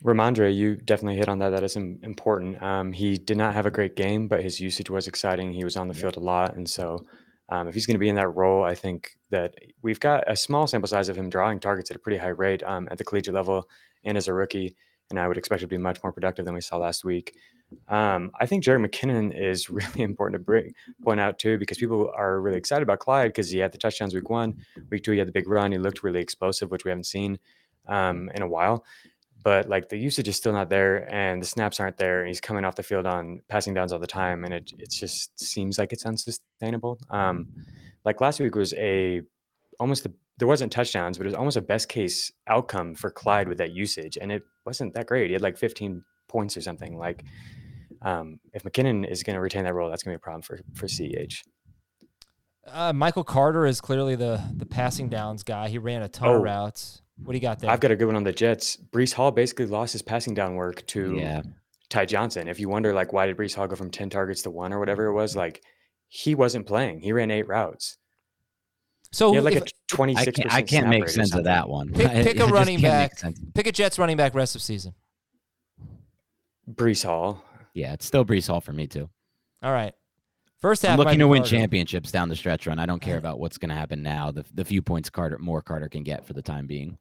Rhamondre, 0.05 0.55
you 0.55 0.77
definitely 0.77 1.17
hit 1.17 1.29
on 1.29 1.41
that. 1.41 1.51
That 1.51 1.65
is 1.65 1.75
important. 1.75 2.63
Um, 2.63 2.93
he 2.93 3.19
did 3.19 3.37
not 3.37 3.55
have 3.55 3.67
a 3.67 3.71
great 3.71 3.97
game, 3.97 4.29
but 4.29 4.43
his 4.43 4.61
usage 4.61 4.91
was 4.91 5.09
exciting. 5.09 5.53
He 5.53 5.65
was 5.65 5.77
on 5.77 5.89
the 5.89 5.95
field 5.95 6.17
a 6.17 6.21
lot, 6.21 6.55
and 6.55 6.69
so 6.69 7.05
um, 7.49 7.67
if 7.67 7.75
he's 7.75 7.87
going 7.87 7.97
to 7.97 7.99
be 7.99 8.09
in 8.09 8.15
that 8.15 8.29
role, 8.29 8.63
I 8.63 8.75
think 8.75 9.17
that 9.31 9.55
we've 9.83 9.99
got 9.99 10.31
a 10.31 10.37
small 10.37 10.67
sample 10.67 10.87
size 10.87 11.09
of 11.09 11.17
him 11.17 11.29
drawing 11.29 11.59
targets 11.59 11.91
at 11.91 11.97
a 11.97 12.01
pretty 12.01 12.19
high 12.19 12.29
rate 12.29 12.63
um, 12.63 12.87
at 12.91 12.99
the 12.99 13.05
collegiate 13.05 13.35
level 13.35 13.69
and 14.05 14.17
as 14.17 14.29
a 14.29 14.35
rookie, 14.35 14.77
and 15.11 15.19
I 15.19 15.29
would 15.29 15.39
expect 15.39 15.63
it 15.63 15.67
to 15.67 15.69
be 15.69 15.79
much 15.79 16.03
more 16.03 16.13
productive 16.13 16.45
than 16.45 16.55
we 16.55 16.61
saw 16.61 16.77
last 16.77 17.05
week. 17.05 17.35
Um, 17.89 18.31
I 18.41 18.47
think 18.47 18.65
Jerick 18.65 18.87
McKinnon 18.87 19.39
is 19.39 19.69
really 19.71 20.03
important 20.03 20.41
to 20.41 20.45
bring, 20.45 20.73
point 21.03 21.21
out 21.21 21.39
too, 21.39 21.59
because 21.59 21.79
people 21.79 22.11
are 22.17 22.41
really 22.41 22.59
excited 22.59 22.83
about 22.83 22.99
Clyde 22.99 23.31
because 23.31 23.51
he 23.51 23.59
had 23.59 23.73
the 23.73 23.79
touchdowns 23.79 24.15
week 24.15 24.31
one, 24.31 24.57
week 24.91 25.05
two 25.05 25.13
he 25.13 25.19
had 25.19 25.29
the 25.29 25.33
big 25.33 25.49
run, 25.49 25.73
he 25.73 25.79
looked 25.79 26.03
really 26.03 26.21
explosive, 26.21 26.71
which 26.71 26.85
we 26.85 26.91
haven't 26.91 27.05
seen 27.05 27.39
um, 27.89 28.31
in 28.35 28.43
a 28.43 28.49
while 28.49 28.85
but 29.43 29.69
like 29.69 29.89
the 29.89 29.97
usage 29.97 30.29
is 30.29 30.37
still 30.37 30.53
not 30.53 30.69
there 30.69 31.13
and 31.13 31.41
the 31.41 31.47
snaps 31.47 31.81
aren't 31.81 31.97
there 31.97 32.21
and 32.21 32.29
he's 32.29 32.41
coming 32.41 32.65
off 32.65 32.75
the 32.75 32.83
field 32.83 33.07
on 33.07 33.41
passing 33.49 33.75
downs 33.75 33.93
all 33.93 33.99
the 33.99 34.07
time 34.07 34.45
and 34.45 34.53
it 34.53 34.73
it 34.79 34.91
just 34.91 35.39
seems 35.39 35.79
like 35.79 35.93
it's 35.93 36.07
unsustainable 36.07 36.99
um 37.11 37.49
like 38.05 38.21
last 38.21 38.41
week 38.41 38.55
was 38.55 38.75
a 38.75 39.23
almost 39.81 40.03
the 40.03 40.13
there 40.39 40.49
wasn't 40.49 40.71
touchdowns 40.71 41.19
but 41.19 41.25
it 41.25 41.29
was 41.29 41.35
almost 41.35 41.57
a 41.57 41.63
best 41.63 41.89
case 41.89 42.33
outcome 42.47 42.95
for 42.95 43.11
clyde 43.11 43.49
with 43.49 43.59
that 43.59 43.73
usage 43.73 44.19
and 44.21 44.33
it 44.33 44.43
wasn't 44.69 44.93
that 44.95 45.07
great 45.07 45.27
he 45.29 45.33
had 45.33 45.43
like 45.43 45.57
15 45.57 46.05
points 46.29 46.57
or 46.57 46.61
something 46.61 46.97
like 46.99 47.25
um 48.03 48.39
if 48.53 48.63
mckinnon 48.65 49.09
is 49.11 49.23
going 49.23 49.35
to 49.35 49.41
retain 49.41 49.65
that 49.65 49.75
role 49.75 49.89
that's 49.91 50.03
going 50.03 50.15
to 50.15 50.19
be 50.19 50.23
a 50.23 50.27
problem 50.29 50.43
for 50.43 50.61
for 50.75 50.87
ceh 50.87 51.43
uh, 52.71 52.93
Michael 52.93 53.25
Carter 53.25 53.65
is 53.65 53.81
clearly 53.81 54.15
the 54.15 54.43
the 54.55 54.67
passing 54.67 55.09
downs 55.09 55.43
guy. 55.43 55.69
He 55.71 55.79
ran 55.79 56.03
a 56.03 56.09
ton 56.09 56.29
Oh. 56.29 56.35
of 56.37 56.43
routes. 56.43 57.01
What 57.17 57.33
do 57.33 57.37
you 57.39 57.41
got 57.41 57.61
there? 57.61 57.71
I've 57.71 57.81
got 57.81 57.93
a 57.93 57.97
good 57.97 58.05
one 58.05 58.15
on 58.17 58.25
the 58.25 58.33
Jets. 58.33 58.77
Breece 58.77 59.15
Hall 59.15 59.31
basically 59.31 59.65
lost 59.65 59.95
his 59.95 60.03
passing 60.03 60.35
down 60.35 60.55
work 60.55 60.85
to 60.89 61.17
Yeah. 61.17 61.43
Ty 61.89 62.05
Johnson. 62.05 62.47
If 62.47 62.61
you 62.61 62.69
wonder, 62.69 62.93
like, 62.93 63.11
why 63.15 63.25
did 63.27 63.39
Breece 63.39 63.55
Hall 63.55 63.67
go 63.67 63.75
from 63.75 63.91
10 63.91 64.11
targets 64.11 64.43
to 64.43 64.51
one 64.51 64.75
or 64.75 64.79
whatever 64.79 65.07
it 65.07 65.15
was, 65.15 65.35
like, 65.35 65.63
he 66.09 66.35
wasn't 66.35 66.67
playing. 66.67 67.01
He 67.01 67.11
ran 67.13 67.31
eight 67.31 67.49
routes. 67.49 67.97
so 69.13 69.33
He 69.33 69.41
like 69.41 69.55
if- 69.57 69.63
a 69.63 69.67
26% 69.91 70.17
I 70.19 70.25
can't, 70.27 70.53
I 70.55 70.63
can't 70.63 70.89
make 70.89 71.09
sense 71.09 71.35
of 71.35 71.45
that 71.45 71.69
one. 71.69 71.93
Pick- 71.93 72.07
I- 72.11 72.23
pick 72.23 72.37
a 72.39 72.43
I 72.43 72.47
just 72.47 72.53
running 72.53 72.81
back. 72.81 73.13
pick 73.55 73.67
a 73.67 73.73
Jets 73.73 73.99
running 73.99 74.17
back 74.17 74.35
rest 74.35 74.55
of 74.55 74.63
season. 74.63 74.95
Breece 76.71 77.05
Hall. 77.05 77.43
Yeah, 77.75 77.93
it's 77.95 78.07
still 78.07 78.25
Breece 78.25 78.49
Hall 78.49 78.61
for 78.61 78.73
me 78.73 78.87
too. 78.87 79.09
All 79.63 79.73
right. 79.73 79.95
First 80.61 80.83
half. 80.83 80.93
I'm 80.93 80.99
looking 80.99 81.21
to 81.21 81.29
win 81.29 81.43
Carter. 81.43 81.57
championships 81.57 82.11
down 82.11 82.29
the 82.29 82.37
stretch 82.37 82.67
run. 82.67 82.79
I 82.79 82.87
don't 82.87 83.01
care 83.01 83.17
about 83.17 83.39
what's 83.39 83.59
going 83.59 83.69
to 83.71 83.75
happen 83.77 84.03
now. 84.03 84.31
The 84.33 84.45
the 84.55 84.65
few 84.65 84.83
points 84.83 85.09
Carter 85.09 85.39
more 85.39 85.63
Carter 85.63 85.89
can 85.89 86.03
get 86.03 86.27
for 86.27 86.33
the 86.33 86.43
time 86.43 86.67
being. 86.67 86.99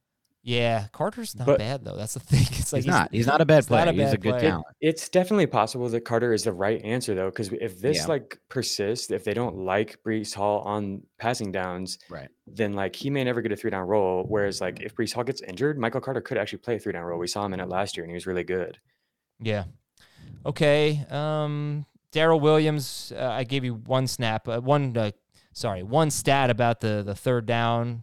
Yeah, 0.48 0.86
Carter's 0.92 1.36
not 1.36 1.46
But- 1.46 1.58
bad 1.58 1.84
though. 1.84 1.94
That's 1.94 2.14
the 2.14 2.20
thing. 2.30 2.40
It's 2.58 2.72
like 2.72 2.84
he's, 2.84 2.90
not. 2.90 3.10
He's 3.12 3.26
not 3.26 3.42
a 3.42 3.44
bad 3.44 3.66
player. 3.66 3.86
a 3.86 3.92
he's 3.92 4.12
a 4.14 4.16
good 4.16 4.30
player. 4.38 4.50
talent. 4.50 4.66
It's 4.80 5.10
definitely 5.10 5.46
possible 5.46 5.86
that 5.90 6.06
Carter 6.06 6.32
is 6.32 6.44
the 6.44 6.52
right 6.54 6.82
answer, 6.82 7.14
though, 7.14 7.28
because 7.28 7.52
if 7.52 7.78
this, 7.80 7.98
Yeah. 7.98 8.06
like, 8.06 8.38
persists, 8.48 9.10
if 9.10 9.24
they 9.24 9.34
don't 9.34 9.58
like 9.58 9.98
Breece 10.02 10.34
Hall 10.34 10.60
on 10.60 11.02
passing 11.18 11.52
downs, 11.52 11.98
Right. 12.08 12.28
then, 12.46 12.72
like, 12.72 12.96
he 12.96 13.10
may 13.10 13.24
never 13.24 13.42
get 13.42 13.52
a 13.52 13.56
three 13.56 13.70
down 13.70 13.86
role. 13.86 14.24
Whereas, 14.26 14.60
like, 14.62 14.80
if 14.80 14.94
Breece 14.94 15.12
Hall 15.12 15.24
gets 15.24 15.42
injured, 15.42 15.78
Michael 15.78 16.00
Carter 16.00 16.22
could 16.22 16.38
actually 16.38 16.60
play 16.60 16.76
a 16.76 16.78
three 16.78 16.94
down 16.94 17.02
role. 17.04 17.18
We 17.18 17.26
saw 17.26 17.44
him 17.44 17.52
in 17.52 17.60
it 17.60 17.68
last 17.68 17.96
year, 17.98 18.04
and 18.04 18.10
he 18.10 18.14
was 18.14 18.26
really 18.26 18.44
good. 18.44 18.78
Yeah. 19.40 19.64
Okay. 20.46 21.04
Um, 21.10 21.84
Darrel 22.12 22.40
Williams. 22.40 23.12
Uh, 23.14 23.28
I 23.28 23.44
gave 23.44 23.64
you 23.64 23.74
one 23.74 24.06
snap. 24.06 24.48
Uh, 24.48 24.60
one. 24.60 24.96
Uh, 24.96 25.10
sorry, 25.52 25.82
one 25.82 26.10
stat 26.10 26.48
about 26.48 26.80
the 26.80 27.02
the 27.04 27.14
third 27.14 27.44
down 27.44 28.02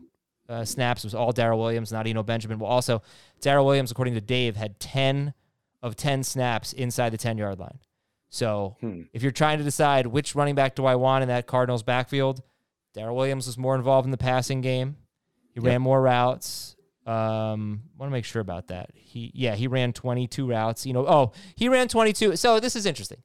uh, 0.49 0.63
snaps 0.65 1.03
was 1.03 1.15
all 1.15 1.31
Darrel 1.31 1.59
Williams, 1.59 1.91
not 1.91 2.07
Eno 2.07 2.23
Benjamin. 2.23 2.59
Well, 2.59 2.69
also 2.69 3.01
Darrel 3.41 3.65
Williams, 3.65 3.91
according 3.91 4.13
to 4.15 4.21
Dave, 4.21 4.55
had 4.55 4.79
ten 4.79 5.33
of 5.81 5.95
ten 5.95 6.23
snaps 6.23 6.73
inside 6.73 7.09
the 7.11 7.17
ten 7.17 7.37
yard 7.37 7.59
line. 7.59 7.79
So 8.29 8.75
Hmm. 8.81 9.03
if 9.13 9.23
you're 9.23 9.31
trying 9.31 9.57
to 9.59 9.63
decide 9.63 10.07
which 10.07 10.35
running 10.35 10.55
back 10.55 10.75
do 10.75 10.85
I 10.85 10.95
want 10.95 11.21
in 11.21 11.27
that 11.29 11.47
Cardinals 11.47 11.83
backfield, 11.83 12.41
Darrel 12.93 13.15
Williams 13.15 13.47
was 13.47 13.57
more 13.57 13.75
involved 13.75 14.05
in 14.05 14.11
the 14.11 14.17
passing 14.17 14.61
game. 14.61 14.97
He 15.53 15.59
Yep. 15.61 15.65
ran 15.65 15.81
more 15.81 16.01
routes. 16.01 16.75
Um, 17.05 17.83
want 17.97 18.09
to 18.09 18.11
make 18.11 18.25
sure 18.25 18.41
about 18.41 18.67
that. 18.67 18.89
He 18.95 19.31
yeah, 19.35 19.55
he 19.55 19.67
ran 19.67 19.93
22 19.93 20.47
routes. 20.49 20.85
You 20.85 20.93
know, 20.93 21.05
oh, 21.07 21.31
he 21.55 21.69
ran 21.69 21.87
22. 21.87 22.35
So 22.35 22.59
this 22.59 22.75
is 22.75 22.85
interesting. 22.85 23.21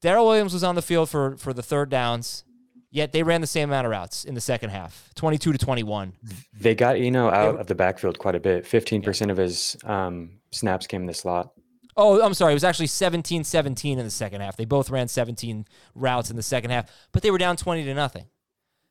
Darrel 0.00 0.26
Williams 0.26 0.52
was 0.54 0.62
on 0.64 0.74
the 0.76 0.82
field 0.82 1.10
for 1.10 1.36
for 1.36 1.52
the 1.52 1.62
third 1.62 1.90
downs, 1.90 2.44
yet 2.90 3.12
they 3.12 3.22
ran 3.22 3.40
the 3.40 3.46
same 3.46 3.70
amount 3.70 3.86
of 3.86 3.90
routes 3.90 4.24
in 4.24 4.34
the 4.34 4.40
second 4.40 4.70
half, 4.70 5.10
22 5.14 5.52
to 5.52 5.58
21. 5.58 6.12
They 6.58 6.74
got 6.74 6.96
Eno 6.96 7.28
out 7.30 7.54
were- 7.54 7.60
of 7.60 7.66
the 7.66 7.74
backfield 7.74 8.18
quite 8.18 8.34
a 8.34 8.40
bit. 8.40 8.64
15% 8.64 9.30
of 9.30 9.36
his 9.36 9.76
um, 9.84 10.40
snaps 10.50 10.86
came 10.86 11.02
in 11.02 11.06
the 11.06 11.14
slot. 11.14 11.52
Oh, 11.96 12.22
I'm 12.22 12.34
sorry. 12.34 12.52
It 12.52 12.54
was 12.54 12.64
actually 12.64 12.86
17 12.86 13.44
17 13.44 13.98
in 13.98 14.04
the 14.04 14.10
second 14.10 14.40
half. 14.40 14.56
They 14.56 14.64
both 14.64 14.90
ran 14.90 15.08
17 15.08 15.66
routes 15.94 16.30
in 16.30 16.36
the 16.36 16.42
second 16.42 16.70
half, 16.70 16.90
but 17.12 17.22
they 17.22 17.30
were 17.30 17.38
down 17.38 17.56
20 17.56 17.84
to 17.84 17.94
nothing. 17.94 18.26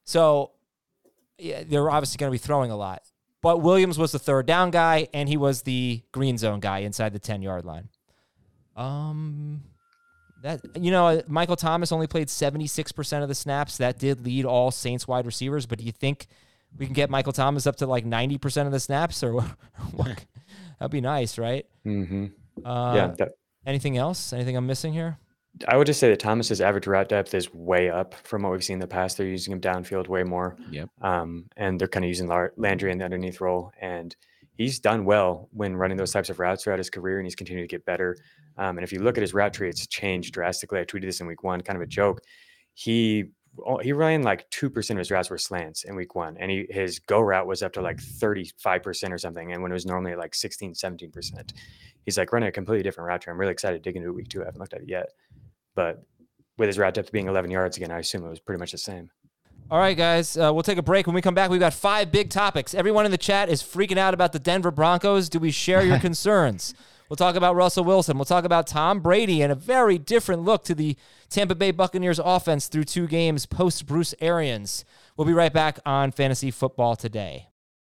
So 0.04 0.52
yeah, 1.38 1.64
they're 1.66 1.90
obviously 1.90 2.18
going 2.18 2.30
to 2.30 2.34
be 2.34 2.38
throwing 2.38 2.72
a 2.72 2.76
lot. 2.76 3.04
But 3.42 3.62
Williams 3.62 3.98
was 3.98 4.12
the 4.12 4.20
third 4.20 4.46
down 4.46 4.70
guy, 4.70 5.08
and 5.14 5.30
he 5.30 5.38
was 5.38 5.62
the 5.62 6.04
green 6.12 6.38
zone 6.38 6.60
guy 6.60 6.80
inside 6.80 7.14
the 7.14 7.20
10 7.20 7.42
yard 7.42 7.64
line. 7.64 7.88
Um, 8.76 9.64
that 10.44 10.62
you 10.80 10.92
know, 10.92 11.22
Michael 11.28 11.56
Thomas 11.56 11.92
only 11.92 12.08
played 12.08 12.28
76% 12.28 13.22
of 13.24 13.28
the 13.28 13.36
snaps. 13.36 13.78
That 13.78 14.00
did 14.00 14.26
lead 14.26 14.46
all 14.46 14.72
Saints 14.72 15.08
wide 15.08 15.26
receivers. 15.26 15.66
But 15.66 15.80
do 15.80 15.86
you 15.86 15.92
think 15.92 16.28
we 16.78 16.86
can 16.86 16.94
get 16.94 17.10
Michael 17.10 17.34
Thomas 17.34 17.66
up 17.68 17.78
to 17.78 17.88
like 17.88 18.06
90% 18.06 18.66
of 18.66 18.72
the 18.72 18.80
snaps, 18.80 19.24
or 19.24 19.42
what? 19.94 20.26
That'd 20.80 20.92
be 20.92 21.02
nice, 21.02 21.38
right? 21.38 21.66
hmm 21.84 22.28
Uh, 22.64 22.94
yeah, 22.96 23.08
that, 23.18 23.32
Anything 23.66 23.98
else? 23.98 24.34
Anything 24.34 24.56
I'm 24.56 24.68
missing 24.68 24.94
here? 24.94 25.18
I 25.68 25.76
would 25.76 25.88
just 25.88 26.00
say 26.00 26.10
that 26.10 26.20
Thomas's 26.20 26.62
average 26.62 26.88
route 26.88 27.10
depth 27.10 27.34
is 27.34 27.54
way 27.54 27.90
up 27.90 28.14
from 28.24 28.44
what 28.44 28.52
we've 28.52 28.64
seen 28.64 28.76
in 28.76 28.80
the 28.80 28.88
past. 28.88 29.18
They're 29.18 29.28
using 29.28 29.52
him 29.52 29.60
downfield 29.60 30.08
way 30.08 30.24
more. 30.24 30.56
Yep. 30.72 30.90
Um, 31.02 31.46
and 31.58 31.80
they're 31.80 31.88
kind 31.88 32.06
of 32.06 32.08
using 32.10 32.32
Landry 32.56 32.92
in 32.92 33.00
the 33.00 33.06
underneath 33.06 33.42
role. 33.42 33.72
And 33.82 34.16
he's 34.60 34.78
done 34.78 35.06
well 35.06 35.48
when 35.54 35.74
running 35.78 35.96
those 35.96 36.12
types 36.12 36.30
of 36.30 36.38
routes 36.38 36.64
throughout 36.64 36.80
his 36.80 36.90
career, 36.90 37.18
and 37.18 37.26
he's 37.26 37.34
continued 37.34 37.62
to 37.62 37.74
get 37.74 37.86
better. 37.86 38.18
Um, 38.58 38.78
and 38.78 38.84
if 38.84 38.92
you 38.92 39.00
look 39.00 39.18
at 39.18 39.22
his 39.22 39.34
route 39.34 39.54
tree, 39.54 39.70
it's 39.70 39.88
changed 39.88 40.34
drastically. 40.34 40.82
I 40.82 40.84
tweeted 40.84 41.06
this 41.06 41.22
in 41.22 41.28
week 41.28 41.44
one, 41.44 41.62
kind 41.62 41.78
of 41.78 41.82
a 41.82 41.88
joke. 41.88 42.20
He 42.74 43.32
he 43.82 43.94
ran 43.94 44.22
like 44.22 44.48
two 44.52 44.70
percent 44.70 45.00
of 45.00 45.00
his 45.00 45.12
routes 45.12 45.30
were 45.30 45.38
slants 45.38 45.86
in 45.86 45.96
week 45.96 46.14
one, 46.14 46.36
and 46.38 46.52
he 46.52 46.68
his 46.70 47.00
go 47.00 47.22
route 47.22 47.48
was 47.48 47.64
up 47.64 47.72
to 47.74 47.82
like 47.82 48.02
thirty 48.02 48.52
five 48.58 48.84
percent 48.84 49.14
or 49.14 49.18
something. 49.18 49.54
And 49.54 49.64
when 49.64 49.72
it 49.72 49.74
was 49.74 49.86
normally 49.86 50.16
like 50.16 50.36
16, 50.36 50.76
17 50.76 51.10
percent, 51.10 51.54
he's 52.04 52.18
like 52.18 52.34
running 52.34 52.50
a 52.50 52.52
completely 52.52 52.84
different 52.84 53.08
route 53.08 53.22
tree. 53.22 53.32
I'm 53.32 53.40
really 53.40 53.54
excited 53.54 53.82
to 53.82 53.90
dig 53.90 53.96
into 53.96 54.12
week 54.14 54.28
two. 54.28 54.42
I 54.42 54.46
haven't 54.46 54.60
looked 54.60 54.74
at 54.74 54.82
it 54.82 54.90
yet, 54.90 55.08
but 55.74 56.04
with 56.58 56.68
his 56.68 56.78
route 56.78 56.94
depth 56.94 57.14
being 57.14 57.28
11 57.28 57.50
yards 57.50 57.78
again, 57.78 57.92
I 57.92 58.00
assume 58.00 58.26
it 58.26 58.30
was 58.30 58.42
pretty 58.42 58.60
much 58.60 58.74
the 58.74 58.78
same. 58.78 59.10
All 59.72 59.78
right, 59.78 59.96
guys, 59.96 60.36
uh, 60.36 60.52
we'll 60.52 60.64
take 60.64 60.80
a 60.80 60.84
break. 60.84 61.06
When 61.06 61.14
we 61.14 61.22
come 61.22 61.36
back, 61.36 61.52
we've 61.52 61.60
got 61.60 61.76
five 61.76 62.12
big 62.12 62.32
topics. 62.32 62.74
Everyone 62.74 63.06
in 63.06 63.12
the 63.12 63.20
chat 63.20 63.50
is 63.50 63.62
freaking 63.62 64.00
out 64.00 64.16
about 64.16 64.34
the 64.34 64.40
Denver 64.40 64.72
Broncos. 64.72 65.30
Do 65.30 65.38
we 65.38 65.52
share 65.52 65.84
your 65.84 66.00
concerns? 66.08 66.74
We'll 67.08 67.18
talk 67.18 67.36
about 67.36 67.56
Russell 67.56 67.84
Wilson. 67.84 68.18
We'll 68.18 68.26
talk 68.26 68.46
about 68.46 68.66
Tom 68.66 69.00
Brady 69.00 69.44
and 69.44 69.52
a 69.52 69.56
very 69.56 70.00
different 70.00 70.44
look 70.44 70.64
to 70.66 70.76
the 70.76 70.96
Tampa 71.30 71.54
Bay 71.54 71.70
Buccaneers 71.70 72.20
offense 72.20 72.68
through 72.68 72.86
two 72.86 73.06
games 73.06 73.46
post 73.46 73.86
Bruce 73.86 74.16
Arians. 74.20 74.86
We'll 75.16 75.28
be 75.28 75.34
right 75.34 75.54
back 75.54 75.80
on 75.86 76.12
Fantasy 76.12 76.50
Football 76.50 76.96
today. 76.96 77.49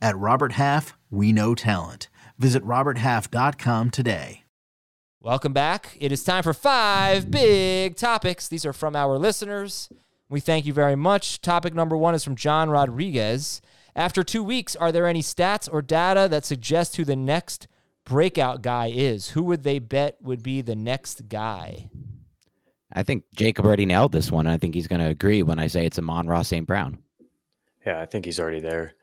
At 0.00 0.16
Robert 0.16 0.52
Half, 0.52 0.96
we 1.10 1.32
know 1.32 1.54
talent. 1.54 2.08
Visit 2.38 2.64
RobertHalf.com 2.64 3.90
today. 3.90 4.42
Welcome 5.20 5.52
back. 5.52 5.96
It 6.00 6.10
is 6.10 6.24
time 6.24 6.42
for 6.42 6.52
five 6.52 7.30
big 7.30 7.94
topics. 7.94 8.48
These 8.48 8.66
are 8.66 8.72
from 8.72 8.96
our 8.96 9.18
listeners. 9.18 9.88
We 10.28 10.40
thank 10.40 10.66
you 10.66 10.72
very 10.72 10.96
much. 10.96 11.40
Topic 11.40 11.74
number 11.74 11.96
one 11.96 12.14
is 12.14 12.24
from 12.24 12.34
John 12.34 12.70
Rodriguez. 12.70 13.60
After 13.94 14.24
two 14.24 14.42
weeks, 14.42 14.74
are 14.74 14.90
there 14.90 15.06
any 15.06 15.22
stats 15.22 15.68
or 15.70 15.82
data 15.82 16.26
that 16.30 16.44
suggest 16.44 16.96
who 16.96 17.04
the 17.04 17.14
next 17.14 17.68
breakout 18.04 18.62
guy 18.62 18.90
is? 18.92 19.30
Who 19.30 19.44
would 19.44 19.62
they 19.62 19.78
bet 19.78 20.16
would 20.20 20.42
be 20.42 20.60
the 20.60 20.74
next 20.74 21.28
guy? 21.28 21.90
I 22.92 23.02
think 23.02 23.24
Jacob 23.34 23.64
already 23.64 23.86
nailed 23.86 24.12
this 24.12 24.32
one. 24.32 24.46
I 24.46 24.58
think 24.58 24.74
he's 24.74 24.88
going 24.88 25.00
to 25.00 25.08
agree 25.08 25.42
when 25.42 25.58
I 25.58 25.66
say 25.66 25.86
it's 25.86 25.98
Amon-Ra 25.98 26.42
St. 26.42 26.66
Brown. 26.66 26.98
Yeah, 27.86 28.00
I 28.00 28.06
think 28.06 28.24
he's 28.24 28.40
already 28.40 28.60
there. 28.60 28.94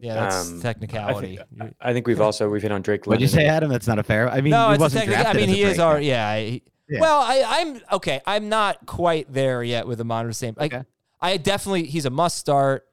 Yeah, 0.00 0.14
that's 0.14 0.50
Um, 0.50 0.60
technicality. 0.62 1.38
I 1.38 1.44
think, 1.64 1.76
I 1.80 1.92
think 1.92 2.06
we've 2.06 2.20
also 2.20 2.48
we've 2.48 2.62
hit 2.62 2.72
on 2.72 2.82
Drake. 2.82 3.06
What'd 3.06 3.20
you 3.20 3.28
say, 3.28 3.46
Adam? 3.46 3.70
That's 3.70 3.86
not 3.86 3.98
a 3.98 4.02
fair. 4.02 4.28
I 4.28 4.40
mean, 4.40 4.50
no, 4.50 4.68
he 4.68 4.74
it's 4.74 4.80
wasn't 4.80 5.04
technical. 5.04 5.26
I 5.30 5.32
mean, 5.34 5.48
he 5.48 5.62
is 5.62 5.78
our 5.78 6.00
yeah. 6.00 6.38
he- 6.38 6.62
Yeah. 6.88 7.00
Well, 7.00 7.20
I, 7.20 7.42
I'm 7.46 7.80
okay. 7.92 8.20
I'm 8.26 8.48
not 8.48 8.84
quite 8.86 9.32
there 9.32 9.62
yet 9.62 9.86
with 9.86 9.98
the 9.98 10.04
monitor 10.04 10.32
same. 10.32 10.54
Like, 10.56 10.74
Okay. 10.74 10.84
I 11.20 11.36
definitely 11.36 11.84
he's 11.84 12.04
a 12.06 12.10
must 12.10 12.36
start. 12.38 12.84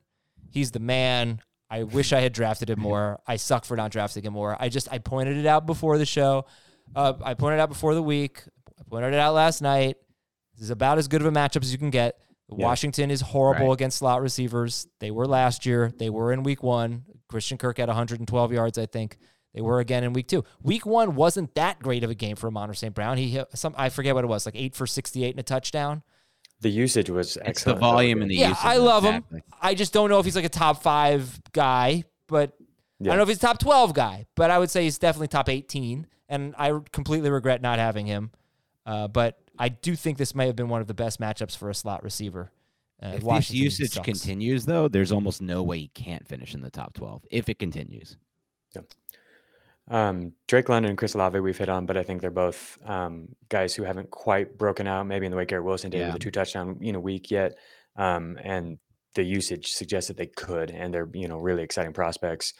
He's 0.52 0.72
the 0.72 0.80
man. 0.80 1.40
I 1.72 1.84
wish 1.84 2.14
I 2.14 2.20
had 2.22 2.34
drafted 2.34 2.70
him 2.70 2.80
more. 2.90 3.20
I 3.28 3.38
suck 3.38 3.66
for 3.66 3.76
not 3.78 3.92
drafting 3.92 4.24
him 4.24 4.34
more. 4.34 4.56
I 4.60 4.70
just 4.70 4.92
I 4.92 4.98
pointed 5.00 5.38
it 5.38 5.46
out 5.46 5.66
before 5.66 5.98
the 5.98 6.06
show. 6.06 6.46
Uh, 6.96 7.14
I 7.24 7.34
pointed 7.34 7.58
it 7.58 7.62
out 7.62 7.70
before 7.70 7.94
the 7.96 8.04
week. 8.04 8.44
I 8.80 8.84
pointed 8.90 9.14
it 9.14 9.20
out 9.20 9.34
last 9.34 9.62
night. 9.62 9.98
This 10.56 10.64
is 10.66 10.70
about 10.70 10.98
as 10.98 11.08
good 11.08 11.22
of 11.22 11.28
a 11.28 11.32
matchup 11.32 11.62
as 11.64 11.72
you 11.72 11.78
can 11.78 11.90
get. 11.92 12.20
Yeah. 12.52 12.66
Washington 12.66 13.12
is 13.12 13.22
horrible 13.22 13.68
Right. 13.68 13.74
against 13.74 13.98
slot 14.00 14.22
receivers. 14.22 14.88
They 15.00 15.12
were 15.12 15.28
last 15.28 15.66
year. 15.66 15.92
They 15.98 16.10
were 16.10 16.32
in 16.34 16.44
week 16.44 16.64
one. 16.64 17.06
Christian 17.28 17.58
Kirk 17.58 17.78
had 17.78 17.90
112 17.90 18.52
yards, 18.54 18.78
I 18.78 18.86
think. 18.88 19.18
They 19.54 19.62
were 19.62 19.80
again 19.80 20.04
in 20.04 20.14
week 20.14 20.28
two. 20.28 20.44
Week 20.64 20.86
one 20.86 21.16
wasn't 21.16 21.54
that 21.56 21.80
great 21.80 22.04
of 22.04 22.10
a 22.10 22.16
game 22.16 22.36
for 22.36 22.48
Amon 22.48 22.74
St. 22.74 22.94
Brown. 22.94 23.18
He 23.18 23.30
hit 23.30 23.48
some 23.56 23.74
I 23.78 23.90
forget 23.90 24.16
what 24.16 24.24
it 24.24 24.28
was, 24.28 24.46
like 24.46 24.56
eight 24.56 24.76
for 24.76 24.86
68 24.88 25.32
and 25.32 25.40
a 25.40 25.44
touchdown. 25.44 26.04
The 26.62 26.70
usage 26.70 27.10
was 27.10 27.38
It's 27.46 27.64
the 27.64 27.74
volume 27.76 28.22
and 28.22 28.30
the 28.30 28.36
Yeah, 28.36 28.50
usage. 28.50 28.66
I 28.66 28.78
love 28.78 29.06
exactly. 29.06 29.38
him. 29.40 29.44
I 29.62 29.74
just 29.76 29.94
don't 29.94 30.10
know 30.10 30.20
if 30.20 30.26
he's 30.26 30.36
like 30.36 30.46
a 30.46 30.50
top 30.50 30.82
five 30.84 31.40
guy, 31.52 32.04
but 32.28 32.54
I 33.02 33.06
don't 33.06 33.16
know 33.18 33.24
if 33.24 33.30
he's 33.30 33.38
a 33.38 33.42
top 33.42 33.60
12 33.60 33.94
guy, 33.94 34.26
but 34.36 34.52
I 34.52 34.60
would 34.60 34.70
say 34.70 34.84
he's 34.84 34.98
definitely 34.98 35.30
top 35.30 35.48
18. 35.50 36.06
And 36.28 36.54
I 36.58 36.78
completely 36.92 37.30
regret 37.30 37.62
not 37.62 37.80
having 37.80 38.06
him. 38.06 38.32
Uh, 38.86 39.08
but 39.08 39.40
I 39.60 39.70
do 39.70 39.96
think 39.96 40.18
this 40.18 40.34
may 40.34 40.48
have 40.48 40.56
been 40.56 40.70
one 40.70 40.82
of 40.82 40.88
the 40.88 40.94
best 40.94 41.20
matchups 41.20 41.56
for 41.58 41.70
a 41.70 41.76
slot 41.76 42.04
receiver. 42.04 42.52
Uh, 43.04 43.14
If 43.16 43.24
this 43.24 43.52
usage 43.52 43.92
sucks. 43.92 44.06
continues, 44.06 44.66
though, 44.66 44.88
there's 44.88 45.12
almost 45.12 45.42
no 45.42 45.64
way 45.64 45.80
he 45.80 45.88
can't 45.90 46.26
finish 46.28 46.54
in 46.54 46.62
the 46.62 46.70
top 46.72 46.94
12 46.94 47.26
if 47.30 47.48
it 47.50 47.60
continues. 47.60 48.18
Um, 49.92 50.34
Drake 50.48 50.70
London 50.70 50.92
and 50.92 50.98
Chris 50.98 51.16
Olave 51.16 51.40
we've 51.40 51.58
hit 51.58 51.68
on, 51.70 51.86
but 51.88 51.98
I 51.98 52.04
think 52.04 52.22
they're 52.22 52.30
both 52.30 52.78
um, 52.86 53.30
guys 53.50 53.74
who 53.74 53.84
haven't 53.84 54.12
quite 54.12 54.56
broken 54.58 54.86
out, 54.86 55.08
maybe 55.08 55.26
in 55.26 55.32
the 55.32 55.38
way 55.38 55.46
Garrett 55.46 55.66
Wilson 55.66 55.90
did 55.90 56.00
Yeah. 56.00 56.06
with 56.08 56.14
the 56.14 56.20
two 56.20 56.30
touchdown 56.32 56.78
you 56.80 56.92
know 56.94 57.00
week 57.00 57.32
yet. 57.32 57.58
Um, 57.96 58.38
and 58.44 58.78
the 59.16 59.24
usage 59.24 59.72
suggests 59.74 60.08
that 60.10 60.18
they 60.18 60.28
could, 60.28 60.70
and 60.70 60.94
they're 60.94 61.10
you 61.14 61.28
know 61.28 61.40
really 61.40 61.64
exciting 61.64 61.94
prospects. 61.94 62.54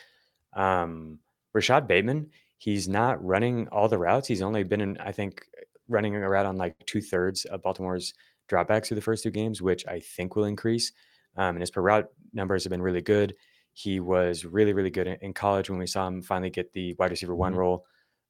Um, 0.54 1.20
Rashad 1.56 1.86
Bateman, 1.88 2.32
he's 2.58 2.90
not 2.90 3.24
running 3.24 3.68
all 3.68 3.88
the 3.88 4.00
routes. 4.00 4.28
He's 4.28 4.42
only 4.42 4.64
been 4.64 4.82
in, 4.82 4.98
I 4.98 5.12
think, 5.12 5.46
running 5.90 6.16
a 6.16 6.30
route 6.30 6.46
on 6.46 6.58
like 6.58 6.76
two 6.86 7.02
thirds 7.02 7.46
of 7.46 7.62
Baltimore's 7.62 8.14
dropbacks 8.50 8.88
through 8.88 8.96
the 8.96 9.02
first 9.02 9.24
two 9.24 9.32
games, 9.32 9.62
which 9.62 9.86
I 9.88 10.00
think 10.00 10.36
will 10.36 10.46
increase. 10.46 10.92
Um, 11.36 11.56
and 11.56 11.62
his 11.62 11.72
per 11.72 11.82
route 11.82 12.08
numbers 12.34 12.64
have 12.64 12.72
been 12.72 12.82
really 12.82 13.02
good. 13.02 13.36
He 13.74 14.00
was 14.00 14.46
really, 14.46 14.74
really 14.74 14.90
good 14.90 15.08
in, 15.08 15.18
in 15.22 15.34
college 15.34 15.70
when 15.70 15.80
we 15.80 15.88
saw 15.88 16.08
him 16.08 16.22
finally 16.22 16.50
get 16.50 16.74
the 16.74 16.96
wide 17.00 17.12
receiver 17.12 17.36
one 17.36 17.54
Mhm. 17.54 17.58
role. 17.58 17.86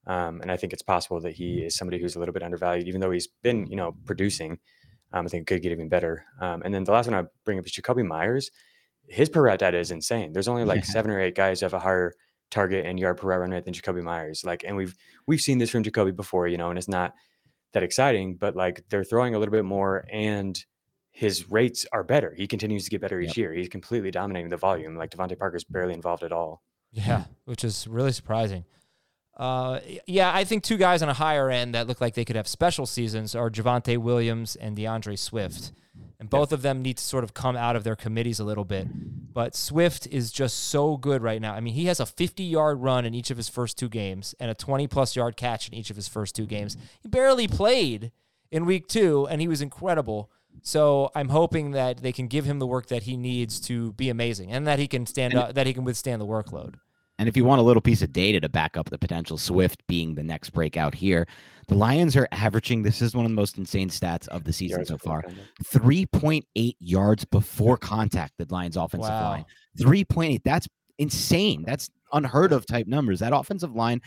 Um, 0.07 0.41
and 0.41 0.51
I 0.51 0.57
think 0.57 0.73
it's 0.73 0.81
possible 0.81 1.19
that 1.21 1.33
he 1.33 1.59
is 1.63 1.75
somebody 1.75 1.99
who's 1.99 2.15
a 2.15 2.19
little 2.19 2.33
bit 2.33 2.43
undervalued, 2.43 2.87
even 2.87 3.01
though 3.01 3.11
he's 3.11 3.27
been, 3.27 3.67
you 3.67 3.75
know, 3.75 3.95
producing. 4.05 4.59
Um, 5.11 5.25
I 5.25 5.29
think 5.29 5.47
could 5.47 5.61
get 5.61 5.71
even 5.71 5.89
better. 5.89 6.25
Um, 6.39 6.61
and 6.63 6.73
then 6.73 6.83
the 6.83 6.91
last 6.91 7.07
one 7.09 7.15
I 7.19 7.27
bring 7.45 7.57
up 7.59 7.65
is 7.65 7.71
Jakobi 7.73 8.05
Meyers. 8.05 8.51
His 9.07 9.27
per 9.29 9.41
route 9.41 9.59
data 9.59 9.77
is 9.79 9.89
insane. 9.91 10.33
There's 10.33 10.47
only 10.47 10.65
like 10.65 10.79
Yeah. 10.81 10.91
seven 10.91 11.11
or 11.11 11.19
eight 11.19 11.35
guys 11.35 11.59
who 11.59 11.65
have 11.65 11.73
a 11.73 11.79
higher 11.79 12.13
target 12.51 12.85
and 12.85 12.99
yard 12.99 13.17
per 13.17 13.27
route 13.27 13.39
run 13.39 13.51
rate 13.51 13.65
than 13.65 13.73
Jakobi 13.73 14.03
Meyers. 14.03 14.43
Like, 14.43 14.63
and 14.63 14.75
we've 14.75 14.95
we've 15.25 15.41
seen 15.41 15.57
this 15.57 15.69
from 15.71 15.83
Jakobi 15.83 16.15
before, 16.15 16.47
you 16.47 16.57
know, 16.57 16.69
and 16.69 16.77
it's 16.77 16.87
not 16.87 17.13
that 17.73 17.83
exciting, 17.83 18.35
but 18.35 18.55
like 18.55 18.83
they're 18.89 19.03
throwing 19.03 19.35
a 19.35 19.39
little 19.39 19.51
bit 19.51 19.65
more 19.65 20.05
and 20.11 20.63
his 21.11 21.49
rates 21.51 21.85
are 21.91 22.03
better. 22.03 22.33
He 22.35 22.47
continues 22.47 22.85
to 22.85 22.89
get 22.89 23.01
better 23.01 23.19
each 23.19 23.29
Yep. 23.29 23.37
year. 23.37 23.53
He's 23.53 23.67
completely 23.69 24.09
dominating 24.11 24.49
the 24.49 24.57
volume. 24.57 24.95
Like 24.95 25.11
DeVante 25.11 25.37
Parker's 25.37 25.63
barely 25.65 25.93
involved 25.93 26.23
at 26.23 26.31
all. 26.31 26.61
Yeah, 26.91 27.25
which 27.45 27.63
is 27.63 27.87
really 27.87 28.11
surprising. 28.13 28.63
Uh, 29.37 29.79
yeah, 30.05 30.33
I 30.33 30.43
think 30.43 30.63
two 30.63 30.77
guys 30.77 31.01
on 31.01 31.07
a 31.09 31.13
higher 31.13 31.49
end 31.49 31.73
that 31.75 31.87
look 31.87 32.01
like 32.01 32.13
they 32.13 32.25
could 32.25 32.35
have 32.35 32.47
special 32.47 32.85
seasons 32.85 33.35
are 33.35 33.49
Javonte 33.49 33.97
Williams 33.97 34.55
and 34.57 34.75
D'Andre 34.75 35.15
Swift. 35.15 35.71
And 36.19 36.29
both 36.29 36.51
of 36.51 36.61
them 36.61 36.81
need 36.81 36.97
to 36.97 37.03
sort 37.03 37.23
of 37.23 37.33
come 37.33 37.55
out 37.55 37.77
of 37.77 37.85
their 37.85 37.95
committees 37.95 38.39
a 38.39 38.43
little 38.43 38.65
bit. 38.65 38.87
But 39.33 39.55
Swift 39.55 40.05
is 40.07 40.31
just 40.31 40.57
so 40.57 40.97
good 40.97 41.21
right 41.21 41.41
now. 41.41 41.53
I 41.53 41.61
mean, 41.61 41.75
he 41.75 41.85
has 41.85 42.01
a 42.01 42.05
50 42.05 42.43
yard 42.43 42.81
run 42.81 43.05
in 43.05 43.13
each 43.13 43.31
of 43.31 43.37
his 43.37 43.47
first 43.47 43.77
two 43.77 43.87
games 43.87 44.35
and 44.39 44.51
a 44.51 44.53
20 44.53 44.87
plus 44.87 45.15
yard 45.15 45.37
catch 45.37 45.69
in 45.69 45.73
each 45.73 45.89
of 45.89 45.95
his 45.95 46.09
first 46.09 46.35
two 46.35 46.45
games. 46.45 46.75
He 47.01 47.07
barely 47.07 47.47
played 47.47 48.11
in 48.51 48.65
week 48.65 48.87
two, 48.87 49.27
and 49.29 49.39
he 49.39 49.47
was 49.47 49.61
incredible. 49.61 50.29
So 50.61 51.09
I'm 51.15 51.29
hoping 51.29 51.71
that 51.71 51.99
they 51.99 52.11
can 52.11 52.27
give 52.27 52.43
him 52.43 52.59
the 52.59 52.67
work 52.67 52.87
that 52.87 53.03
he 53.03 53.15
needs 53.15 53.59
to 53.61 53.93
be 53.93 54.09
amazing, 54.09 54.51
and 54.51 54.67
that 54.67 54.79
he 54.79 54.87
can 54.87 55.05
stand 55.05 55.35
up, 55.35 55.53
that 55.53 55.67
he 55.67 55.73
can 55.73 55.85
withstand 55.85 56.21
the 56.21 56.25
workload. 56.25 56.75
And 57.17 57.27
if 57.27 57.35
you 57.35 57.43
want 57.43 57.59
a 57.59 57.63
little 57.63 57.81
piece 57.81 58.01
of 58.01 58.13
data 58.13 58.39
to 58.39 58.49
back 58.49 58.77
up 58.77 58.89
the 58.89 58.97
potential 58.97 59.37
Swift 59.37 59.85
being 59.87 60.15
the 60.15 60.23
next 60.23 60.51
breakout 60.51 60.95
here, 60.95 61.27
the 61.69 61.75
Lions 61.75 62.15
are 62.17 62.27
averaging 62.31 62.83
this 62.83 63.01
is 63.01 63.15
one 63.15 63.25
of 63.25 63.31
the 63.31 63.35
most 63.35 63.57
insane 63.57 63.89
stats 63.89 64.27
of 64.27 64.43
the 64.43 64.51
season 64.51 64.79
Yards 64.79 64.89
so 64.89 64.97
far. 64.97 65.23
3.8 65.63 66.75
yards 66.79 67.25
before 67.25 67.77
contact, 67.77 68.33
the 68.37 68.45
Lions 68.49 68.75
offensive 68.75 69.09
Wow. 69.09 69.29
line. 69.31 69.45
3.8. 69.79 70.41
That's 70.43 70.67
insane. 70.97 71.63
That's 71.65 71.89
unheard 72.11 72.51
of 72.51 72.65
type 72.65 72.87
numbers. 72.87 73.19
That 73.19 73.33
offensive 73.33 73.75
line, 73.75 74.01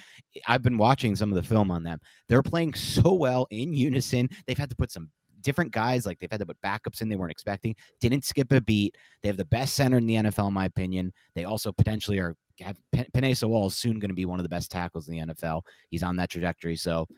I've 0.47 0.63
been 0.63 0.77
watching 0.77 1.17
some 1.17 1.31
of 1.31 1.37
the 1.37 1.43
film 1.49 1.71
on 1.71 1.83
them. 1.83 2.01
They're 2.29 2.43
playing 2.43 2.75
so 2.75 3.13
well 3.15 3.47
in 3.51 3.73
unison. 3.73 4.29
They've 4.47 4.59
had 4.59 4.71
to 4.71 4.77
put 4.77 4.91
some 4.91 5.11
different 5.41 5.73
guys, 5.73 6.07
like 6.07 6.19
they've 6.19 6.31
had 6.31 6.41
to 6.41 6.47
put 6.47 6.61
backups 6.65 7.01
in 7.01 7.09
they 7.09 7.17
weren't 7.17 7.33
expecting, 7.33 7.75
didn't 8.01 8.25
skip 8.25 8.53
a 8.53 8.61
beat. 8.61 8.97
They 9.23 9.29
have 9.29 9.37
the 9.37 9.45
best 9.45 9.75
center 9.75 9.99
in 9.99 10.07
the 10.07 10.15
NFL, 10.15 10.49
in 10.49 10.55
my 10.55 10.67
opinion. 10.67 11.13
They 11.35 11.45
also 11.45 11.73
potentially 11.73 12.19
are 12.19 12.37
have 12.61 12.77
P- 12.93 13.07
Penei 13.15 13.37
Sewell 13.37 13.67
is 13.67 13.77
soon 13.77 13.99
going 13.99 14.11
to 14.11 14.15
be 14.15 14.25
one 14.27 14.39
of 14.39 14.45
the 14.45 14.49
best 14.49 14.71
tackles 14.71 15.09
in 15.09 15.15
the 15.27 15.35
NFL. 15.35 15.63
He's 15.91 16.03
on 16.03 16.15
that 16.17 16.31
trajectory. 16.31 16.77
So 16.77 17.09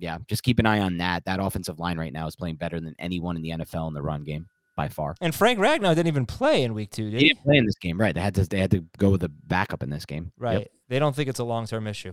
yeah, 0.00 0.18
just 0.26 0.42
keep 0.42 0.58
an 0.58 0.66
eye 0.66 0.80
on 0.80 0.98
that. 0.98 1.24
That 1.26 1.38
offensive 1.40 1.78
line 1.78 1.98
right 1.98 2.12
now 2.12 2.26
is 2.26 2.34
playing 2.34 2.56
better 2.56 2.80
than 2.80 2.94
anyone 2.98 3.36
in 3.36 3.42
the 3.42 3.50
NFL 3.50 3.88
in 3.88 3.94
the 3.94 4.02
run 4.02 4.24
game 4.24 4.46
by 4.76 4.88
far. 4.88 5.14
And 5.20 5.34
Frank 5.34 5.58
Ragnow 5.58 5.94
didn't 5.94 6.06
even 6.08 6.26
play 6.26 6.62
in 6.62 6.74
week 6.74 6.90
two, 6.90 7.10
did 7.10 7.20
He 7.20 7.26
he? 7.26 7.28
didn't 7.34 7.44
play 7.44 7.56
in 7.56 7.66
this 7.66 7.76
game, 7.78 8.00
right? 8.00 8.14
They 8.14 8.20
had 8.20 8.34
to 8.36 8.44
they 8.46 8.58
had 8.58 8.70
to 8.72 8.84
go 8.98 9.10
with 9.10 9.22
a 9.22 9.28
backup 9.28 9.82
in 9.82 9.90
this 9.90 10.06
game. 10.06 10.24
Yep. 10.24 10.32
Right. 10.38 10.70
They 10.88 10.98
don't 10.98 11.14
think 11.14 11.28
it's 11.28 11.38
a 11.38 11.44
long 11.44 11.66
term 11.66 11.86
issue. 11.86 12.12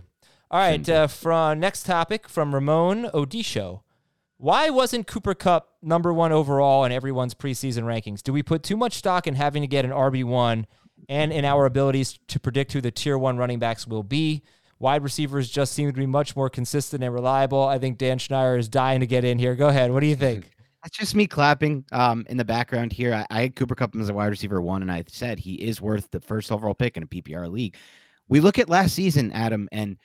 All 0.50 0.60
right. 0.60 0.88
Uh, 0.88 1.06
from 1.06 1.60
next 1.60 1.84
topic 1.84 2.28
from 2.28 2.54
Ramon 2.54 3.04
Odisho. 3.14 3.80
Why 4.40 4.70
wasn't 4.70 5.08
Cooper 5.08 5.34
Kupp 5.34 5.68
number 5.82 6.12
one 6.12 6.30
overall 6.30 6.84
in 6.84 6.92
everyone's 6.92 7.34
preseason 7.34 7.82
rankings? 7.82 8.22
Do 8.22 8.32
we 8.32 8.42
put 8.42 8.62
too 8.62 8.76
much 8.76 8.94
stock 8.94 9.26
in 9.26 9.34
having 9.34 9.62
to 9.62 9.66
get 9.66 9.84
an 9.84 9.90
RB1 9.90 10.64
and 11.08 11.32
in 11.32 11.44
our 11.44 11.66
abilities 11.66 12.20
to 12.28 12.38
predict 12.38 12.72
who 12.72 12.80
the 12.80 12.92
tier 12.92 13.18
one 13.18 13.36
running 13.36 13.58
backs 13.58 13.84
will 13.86 14.04
be? 14.04 14.42
Wide 14.80 15.02
receivers 15.02 15.50
just 15.50 15.72
seem 15.72 15.88
to 15.88 15.92
be 15.92 16.06
much 16.06 16.36
more 16.36 16.48
consistent 16.48 17.02
and 17.02 17.12
reliable. 17.12 17.64
I 17.64 17.78
think 17.78 17.98
Dan 17.98 18.18
Schneider 18.18 18.56
is 18.56 18.68
dying 18.68 19.00
to 19.00 19.06
get 19.06 19.24
in 19.24 19.38
here. 19.38 19.54
Go 19.54 19.68
ahead. 19.68 19.92
What 19.92 20.00
do 20.00 20.06
you 20.06 20.16
think? 20.26 20.50
That's 20.82 20.96
just 20.96 21.14
me 21.16 21.26
clapping 21.26 21.84
um, 21.90 22.24
in 22.28 22.36
the 22.36 22.44
background 22.44 22.92
here. 22.92 23.12
I, 23.12 23.26
I 23.30 23.42
had 23.42 23.56
Cooper 23.56 23.74
Kupp 23.74 23.96
as 23.96 24.08
a 24.08 24.14
wide 24.14 24.28
receiver 24.28 24.60
one, 24.60 24.82
and 24.82 24.92
I 24.92 25.04
said 25.08 25.38
he 25.38 25.54
is 25.54 25.80
worth 25.80 26.08
the 26.10 26.20
first 26.20 26.52
overall 26.52 26.74
pick 26.74 26.96
in 26.96 27.02
a 27.02 27.06
PPR 27.06 27.50
league. 27.50 27.76
We 28.28 28.40
look 28.40 28.58
at 28.58 28.68
last 28.68 28.94
season, 28.94 29.32
Adam 29.32 29.68
and 29.72 29.96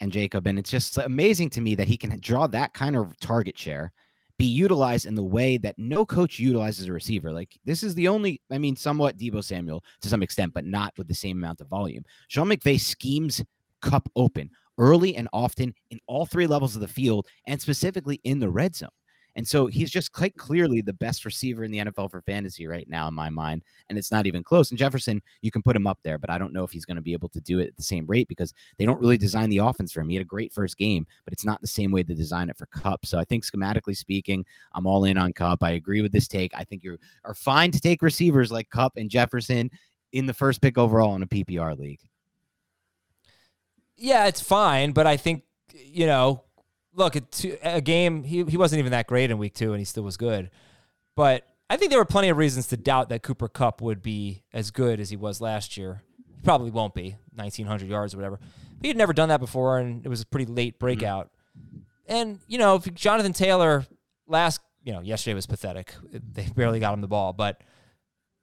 and 0.00 0.12
Jacob, 0.12 0.46
and 0.46 0.58
it's 0.58 0.70
just 0.70 0.96
amazing 0.98 1.50
to 1.50 1.60
me 1.60 1.74
that 1.74 1.88
he 1.88 1.96
can 1.96 2.16
draw 2.20 2.46
that 2.48 2.72
kind 2.72 2.94
of 2.96 3.18
target 3.18 3.58
share, 3.58 3.92
be 4.38 4.44
utilized 4.44 5.06
in 5.06 5.16
the 5.16 5.24
way 5.24 5.56
that 5.58 5.76
no 5.76 6.06
coach 6.06 6.38
utilizes 6.38 6.86
a 6.86 6.92
receiver. 6.92 7.32
Like 7.32 7.58
this 7.64 7.82
is 7.82 7.96
the 7.96 8.06
only, 8.06 8.40
I 8.50 8.58
mean, 8.58 8.76
somewhat 8.76 9.16
Deebo 9.16 9.42
Samuel 9.42 9.82
to 10.02 10.08
some 10.08 10.22
extent, 10.22 10.54
but 10.54 10.64
not 10.64 10.92
with 10.96 11.08
the 11.08 11.14
same 11.14 11.38
amount 11.38 11.60
of 11.60 11.66
volume. 11.66 12.04
Sean 12.28 12.48
McVay 12.48 12.78
schemes 12.78 13.42
Kupp 13.80 14.08
open 14.16 14.50
early 14.78 15.16
and 15.16 15.28
often 15.32 15.74
in 15.90 15.98
all 16.06 16.24
three 16.24 16.46
levels 16.46 16.74
of 16.74 16.80
the 16.80 16.88
field, 16.88 17.26
and 17.46 17.60
specifically 17.60 18.20
in 18.24 18.38
the 18.38 18.48
red 18.48 18.76
zone. 18.76 18.90
And 19.38 19.46
so 19.46 19.68
he's 19.68 19.92
just 19.92 20.10
quite 20.10 20.36
clearly 20.36 20.80
the 20.80 20.92
best 20.92 21.24
receiver 21.24 21.62
in 21.62 21.70
the 21.70 21.78
NFL 21.78 22.10
for 22.10 22.20
fantasy 22.22 22.66
right 22.66 22.88
now, 22.88 23.06
in 23.06 23.14
my 23.14 23.30
mind. 23.30 23.62
And 23.88 23.96
it's 23.96 24.10
not 24.10 24.26
even 24.26 24.42
close. 24.42 24.70
And 24.70 24.78
Jefferson, 24.78 25.22
you 25.42 25.52
can 25.52 25.62
put 25.62 25.76
him 25.76 25.86
up 25.86 26.00
there, 26.02 26.18
but 26.18 26.28
I 26.28 26.38
don't 26.38 26.52
know 26.52 26.64
if 26.64 26.72
he's 26.72 26.84
going 26.84 26.96
to 26.96 27.02
be 27.02 27.12
able 27.12 27.28
to 27.28 27.40
do 27.40 27.60
it 27.60 27.68
at 27.68 27.76
the 27.76 27.82
same 27.84 28.04
rate 28.06 28.26
because 28.26 28.52
they 28.78 28.84
don't 28.84 29.00
really 29.00 29.16
design 29.16 29.48
the 29.48 29.58
offense 29.58 29.92
for 29.92 30.00
him. 30.00 30.08
He 30.08 30.16
had 30.16 30.22
a 30.22 30.24
great 30.24 30.52
first 30.52 30.76
game, 30.76 31.06
but 31.24 31.32
it's 31.32 31.44
not 31.44 31.60
the 31.60 31.68
same 31.68 31.92
way 31.92 32.02
to 32.02 32.14
design 32.14 32.50
it 32.50 32.56
for 32.56 32.66
Kupp. 32.66 33.06
So 33.06 33.16
I 33.16 33.24
think 33.24 33.44
schematically 33.44 33.96
speaking, 33.96 34.44
I'm 34.72 34.88
all 34.88 35.04
in 35.04 35.16
on 35.16 35.32
Kupp. 35.32 35.62
I 35.62 35.70
agree 35.72 36.02
with 36.02 36.10
this 36.10 36.26
take. 36.26 36.52
I 36.56 36.64
think 36.64 36.82
you 36.82 36.98
are 37.24 37.34
fine 37.34 37.70
to 37.70 37.80
take 37.80 38.02
receivers 38.02 38.50
like 38.50 38.70
Kupp 38.70 38.96
and 38.96 39.08
Jefferson 39.08 39.70
in 40.12 40.26
the 40.26 40.34
first 40.34 40.60
pick 40.60 40.78
overall 40.78 41.14
in 41.14 41.22
a 41.22 41.28
PPR 41.28 41.78
league. 41.78 42.00
Yeah, 43.98 44.26
it's 44.26 44.40
fine, 44.40 44.92
but 44.92 45.06
I 45.06 45.16
think 45.16 45.42
you 45.74 46.06
know 46.06 46.44
look, 46.98 47.16
a, 47.16 47.22
a 47.62 47.80
game, 47.80 48.24
he, 48.24 48.44
he 48.44 48.56
wasn't 48.56 48.80
even 48.80 48.92
that 48.92 49.06
great 49.06 49.30
in 49.30 49.38
week 49.38 49.54
two, 49.54 49.72
and 49.72 49.78
he 49.78 49.84
still 49.84 50.02
was 50.02 50.16
good. 50.16 50.50
But 51.16 51.46
I 51.70 51.76
think 51.76 51.90
there 51.90 51.98
were 51.98 52.04
plenty 52.04 52.28
of 52.28 52.36
reasons 52.36 52.66
to 52.68 52.76
doubt 52.76 53.08
that 53.08 53.22
Cooper 53.22 53.48
Kupp 53.48 53.80
would 53.80 54.02
be 54.02 54.42
as 54.52 54.70
good 54.70 55.00
as 55.00 55.08
he 55.08 55.16
was 55.16 55.40
last 55.40 55.76
year. 55.76 56.02
He 56.34 56.42
probably 56.42 56.70
won't 56.70 56.94
be 56.94 57.16
1,900 57.34 57.88
yards 57.88 58.14
or 58.14 58.18
whatever. 58.18 58.40
He 58.82 58.88
had 58.88 58.96
never 58.96 59.12
done 59.12 59.28
that 59.30 59.40
before, 59.40 59.78
and 59.78 60.04
it 60.04 60.08
was 60.08 60.22
a 60.22 60.26
pretty 60.26 60.46
late 60.46 60.78
breakout. 60.78 61.30
Mm-hmm. 61.56 61.78
And, 62.06 62.40
you 62.46 62.58
know, 62.58 62.76
if 62.76 62.92
Jonathan 62.94 63.32
Taylor 63.32 63.86
last, 64.26 64.60
you 64.82 64.92
know, 64.92 65.00
yesterday 65.00 65.34
was 65.34 65.46
pathetic. 65.46 65.94
They 66.12 66.46
barely 66.54 66.80
got 66.80 66.94
him 66.94 67.00
the 67.00 67.08
ball. 67.08 67.32
But 67.32 67.62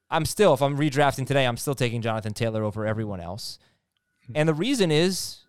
I'm 0.09 0.25
still, 0.25 0.53
if 0.53 0.61
I'm 0.61 0.77
redrafting 0.77 1.25
today, 1.25 1.45
I'm 1.45 1.57
still 1.57 1.75
taking 1.75 2.01
Jonathan 2.01 2.33
Taylor 2.33 2.63
over 2.63 2.85
everyone 2.85 3.19
else. 3.19 3.57
And 4.33 4.49
the 4.49 4.53
reason 4.53 4.91
is 4.91 5.44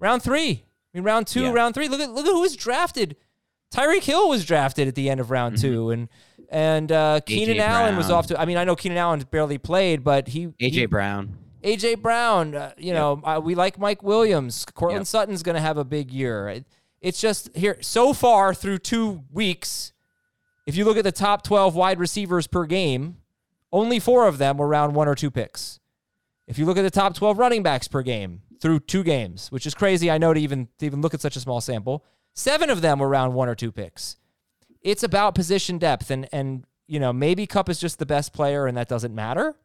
round 0.00 0.22
three. 0.22 0.64
I 0.92 0.98
mean, 0.98 1.04
round 1.04 1.26
two, 1.26 1.42
yeah. 1.42 1.52
round 1.52 1.74
three. 1.74 1.88
Look 1.88 2.00
at 2.00 2.10
look 2.10 2.26
at 2.26 2.32
who 2.32 2.40
was 2.40 2.56
drafted. 2.56 3.16
Tyreek 3.72 4.02
Hill 4.02 4.28
was 4.28 4.44
drafted 4.44 4.88
at 4.88 4.96
the 4.96 5.08
end 5.08 5.20
of 5.20 5.30
round 5.30 5.56
mm-hmm. 5.56 5.68
two, 5.68 5.90
and 5.90 6.08
and 6.48 6.90
uh, 6.90 7.20
Keenan 7.24 7.60
Allen 7.60 7.96
was 7.96 8.10
off 8.10 8.26
to. 8.28 8.40
I 8.40 8.44
mean, 8.44 8.56
I 8.56 8.64
know 8.64 8.74
Keenan 8.74 8.98
Allen 8.98 9.24
barely 9.30 9.58
played, 9.58 10.02
but 10.02 10.28
he 10.28 10.48
AJ 10.48 10.72
he, 10.72 10.86
Brown. 10.86 11.36
AJ 11.62 12.00
Brown, 12.00 12.54
uh, 12.54 12.72
you 12.78 12.88
yep. 12.88 12.96
know, 12.96 13.20
uh, 13.22 13.40
we 13.42 13.54
like 13.54 13.78
Mike 13.78 14.02
Williams. 14.02 14.64
Courtland 14.74 15.02
yep. 15.02 15.06
Sutton's 15.06 15.42
going 15.42 15.54
to 15.54 15.60
have 15.60 15.76
a 15.76 15.84
big 15.84 16.10
year. 16.10 16.62
It's 17.00 17.20
just 17.20 17.54
here 17.54 17.76
so 17.80 18.12
far 18.12 18.54
through 18.54 18.78
two 18.78 19.24
weeks. 19.30 19.92
If 20.66 20.76
you 20.76 20.84
look 20.84 20.96
at 20.96 21.04
the 21.04 21.12
top 21.12 21.42
12 21.42 21.74
wide 21.74 21.98
receivers 21.98 22.46
per 22.46 22.64
game, 22.64 23.16
only 23.72 23.98
four 23.98 24.26
of 24.26 24.38
them 24.38 24.58
were 24.58 24.68
round 24.68 24.94
one 24.94 25.08
or 25.08 25.14
two 25.14 25.30
picks. 25.30 25.80
If 26.46 26.58
you 26.58 26.64
look 26.64 26.76
at 26.78 26.82
the 26.82 26.90
top 26.90 27.14
12 27.14 27.38
running 27.38 27.62
backs 27.62 27.88
per 27.88 28.02
game 28.02 28.42
through 28.60 28.80
two 28.80 29.02
games, 29.02 29.50
which 29.50 29.66
is 29.66 29.74
crazy, 29.74 30.10
I 30.10 30.18
know 30.18 30.34
to 30.34 30.40
even 30.40 30.68
to 30.78 30.86
even 30.86 31.00
look 31.00 31.14
at 31.14 31.20
such 31.20 31.36
a 31.36 31.40
small 31.40 31.60
sample, 31.60 32.04
seven 32.34 32.70
of 32.70 32.82
them 32.82 32.98
were 32.98 33.08
round 33.08 33.34
one 33.34 33.48
or 33.48 33.54
two 33.54 33.72
picks. 33.72 34.16
It's 34.82 35.02
about 35.02 35.34
position 35.34 35.78
depth, 35.78 36.10
and 36.10 36.28
and 36.32 36.64
you 36.86 37.00
know 37.00 37.12
maybe 37.12 37.46
Kupp 37.46 37.68
is 37.68 37.80
just 37.80 37.98
the 37.98 38.06
best 38.06 38.32
player, 38.32 38.66
and 38.66 38.76
that 38.76 38.88
doesn't 38.88 39.14
matter. 39.14 39.56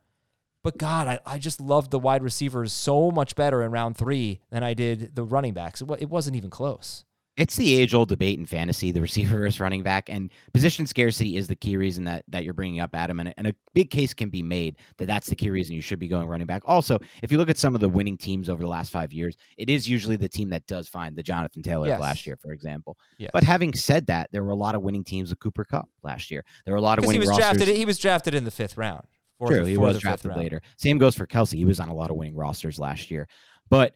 But 0.64 0.80
God, 0.80 1.08
I, 1.08 1.20
I 1.28 1.38
just 1.38 1.62
loved 1.62 1.92
the 1.92 2.00
wide 2.00 2.24
receivers 2.24 2.74
so 2.74 3.12
much 3.12 3.36
better 3.36 3.62
in 3.62 3.72
round 3.72 3.98
three 3.98 4.42
than 4.50 4.64
I 4.64 4.74
did 4.74 5.16
the 5.16 5.24
running 5.24 5.54
backs. 5.54 5.82
It, 5.82 5.90
it 6.00 6.10
wasn't 6.10 6.36
even 6.36 6.50
close. 6.50 7.06
It's 7.38 7.56
the 7.56 7.76
age 7.76 7.94
old 7.94 8.10
debate 8.10 8.40
in 8.40 8.46
fantasy, 8.46 8.92
the 8.92 9.02
receiver 9.10 9.38
versus 9.38 9.60
running 9.60 9.84
back, 9.84 10.10
and 10.10 10.32
position 10.54 10.88
scarcity 10.88 11.38
is 11.38 11.48
the 11.48 11.56
key 11.56 11.78
reason 11.78 12.04
that 12.06 12.24
that 12.30 12.44
you're 12.44 12.54
bringing 12.54 12.80
up, 12.80 12.96
Adam. 12.96 13.20
And, 13.20 13.34
and 13.38 13.48
a 13.48 13.56
big 13.74 13.90
case 13.90 14.14
can 14.14 14.30
be 14.30 14.42
made 14.42 14.78
that 14.98 15.06
that's 15.06 15.28
the 15.28 15.36
key 15.36 15.50
reason 15.50 15.76
you 15.76 15.82
should 15.82 16.00
be 16.00 16.08
going 16.08 16.28
running 16.28 16.48
back. 16.48 16.64
Also, 16.66 17.00
if 17.22 17.32
you 17.32 17.38
look 17.38 17.50
at 17.50 17.58
some 17.58 17.76
of 17.76 17.82
the 17.82 17.90
winning 17.90 18.18
teams 18.18 18.50
over 18.50 18.64
the 18.64 18.70
last 18.70 18.92
five 18.92 19.12
years, 19.12 19.36
it 19.58 19.70
is 19.70 19.88
usually 19.88 20.16
the 20.16 20.30
team 20.30 20.50
that 20.50 20.66
does 20.68 20.88
find 20.88 21.16
the 21.16 21.24
Jonathan 21.24 21.62
Taylor 21.62 21.88
yes. 21.88 22.00
last 22.00 22.26
year, 22.26 22.38
for 22.38 22.52
example. 22.52 22.98
Yes. 23.18 23.32
But 23.34 23.44
having 23.44 23.74
said 23.74 24.08
that, 24.08 24.30
there 24.32 24.44
were 24.44 24.52
a 24.52 24.56
lot 24.56 24.76
of 24.76 24.82
winning 24.82 25.04
teams 25.04 25.30
with 25.30 25.40
Cooper 25.40 25.66
Kupp 25.66 25.90
last 26.04 26.32
year. 26.32 26.44
There 26.66 26.74
were 26.74 26.80
a 26.80 26.82
lot 26.82 27.00
of 27.00 27.06
winning 27.06 27.22
he 27.22 27.28
was 27.28 27.38
rosters. 27.38 27.58
drafted. 27.58 27.78
He 27.78 27.86
was 27.86 27.98
drafted 27.98 28.36
in 28.36 28.44
the 28.44 28.52
fifth 28.52 28.78
round. 28.78 29.06
True, 29.46 29.66
he 29.66 29.78
was 29.78 30.00
drafted 30.00 30.36
later. 30.36 30.62
Same 30.78 30.98
goes 30.98 31.16
for 31.16 31.28
Kelce. 31.28 31.56
He 31.56 31.66
was 31.66 31.80
on 31.80 31.90
a 31.90 31.94
lot 31.94 32.10
of 32.10 32.16
winning 32.16 32.36
rosters 32.36 32.80
last 32.80 33.12
year, 33.12 33.28
but 33.70 33.94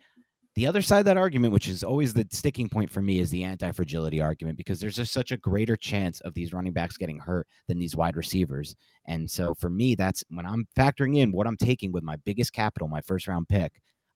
the 0.60 0.68
other 0.68 0.82
side 0.82 1.00
of 1.00 1.06
that 1.06 1.16
argument, 1.16 1.54
which 1.54 1.70
is 1.70 1.86
always 1.86 2.14
the 2.14 2.28
sticking 2.32 2.68
point 2.68 2.92
for 2.92 3.02
me, 3.02 3.20
is 3.20 3.30
the 3.30 3.46
anti 3.46 3.72
fragility 3.72 4.20
argument 4.20 4.58
because 4.58 4.78
there's 4.78 4.98
just 4.98 5.14
such 5.14 5.32
a 5.32 5.38
greater 5.38 5.78
chance 5.78 6.20
of 6.22 6.34
these 6.34 6.52
running 6.52 6.74
backs 6.74 6.98
getting 6.98 7.18
hurt 7.18 7.48
than 7.70 7.80
these 7.80 7.96
wide 7.96 8.18
receivers. 8.18 8.76
And 9.06 9.32
so 9.32 9.54
for 9.54 9.70
me, 9.70 9.96
that's 9.96 10.22
when 10.28 10.46
I'm 10.46 10.68
factoring 10.78 11.20
in 11.20 11.32
what 11.32 11.48
I'm 11.48 11.56
taking 11.56 11.94
with 11.94 12.04
my 12.04 12.18
biggest 12.26 12.52
capital, 12.52 12.90
my 12.90 13.00
first 13.00 13.30
round 13.30 13.48
pick. 13.48 13.72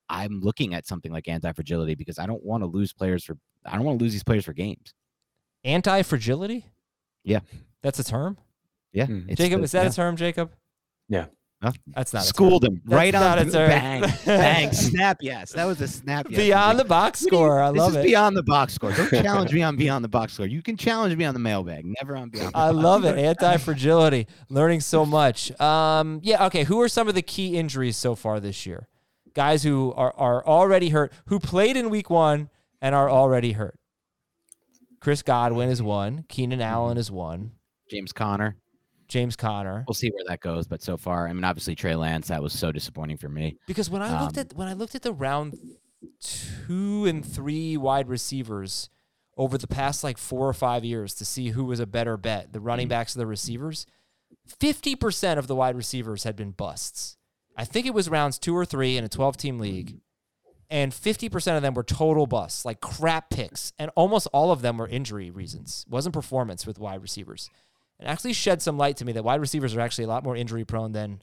I'm 0.09 0.41
looking 0.41 0.73
at 0.73 0.85
something 0.85 1.13
like 1.13 1.29
anti 1.29 1.49
fragility 1.53 1.95
because 1.95 2.19
I 2.19 2.25
don't 2.25 2.43
want 2.43 2.61
to 2.61 2.67
lose 2.67 2.91
players 2.91 3.23
for 3.23 3.37
I 3.65 3.75
don't 3.75 3.85
want 3.85 3.99
to 3.99 4.03
lose 4.03 4.11
these 4.11 4.25
players 4.25 4.43
for 4.43 4.51
games. 4.51 4.93
Anti 5.63 6.01
fragility? 6.01 6.65
Yeah. 7.23 7.39
That's 7.83 7.99
a 7.99 8.03
term? 8.03 8.37
Yeah. 8.91 9.05
Mm. 9.05 9.33
Jacob, 9.37 9.59
the, 9.59 9.63
is 9.63 9.71
that 9.71 9.83
yeah. 9.83 9.89
a 9.89 9.93
term, 9.93 10.17
Jacob? 10.17 10.51
Yeah. 11.07 11.27
Huh? 11.63 11.71
That's 11.95 12.13
not 12.13 12.25
schooled 12.25 12.65
him. 12.65 12.81
That's 12.83 12.93
right 12.93 13.15
on 13.15 13.39
it. 13.39 13.53
bang. 13.53 14.01
Bang. 14.25 14.73
Snap 14.73 15.19
yes. 15.21 15.53
That 15.53 15.63
was 15.63 15.79
a 15.79 15.87
snap 15.87 16.27
yes. 16.29 16.37
beyond 16.37 16.77
the 16.77 16.83
box 16.83 17.21
score. 17.21 17.61
I 17.61 17.69
love 17.69 17.95
it. 17.95 18.03
beyond 18.03 18.35
the 18.35 18.43
box 18.43 18.73
score. 18.73 18.91
Don't 18.91 19.09
challenge 19.23 19.53
me 19.53 19.61
on 19.61 19.77
beyond 19.77 20.03
the 20.03 20.09
box 20.09 20.33
score. 20.33 20.45
You 20.45 20.61
can 20.61 20.75
challenge 20.75 21.15
me 21.15 21.23
on 21.23 21.33
the 21.33 21.39
mailbag. 21.39 21.85
Never 21.85 22.17
on 22.17 22.27
beyond 22.27 22.51
I 22.53 22.71
love 22.71 23.05
it. 23.05 23.17
anti 23.17 23.55
fragility 23.55 24.27
learning 24.49 24.81
so 24.81 25.05
much. 25.19 25.57
Um 25.61 26.19
yeah 26.21 26.45
okay. 26.47 26.65
Who 26.65 26.81
are 26.81 26.89
some 26.89 27.07
of 27.07 27.15
the 27.15 27.21
key 27.21 27.55
injuries 27.57 27.95
so 27.95 28.13
far 28.13 28.41
this 28.41 28.65
year? 28.65 28.89
Guys 29.33 29.63
who 29.63 29.93
are 29.95 30.13
are 30.17 30.45
already 30.45 30.89
hurt 30.89 31.13
who 31.27 31.39
played 31.39 31.77
in 31.77 31.89
week 31.89 32.09
one 32.09 32.49
and 32.81 32.93
are 32.93 33.09
already 33.09 33.53
hurt. 33.53 33.79
Chris 34.99 35.21
Godwin 35.21 35.69
is 35.69 35.81
one. 35.81 36.25
Keenan 36.27 36.59
Allen 36.59 36.97
is 36.97 37.09
one. 37.09 37.53
James 37.89 38.11
Conner 38.11 38.57
James 39.13 39.35
Conner. 39.35 39.85
We'll 39.87 39.93
see 39.93 40.09
where 40.09 40.23
that 40.27 40.39
goes, 40.39 40.65
but 40.65 40.81
so 40.81 40.97
far, 40.97 41.27
I 41.27 41.33
mean, 41.33 41.43
obviously 41.43 41.75
Trey 41.75 41.93
Lance, 41.93 42.29
that 42.29 42.41
was 42.41 42.51
so 42.51 42.71
disappointing 42.71 43.17
for 43.17 43.29
me. 43.29 43.57
Because 43.67 43.87
when 43.87 44.01
I 44.01 44.09
um, 44.09 44.23
looked 44.23 44.39
at 44.39 44.55
when 44.55 44.67
I 44.67 44.73
looked 44.73 44.95
at 44.95 45.03
the 45.03 45.13
round 45.13 45.55
two 46.19 47.05
and 47.05 47.23
three 47.23 47.77
wide 47.77 48.09
receivers 48.09 48.89
over 49.37 49.55
the 49.59 49.67
past 49.67 50.03
like 50.03 50.17
four 50.17 50.49
or 50.49 50.53
five 50.53 50.83
years 50.83 51.13
to 51.13 51.25
see 51.25 51.49
who 51.49 51.63
was 51.63 51.79
a 51.79 51.85
better 51.85 52.17
bet, 52.17 52.53
the 52.53 52.59
running 52.59 52.85
mm-hmm. 52.85 52.89
backs 52.89 53.15
or 53.15 53.19
the 53.19 53.27
receivers, 53.27 53.85
fifty 54.47 54.95
percent 54.95 55.37
of 55.37 55.45
the 55.45 55.55
wide 55.55 55.75
receivers 55.75 56.23
had 56.23 56.35
been 56.35 56.49
busts. 56.49 57.15
I 57.55 57.65
think 57.65 57.85
it 57.85 57.93
was 57.93 58.09
rounds 58.09 58.39
two 58.39 58.57
or 58.57 58.65
three 58.65 58.97
in 58.97 59.03
a 59.03 59.09
twelve-team 59.09 59.59
league, 59.59 59.99
and 60.71 60.91
fifty 60.91 61.29
percent 61.29 61.55
of 61.55 61.61
them 61.61 61.75
were 61.75 61.83
total 61.83 62.25
busts, 62.25 62.65
like 62.65 62.81
crap 62.81 63.29
picks, 63.29 63.73
and 63.77 63.91
almost 63.93 64.27
all 64.33 64.51
of 64.51 64.63
them 64.63 64.79
were 64.79 64.87
injury 64.87 65.29
reasons. 65.29 65.83
It 65.85 65.93
wasn't 65.93 66.15
performance 66.15 66.65
with 66.65 66.79
wide 66.79 67.03
receivers 67.03 67.51
and 67.99 68.09
actually 68.09 68.33
shed 68.33 68.61
some 68.61 68.77
light 68.77 68.97
to 68.97 69.05
me 69.05 69.13
that 69.13 69.23
wide 69.23 69.41
receivers 69.41 69.75
are 69.75 69.81
actually 69.81 70.05
a 70.05 70.07
lot 70.07 70.23
more 70.23 70.35
injury 70.35 70.65
prone 70.65 70.91
than 70.91 71.21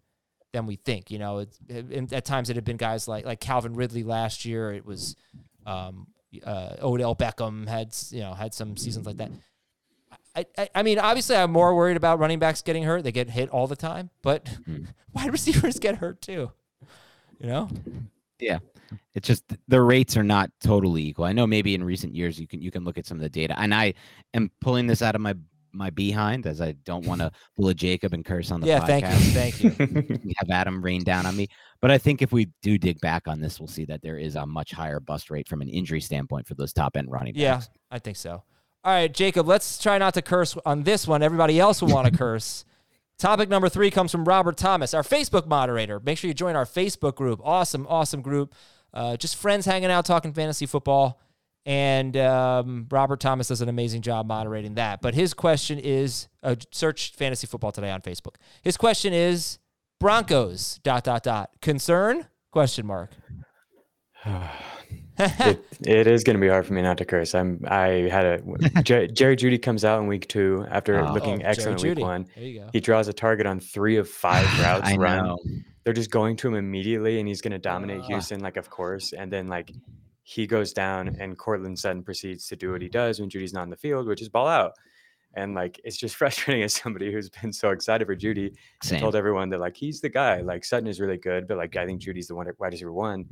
than 0.52 0.66
we 0.66 0.76
think. 0.76 1.10
You 1.10 1.18
know, 1.18 1.38
it, 1.68 2.12
at 2.12 2.24
times 2.24 2.50
it 2.50 2.56
had 2.56 2.64
been 2.64 2.76
guys 2.76 3.06
like 3.08 3.24
like 3.24 3.40
Calvin 3.40 3.74
Ridley 3.74 4.02
last 4.02 4.44
year. 4.44 4.72
It 4.72 4.84
was 4.84 5.16
um, 5.66 6.08
uh, 6.44 6.76
Odell 6.82 7.14
Beckham 7.14 7.68
had 7.68 7.94
you 8.10 8.20
know 8.20 8.34
had 8.34 8.54
some 8.54 8.76
seasons 8.76 9.06
like 9.06 9.18
that. 9.18 9.30
I, 10.34 10.46
I, 10.56 10.68
I 10.76 10.82
mean, 10.82 10.98
obviously, 10.98 11.36
I'm 11.36 11.50
more 11.50 11.74
worried 11.74 11.96
about 11.96 12.20
running 12.20 12.38
backs 12.38 12.62
getting 12.62 12.84
hurt. 12.84 13.02
They 13.02 13.12
get 13.12 13.28
hit 13.28 13.48
all 13.50 13.66
the 13.66 13.76
time, 13.76 14.10
but 14.22 14.44
mm. 14.68 14.86
wide 15.12 15.32
receivers 15.32 15.78
get 15.78 15.96
hurt 15.96 16.22
too. 16.22 16.52
You 17.40 17.46
know? 17.46 17.68
Yeah, 18.38 18.58
it's 19.14 19.26
just 19.26 19.44
the 19.68 19.82
rates 19.82 20.16
are 20.16 20.22
not 20.22 20.50
totally 20.62 21.02
equal. 21.02 21.24
I 21.24 21.32
know 21.32 21.46
maybe 21.46 21.74
in 21.74 21.82
recent 21.82 22.14
years 22.14 22.38
you 22.38 22.46
can 22.46 22.62
you 22.62 22.70
can 22.70 22.84
look 22.84 22.96
at 22.96 23.06
some 23.06 23.16
of 23.16 23.22
the 23.22 23.28
data, 23.28 23.58
and 23.58 23.74
I 23.74 23.94
am 24.34 24.50
pulling 24.60 24.86
this 24.86 25.02
out 25.02 25.14
of 25.14 25.20
my 25.20 25.34
my 25.72 25.90
behind 25.90 26.46
as 26.46 26.60
I 26.60 26.72
don't 26.84 27.06
want 27.06 27.20
to 27.20 27.30
bully 27.56 27.74
Jacob 27.74 28.12
and 28.12 28.24
curse 28.24 28.50
on 28.50 28.60
the 28.60 28.66
yeah, 28.66 28.80
podcast. 28.80 29.32
thank 29.32 29.62
you, 29.62 29.70
thank 29.70 30.08
you. 30.24 30.32
have 30.38 30.50
Adam 30.50 30.82
rain 30.82 31.04
down 31.04 31.26
on 31.26 31.36
me, 31.36 31.48
but 31.80 31.90
I 31.90 31.98
think 31.98 32.22
if 32.22 32.32
we 32.32 32.48
do 32.62 32.78
dig 32.78 33.00
back 33.00 33.28
on 33.28 33.40
this, 33.40 33.60
we'll 33.60 33.68
see 33.68 33.84
that 33.86 34.02
there 34.02 34.18
is 34.18 34.36
a 34.36 34.46
much 34.46 34.72
higher 34.72 35.00
bust 35.00 35.30
rate 35.30 35.48
from 35.48 35.62
an 35.62 35.68
injury 35.68 36.00
standpoint 36.00 36.46
for 36.46 36.54
those 36.54 36.72
top 36.72 36.96
end 36.96 37.10
running 37.10 37.34
backs. 37.34 37.40
Yeah, 37.40 37.60
I 37.90 37.98
think 37.98 38.16
so. 38.16 38.42
All 38.82 38.92
right, 38.92 39.12
Jacob, 39.12 39.46
let's 39.46 39.78
try 39.78 39.98
not 39.98 40.14
to 40.14 40.22
curse 40.22 40.56
on 40.64 40.84
this 40.84 41.06
one. 41.06 41.22
Everybody 41.22 41.60
else 41.60 41.82
will 41.82 41.90
want 41.90 42.10
to 42.10 42.16
curse. 42.18 42.64
Topic 43.18 43.50
number 43.50 43.68
three 43.68 43.90
comes 43.90 44.10
from 44.10 44.24
Robert 44.24 44.56
Thomas, 44.56 44.94
our 44.94 45.02
Facebook 45.02 45.46
moderator. 45.46 46.00
Make 46.00 46.16
sure 46.16 46.28
you 46.28 46.34
join 46.34 46.56
our 46.56 46.64
Facebook 46.64 47.16
group. 47.16 47.40
Awesome, 47.44 47.86
awesome 47.86 48.22
group. 48.22 48.54
Uh, 48.94 49.18
just 49.18 49.36
friends 49.36 49.66
hanging 49.66 49.90
out, 49.90 50.06
talking 50.06 50.32
fantasy 50.32 50.64
football. 50.64 51.20
And 51.66 52.16
um, 52.16 52.86
Robert 52.90 53.20
Thomas 53.20 53.48
does 53.48 53.60
an 53.60 53.68
amazing 53.68 54.02
job 54.02 54.26
moderating 54.26 54.74
that. 54.74 55.02
But 55.02 55.14
his 55.14 55.34
question 55.34 55.78
is 55.78 56.28
uh, 56.42 56.56
search 56.72 57.12
fantasy 57.12 57.46
football 57.46 57.72
today 57.72 57.90
on 57.90 58.00
Facebook. 58.00 58.36
His 58.62 58.76
question 58.76 59.12
is 59.12 59.58
Broncos 59.98 60.80
dot 60.82 61.04
dot 61.04 61.22
dot 61.22 61.50
concern 61.60 62.26
question 62.50 62.86
mark. 62.86 63.10
it, 65.18 65.64
it 65.82 66.06
is 66.06 66.24
going 66.24 66.36
to 66.36 66.40
be 66.40 66.48
hard 66.48 66.66
for 66.66 66.72
me 66.72 66.82
not 66.82 66.98
to 66.98 67.04
curse. 67.04 67.34
I'm. 67.34 67.62
I 67.68 68.08
had 68.10 68.24
a 68.24 68.82
Jerry, 68.82 69.08
Jerry 69.08 69.36
Jeudy 69.36 69.60
comes 69.60 69.84
out 69.84 70.00
in 70.00 70.06
week 70.06 70.28
two 70.28 70.66
after 70.70 71.00
oh, 71.00 71.12
looking 71.12 71.42
oh, 71.42 71.46
excellent 71.46 71.82
in 71.82 71.96
week 71.96 72.04
one. 72.04 72.26
He 72.34 72.80
draws 72.80 73.08
a 73.08 73.12
target 73.12 73.46
on 73.46 73.60
three 73.60 73.96
of 73.96 74.08
five 74.08 74.46
routes 74.60 74.96
run. 74.96 75.24
Know. 75.24 75.38
They're 75.84 75.94
just 75.94 76.10
going 76.10 76.36
to 76.36 76.48
him 76.48 76.54
immediately, 76.54 77.18
and 77.18 77.28
he's 77.28 77.40
going 77.40 77.52
to 77.52 77.58
dominate 77.58 78.00
uh, 78.02 78.06
Houston, 78.08 78.40
like 78.40 78.56
of 78.56 78.68
course. 78.68 79.12
And 79.12 79.32
then 79.32 79.48
like 79.48 79.70
he 80.30 80.46
goes 80.46 80.72
down 80.72 81.08
mm. 81.08 81.20
and 81.20 81.36
Courtland 81.36 81.76
Sutton 81.76 82.04
proceeds 82.04 82.46
to 82.46 82.54
do 82.56 82.70
what 82.70 82.80
he 82.80 82.88
does 82.88 83.18
when 83.18 83.28
Jeudy's 83.28 83.52
not 83.52 83.64
in 83.64 83.70
the 83.70 83.76
field, 83.76 84.06
which 84.06 84.22
is 84.22 84.28
ball 84.28 84.46
out. 84.46 84.74
And 85.34 85.54
like 85.56 85.80
it's 85.82 85.96
just 85.96 86.14
frustrating 86.20 86.62
as 86.62 86.72
somebody 86.72 87.12
who's 87.12 87.28
been 87.28 87.52
so 87.52 87.70
excited 87.70 88.06
for 88.06 88.14
Jeudy 88.14 88.50
mm. 88.50 88.90
and 88.90 89.00
told 89.00 89.16
everyone 89.16 89.48
that 89.50 89.58
like 89.58 89.76
he's 89.76 90.00
the 90.00 90.08
guy. 90.08 90.40
Like 90.40 90.64
Sutton 90.64 90.86
is 90.86 91.00
really 91.00 91.16
good, 91.16 91.48
but 91.48 91.56
like 91.56 91.74
I 91.74 91.84
think 91.84 92.00
Jeudy's 92.00 92.28
the 92.28 92.36
one 92.36 92.46
Why 92.46 92.52
wide 92.60 92.72
receiver 92.72 92.92
one. 92.92 93.26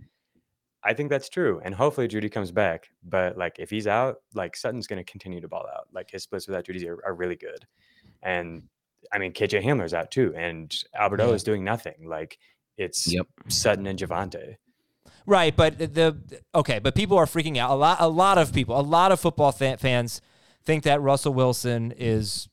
I 0.83 0.93
think 0.93 1.09
that's 1.09 1.29
true. 1.29 1.61
And 1.65 1.73
hopefully 1.73 2.09
Judy 2.09 2.29
comes 2.29 2.51
back. 2.51 2.89
But 3.05 3.39
like 3.39 3.61
if 3.61 3.71
he's 3.71 3.87
out, 3.87 4.17
like 4.35 4.57
Sutton's 4.57 4.89
gonna 4.89 5.05
continue 5.05 5.41
to 5.41 5.49
ball 5.49 5.67
out. 5.73 5.87
Like 5.93 6.11
his 6.11 6.25
splits 6.25 6.49
without 6.49 6.65
Jeudy 6.65 6.89
are, 6.89 6.99
are 7.07 7.15
really 7.15 7.37
good. 7.37 7.65
And 8.25 8.65
I 9.13 9.19
mean 9.19 9.33
KJ 9.33 9.63
Hamler's 9.63 9.95
out 9.95 10.11
too. 10.11 10.35
And 10.37 10.75
Alberto 10.99 11.29
yeah. 11.29 11.35
is 11.35 11.45
doing 11.45 11.63
nothing. 11.63 12.09
Like 12.09 12.39
it's 12.77 13.07
yep. 13.13 13.27
Sutton 13.47 13.87
and 13.87 13.99
Javonte. 13.99 14.57
Right, 15.29 15.55
but 15.55 15.76
the 15.79 16.16
okay, 16.55 16.79
but 16.79 16.95
people 16.95 17.18
are 17.18 17.26
freaking 17.26 17.59
out. 17.59 17.70
A 17.70 17.74
lot, 17.74 17.99
a 18.01 18.09
lot 18.09 18.39
of 18.39 18.51
people, 18.51 18.81
a 18.81 18.81
lot 18.81 19.12
of 19.12 19.20
football 19.20 19.53
fans 19.53 20.22
think 20.64 20.85
that 20.85 21.03
Russell 21.03 21.35
Wilson 21.35 21.93
is. 21.99 22.49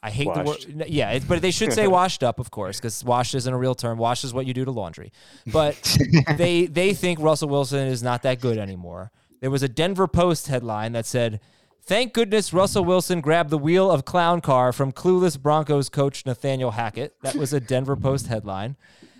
I 0.00 0.10
hate 0.10 0.28
Washed. 0.28 0.68
the 0.68 0.74
word. 0.76 0.88
Yeah, 0.88 1.18
but 1.18 1.42
they 1.42 1.50
should 1.50 1.72
say 1.72 1.88
washed 1.88 2.22
up, 2.22 2.38
of 2.38 2.52
course, 2.52 2.78
because 2.78 3.02
washed 3.02 3.34
isn't 3.34 3.52
a 3.52 3.58
real 3.58 3.74
term. 3.74 3.98
Washed 3.98 4.22
is 4.22 4.32
what 4.32 4.46
you 4.46 4.54
do 4.54 4.64
to 4.64 4.70
laundry. 4.70 5.10
But 5.48 5.98
they 6.36 6.66
they 6.66 6.94
think 6.94 7.18
Russell 7.18 7.48
Wilson 7.48 7.88
is 7.88 8.04
not 8.04 8.22
that 8.22 8.40
good 8.40 8.56
anymore. 8.56 9.10
There 9.40 9.50
was 9.50 9.64
a 9.64 9.68
Denver 9.68 10.06
Post 10.06 10.46
headline 10.46 10.92
that 10.92 11.06
said, 11.06 11.40
"Thank 11.82 12.12
goodness 12.12 12.52
Russell 12.52 12.84
Wilson 12.84 13.20
grabbed 13.20 13.50
the 13.50 13.58
wheel 13.58 13.90
of 13.90 14.04
clown 14.04 14.40
car 14.42 14.72
from 14.72 14.92
clueless 14.92 15.36
Broncos 15.36 15.88
coach 15.88 16.24
Nathaniel 16.24 16.70
Hackett." 16.70 17.16
That 17.22 17.34
was 17.34 17.52
a 17.52 17.58
Denver 17.58 17.96
Post 17.96 18.28
headline. 18.28 18.76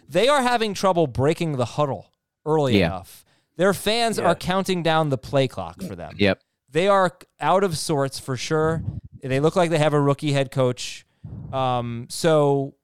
They 0.08 0.28
are 0.28 0.42
having 0.42 0.72
trouble 0.72 1.08
breaking 1.08 1.56
the 1.56 1.64
huddle 1.64 2.10
early 2.47 2.78
Yeah. 2.78 2.86
enough. 2.86 3.24
Their 3.57 3.74
fans 3.74 4.18
Yeah. 4.18 4.24
are 4.24 4.34
counting 4.34 4.82
down 4.82 5.09
the 5.11 5.18
play 5.18 5.47
clock 5.49 5.82
for 5.82 5.95
them. 5.95 6.14
Yep. 6.18 6.41
They 6.70 6.88
are 6.88 7.16
out 7.41 7.64
of 7.64 7.76
sorts 7.76 8.18
for 8.18 8.36
sure. 8.36 8.82
They 9.22 9.41
look 9.41 9.57
like 9.57 9.70
they 9.70 9.78
have 9.78 9.93
a 9.93 10.01
rookie 10.01 10.32
head 10.32 10.51
coach. 10.51 11.05
Um, 11.53 12.07
so, 12.09 12.74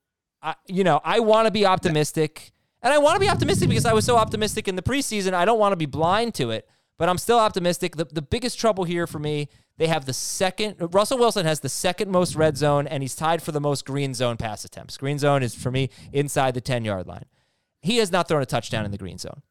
I, 0.43 0.55
you 0.67 0.85
know, 0.85 1.01
I 1.05 1.21
want 1.21 1.47
to 1.47 1.51
be 1.51 1.65
optimistic, 1.65 2.53
and 2.83 2.93
I 2.93 2.99
want 2.99 3.17
to 3.17 3.21
be 3.21 3.29
optimistic 3.31 3.69
because 3.69 3.87
I 3.87 3.93
was 3.95 4.05
so 4.05 4.17
optimistic 4.17 4.69
in 4.69 4.77
the 4.77 4.83
preseason. 4.83 5.33
I 5.33 5.45
don't 5.45 5.59
want 5.59 5.73
to 5.73 5.77
be 5.77 5.87
blind 5.87 6.35
to 6.35 6.51
it, 6.51 6.69
but 6.99 7.09
I'm 7.09 7.17
still 7.19 7.39
optimistic. 7.39 7.97
The, 7.97 8.05
the 8.05 8.21
biggest 8.23 8.59
trouble 8.59 8.85
here 8.85 9.07
for 9.07 9.19
me, 9.19 9.49
they 9.79 9.87
have 9.87 10.05
the 10.05 10.13
second. 10.13 10.77
Russell 10.79 11.19
Wilson 11.19 11.47
has 11.47 11.61
the 11.61 11.69
second 11.71 12.11
most 12.11 12.35
red 12.37 12.57
zone, 12.59 12.87
and 12.87 13.03
he's 13.03 13.15
tied 13.15 13.43
for 13.43 13.53
the 13.53 13.61
most 13.61 13.87
green 13.87 14.13
zone 14.13 14.37
pass 14.37 14.65
attempts. 14.65 14.99
Green 14.99 15.19
zone 15.19 15.43
is 15.43 15.55
for 15.55 15.71
me 15.71 15.89
inside 16.13 16.53
the 16.55 16.61
10 16.61 16.85
yard 16.85 17.07
line. 17.07 17.25
He 17.83 17.99
has 17.99 18.11
not 18.11 18.29
thrown 18.29 18.43
a 18.43 18.47
touchdown 18.47 18.85
in 18.85 18.91
the 18.91 18.99
green 18.99 19.19
zone. 19.19 19.43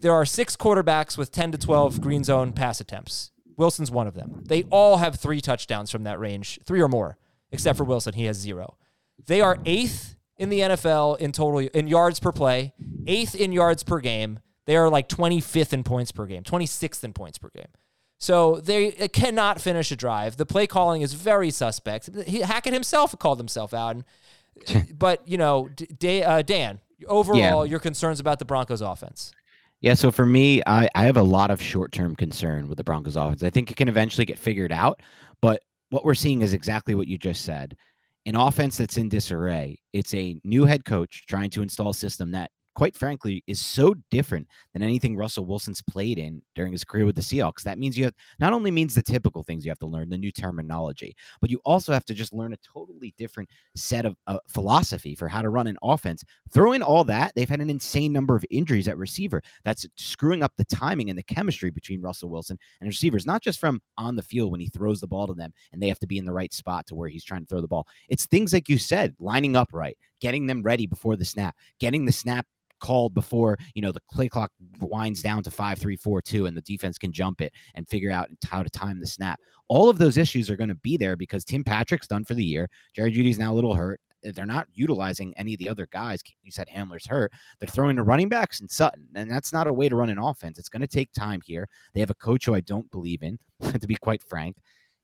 There 0.00 0.12
are 0.12 0.24
six 0.24 0.56
quarterbacks 0.56 1.16
with 1.16 1.32
10 1.32 1.52
to 1.52 1.58
12 1.58 2.00
green 2.00 2.24
zone 2.24 2.52
pass 2.52 2.80
attempts. 2.80 3.32
Wilson's 3.56 3.90
one 3.90 4.06
of 4.06 4.14
them. 4.14 4.42
They 4.46 4.64
all 4.64 4.98
have 4.98 5.16
three 5.16 5.40
touchdowns 5.40 5.90
from 5.90 6.04
that 6.04 6.18
range, 6.18 6.60
three 6.64 6.80
or 6.80 6.88
more, 6.88 7.18
except 7.50 7.76
for 7.76 7.84
Wilson. 7.84 8.14
He 8.14 8.24
has 8.24 8.36
zero. 8.36 8.76
They 9.26 9.40
are 9.40 9.58
eighth 9.64 10.16
in 10.38 10.48
the 10.48 10.60
NFL 10.60 11.18
in 11.18 11.32
total 11.32 11.58
in 11.58 11.86
yards 11.86 12.20
per 12.20 12.32
play, 12.32 12.72
eighth 13.06 13.34
in 13.34 13.52
yards 13.52 13.82
per 13.82 14.00
game. 14.00 14.38
They 14.66 14.76
are 14.76 14.88
like 14.88 15.08
25th 15.08 15.72
in 15.72 15.84
points 15.84 16.12
per 16.12 16.26
game, 16.26 16.42
26th 16.42 17.04
in 17.04 17.12
points 17.12 17.38
per 17.38 17.50
game. 17.54 17.66
So 18.18 18.56
they 18.56 18.90
cannot 19.08 19.60
finish 19.60 19.90
a 19.90 19.96
drive. 19.96 20.36
The 20.36 20.46
play 20.46 20.66
calling 20.66 21.00
is 21.02 21.14
very 21.14 21.50
suspect. 21.50 22.10
He, 22.26 22.40
Hackett 22.40 22.74
himself 22.74 23.18
called 23.18 23.38
himself 23.38 23.72
out. 23.72 23.96
And, 23.96 24.04
but, 24.98 25.26
you 25.26 25.38
know, 25.38 25.68
D- 25.68 26.22
uh, 26.22 26.42
Dan, 26.42 26.80
overall, 27.06 27.66
your 27.66 27.80
concerns 27.80 28.20
about 28.20 28.38
the 28.38 28.44
Broncos 28.44 28.80
offense. 28.80 29.32
Yeah, 29.80 29.94
so 29.94 30.10
for 30.10 30.26
me, 30.26 30.62
I, 30.66 30.88
I 30.94 31.04
have 31.04 31.16
a 31.16 31.22
lot 31.22 31.50
of 31.50 31.60
short 31.60 31.92
term 31.92 32.14
concern 32.14 32.68
with 32.68 32.76
the 32.76 32.84
Broncos 32.84 33.16
offense. 33.16 33.42
I 33.42 33.50
think 33.50 33.70
it 33.70 33.76
can 33.76 33.88
eventually 33.88 34.26
get 34.26 34.38
figured 34.38 34.72
out, 34.72 35.00
but 35.40 35.62
what 35.88 36.04
we're 36.04 36.14
seeing 36.14 36.42
is 36.42 36.52
exactly 36.52 36.94
what 36.94 37.08
you 37.08 37.18
just 37.18 37.44
said. 37.44 37.76
An 38.26 38.36
offense 38.36 38.76
that's 38.76 38.98
in 38.98 39.08
disarray. 39.08 39.78
It's 39.92 40.12
a 40.14 40.38
new 40.44 40.66
head 40.66 40.84
coach 40.84 41.24
trying 41.26 41.50
to 41.50 41.62
install 41.62 41.90
a 41.90 41.94
system 41.94 42.32
that, 42.32 42.50
quite 42.74 42.96
frankly, 42.96 43.42
is 43.46 43.60
so 43.60 43.94
different 44.10 44.46
than 44.72 44.82
anything 44.82 45.16
Russell 45.16 45.46
Wilson's 45.46 45.82
played 45.82 46.18
in 46.18 46.42
during 46.54 46.72
his 46.72 46.84
career 46.84 47.04
with 47.04 47.16
the 47.16 47.22
Seahawks. 47.22 47.62
That 47.62 47.78
means 47.78 47.98
you 47.98 48.04
have 48.04 48.14
not 48.38 48.52
only 48.52 48.70
means 48.70 48.94
the 48.94 49.02
typical 49.02 49.42
things 49.42 49.64
you 49.64 49.70
have 49.70 49.78
to 49.80 49.86
learn, 49.86 50.08
the 50.08 50.18
new 50.18 50.32
terminology, 50.32 51.14
but 51.40 51.50
you 51.50 51.60
also 51.64 51.92
have 51.92 52.04
to 52.06 52.14
just 52.14 52.32
learn 52.32 52.52
a 52.52 52.58
totally 52.58 53.14
different 53.18 53.48
set 53.74 54.06
of 54.06 54.16
uh, 54.26 54.38
philosophy 54.48 55.14
for 55.14 55.28
how 55.28 55.42
to 55.42 55.50
run 55.50 55.66
an 55.66 55.76
offense. 55.82 56.24
Throw 56.52 56.72
in 56.72 56.82
all 56.82 57.04
that, 57.04 57.32
they've 57.34 57.48
had 57.48 57.60
an 57.60 57.70
insane 57.70 58.12
number 58.12 58.36
of 58.36 58.44
injuries 58.50 58.88
at 58.88 58.98
receiver. 58.98 59.42
That's 59.64 59.86
screwing 59.96 60.42
up 60.42 60.52
the 60.56 60.64
timing 60.64 61.10
and 61.10 61.18
the 61.18 61.22
chemistry 61.22 61.70
between 61.70 62.00
Russell 62.00 62.30
Wilson 62.30 62.58
and 62.80 62.88
receivers, 62.88 63.26
not 63.26 63.42
just 63.42 63.58
from 63.58 63.80
on 63.98 64.16
the 64.16 64.22
field 64.22 64.50
when 64.50 64.60
he 64.60 64.68
throws 64.68 65.00
the 65.00 65.06
ball 65.06 65.26
to 65.26 65.34
them 65.34 65.52
and 65.72 65.82
they 65.82 65.88
have 65.88 65.98
to 66.00 66.06
be 66.06 66.18
in 66.18 66.24
the 66.24 66.32
right 66.32 66.52
spot 66.52 66.86
to 66.86 66.94
where 66.94 67.08
he's 67.08 67.24
trying 67.24 67.42
to 67.42 67.46
throw 67.46 67.60
the 67.60 67.68
ball. 67.68 67.86
It's 68.08 68.26
things 68.26 68.52
like 68.52 68.68
you 68.68 68.78
said, 68.78 69.14
lining 69.18 69.56
up 69.56 69.70
right, 69.72 69.96
getting 70.20 70.46
them 70.46 70.62
ready 70.62 70.86
before 70.86 71.16
the 71.16 71.24
snap, 71.24 71.56
getting 71.78 72.04
the 72.04 72.12
snap 72.12 72.46
called 72.80 73.14
before 73.14 73.58
you 73.74 73.82
know 73.82 73.92
the 73.92 74.00
play 74.10 74.28
clock 74.28 74.50
winds 74.80 75.22
down 75.22 75.42
to 75.42 75.50
five 75.50 75.78
three 75.78 75.96
four 75.96 76.20
two 76.20 76.46
and 76.46 76.56
the 76.56 76.62
defense 76.62 76.98
can 76.98 77.12
jump 77.12 77.40
it 77.40 77.52
and 77.74 77.88
figure 77.88 78.10
out 78.10 78.28
how 78.48 78.62
to 78.62 78.70
time 78.70 78.98
the 78.98 79.06
snap. 79.06 79.38
All 79.68 79.88
of 79.88 79.98
those 79.98 80.16
issues 80.16 80.50
are 80.50 80.56
going 80.56 80.68
to 80.68 80.74
be 80.76 80.96
there 80.96 81.16
because 81.16 81.44
tim 81.44 81.62
patrick's 81.62 82.08
done 82.08 82.24
for 82.24 82.34
the 82.34 82.44
year. 82.44 82.68
Jerry 82.94 83.12
Jeudy's 83.12 83.38
now 83.38 83.52
a 83.52 83.54
little 83.54 83.74
hurt. 83.74 84.00
They're 84.22 84.44
not 84.44 84.66
utilizing 84.74 85.32
any 85.36 85.54
of 85.54 85.58
the 85.58 85.68
other 85.68 85.88
guys. 85.90 86.20
You 86.42 86.50
said 86.50 86.68
hamler's 86.68 87.06
hurt. 87.06 87.32
They're 87.58 87.68
throwing 87.68 87.96
the 87.96 88.02
running 88.02 88.28
backs 88.28 88.60
and 88.60 88.70
sutton 88.70 89.06
and 89.14 89.30
that's 89.30 89.52
not 89.52 89.66
a 89.66 89.72
way 89.72 89.88
to 89.88 89.96
run 89.96 90.10
an 90.10 90.18
offense. 90.18 90.58
It's 90.58 90.68
going 90.68 90.82
to 90.82 90.88
take 90.88 91.12
time 91.12 91.40
here. 91.44 91.68
They 91.94 92.00
have 92.00 92.10
a 92.10 92.14
coach 92.14 92.46
who 92.46 92.54
i 92.54 92.60
don't 92.60 92.90
believe 92.90 93.22
in 93.22 93.38
to 93.80 93.86
be 93.86 93.96
quite 93.96 94.22
frank 94.22 94.56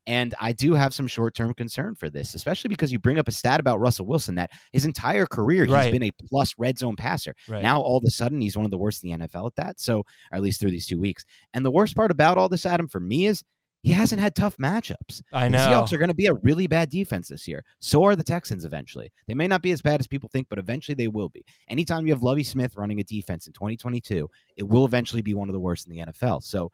and 0.07 0.35
I 0.41 0.53
do 0.53 0.75
have 0.75 0.95
some 0.95 1.07
short 1.07 1.35
term 1.35 1.53
concern 1.55 1.95
for 1.95 2.09
this, 2.11 2.35
especially 2.35 2.69
because 2.69 2.93
you 2.93 2.99
bring 2.99 3.19
up 3.19 3.29
a 3.29 3.33
stat 3.33 3.61
about 3.61 3.81
Russell 3.81 4.07
Wilson 4.07 4.35
that 4.37 4.51
his 4.73 4.85
entire 4.85 5.27
career 5.27 5.65
he's 5.65 5.73
Right. 5.75 5.93
been 5.93 6.03
a 6.05 6.11
plus 6.29 6.55
red 6.59 6.79
zone 6.79 6.97
passer. 6.97 7.35
Right. 7.49 7.63
Now 7.63 7.81
all 7.81 7.99
of 7.99 8.05
a 8.05 8.11
sudden 8.11 8.41
he's 8.41 8.57
one 8.57 8.65
of 8.65 8.71
the 8.71 8.79
worst 8.79 9.05
in 9.05 9.11
the 9.19 9.27
NFL 9.27 9.47
at 9.49 9.57
that. 9.57 9.81
So, 9.81 10.05
at 10.33 10.43
least 10.43 10.61
through 10.61 10.71
these 10.71 10.87
two 10.87 10.99
weeks. 11.01 11.25
And 11.55 11.65
the 11.65 11.71
worst 11.71 11.97
part 11.97 12.11
about 12.11 12.39
all 12.39 12.49
this, 12.49 12.67
Adam, 12.67 12.89
for 12.89 13.01
me 13.01 13.27
is 13.27 13.43
he 13.83 13.93
hasn't 13.93 14.21
had 14.21 14.35
tough 14.35 14.57
matchups. 14.57 15.23
I 15.33 15.49
know. 15.49 15.59
The. 15.59 15.65
Seahawks 15.77 15.93
are 15.93 15.99
going 15.99 16.09
to 16.09 16.15
be 16.15 16.27
a 16.27 16.35
really 16.35 16.67
bad 16.67 16.91
defense 16.91 17.29
this 17.29 17.47
year. 17.47 17.63
So 17.79 18.03
are 18.03 18.17
the 18.17 18.25
Texans 18.25 18.65
eventually. 18.65 19.13
They 19.29 19.35
may 19.35 19.47
not 19.47 19.63
be 19.63 19.71
as 19.71 19.81
bad 19.81 20.01
as 20.01 20.09
people 20.09 20.29
think, 20.33 20.49
but 20.51 20.59
eventually 20.59 20.97
they 20.97 21.07
will 21.07 21.29
be. 21.29 21.45
Anytime 21.69 22.05
you 22.05 22.13
have 22.13 22.23
Lovie 22.23 22.43
Smith 22.43 22.75
running 22.77 22.99
a 22.99 23.05
defense 23.05 23.47
in 23.47 23.53
2022, 23.53 24.29
it 24.57 24.65
will 24.65 24.87
eventually 24.87 25.23
be 25.23 25.35
one 25.35 25.49
of 25.49 25.53
the 25.53 25.61
worst 25.61 25.87
in 25.87 25.93
the 25.93 26.01
NFL. 26.05 26.43
So 26.43 26.73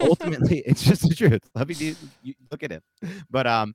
ultimately, 0.00 0.58
it's 0.66 0.82
just 0.82 1.08
the 1.08 1.14
truth. 1.14 1.42
Lovie, 1.54 1.74
you, 1.74 1.96
you 2.22 2.34
look 2.50 2.62
at 2.62 2.72
it. 2.72 2.82
But 3.30 3.46
um, 3.46 3.74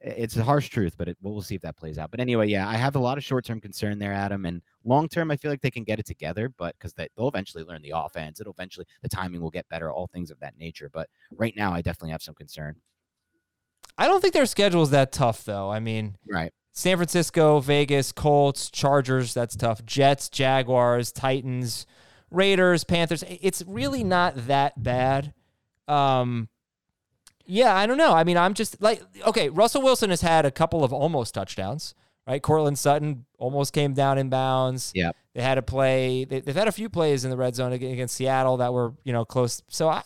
it's 0.00 0.36
a 0.36 0.42
harsh 0.42 0.68
truth, 0.68 0.94
but 0.98 1.08
it, 1.08 1.16
we'll 1.22 1.42
see 1.42 1.54
if 1.54 1.62
that 1.62 1.76
plays 1.76 1.98
out. 1.98 2.10
But 2.10 2.20
anyway, 2.20 2.48
yeah, 2.48 2.68
I 2.68 2.74
have 2.74 2.96
a 2.96 2.98
lot 2.98 3.18
of 3.18 3.24
short 3.24 3.44
term 3.44 3.60
concern 3.60 3.98
there, 3.98 4.12
Adam. 4.12 4.44
And 4.46 4.62
long 4.84 5.08
term, 5.08 5.30
I 5.30 5.36
feel 5.36 5.50
like 5.50 5.60
they 5.60 5.70
can 5.70 5.84
get 5.84 5.98
it 5.98 6.06
together, 6.06 6.48
but 6.48 6.74
because 6.78 6.92
they, 6.94 7.08
they'll 7.16 7.28
eventually 7.28 7.64
learn 7.64 7.82
the 7.82 7.92
offense, 7.94 8.40
it'll 8.40 8.52
eventually, 8.52 8.86
the 9.02 9.08
timing 9.08 9.40
will 9.40 9.50
get 9.50 9.68
better, 9.68 9.92
all 9.92 10.08
things 10.08 10.30
of 10.30 10.40
that 10.40 10.58
nature. 10.58 10.90
But 10.92 11.08
right 11.36 11.54
now, 11.56 11.72
I 11.72 11.82
definitely 11.82 12.10
have 12.10 12.22
some 12.22 12.34
concern. 12.34 12.76
I 13.98 14.08
don't 14.08 14.20
think 14.20 14.34
their 14.34 14.46
schedule 14.46 14.82
is 14.82 14.90
that 14.90 15.12
tough, 15.12 15.44
though. 15.44 15.70
I 15.70 15.78
mean, 15.78 16.16
Right. 16.28 16.52
San 16.72 16.96
Francisco, 16.96 17.60
Vegas, 17.60 18.12
Colts, 18.12 18.70
Chargers, 18.70 19.34
that's 19.34 19.54
tough. 19.54 19.84
Jets, 19.84 20.30
Jaguars, 20.30 21.12
Titans, 21.12 21.86
Raiders, 22.32 22.84
Panthers. 22.84 23.24
It's 23.28 23.62
really 23.66 24.04
not 24.04 24.46
that 24.46 24.82
bad. 24.82 25.34
Um 25.88 26.48
yeah, 27.44 27.74
I 27.74 27.86
don't 27.86 27.98
know. 27.98 28.12
I 28.12 28.24
mean, 28.24 28.36
I'm 28.36 28.54
just 28.54 28.80
like 28.80 29.02
okay, 29.26 29.48
Russell 29.48 29.82
Wilson 29.82 30.10
has 30.10 30.20
had 30.20 30.46
a 30.46 30.50
couple 30.50 30.84
of 30.84 30.92
almost 30.92 31.34
touchdowns, 31.34 31.94
right? 32.26 32.42
Courtland 32.42 32.78
Sutton 32.78 33.24
almost 33.38 33.72
came 33.72 33.94
down 33.94 34.18
in 34.18 34.28
bounds. 34.28 34.92
Yep. 34.94 35.16
They 35.34 35.42
had 35.42 35.58
a 35.58 35.62
play. 35.62 36.24
They, 36.24 36.40
they've 36.40 36.54
had 36.54 36.68
a 36.68 36.72
few 36.72 36.88
plays 36.88 37.24
in 37.24 37.30
the 37.30 37.36
red 37.36 37.54
zone 37.54 37.72
against 37.72 38.14
Seattle 38.14 38.58
that 38.58 38.72
were, 38.72 38.92
you 39.02 39.12
know, 39.12 39.24
close. 39.24 39.62
So 39.68 39.88
I 39.88 40.02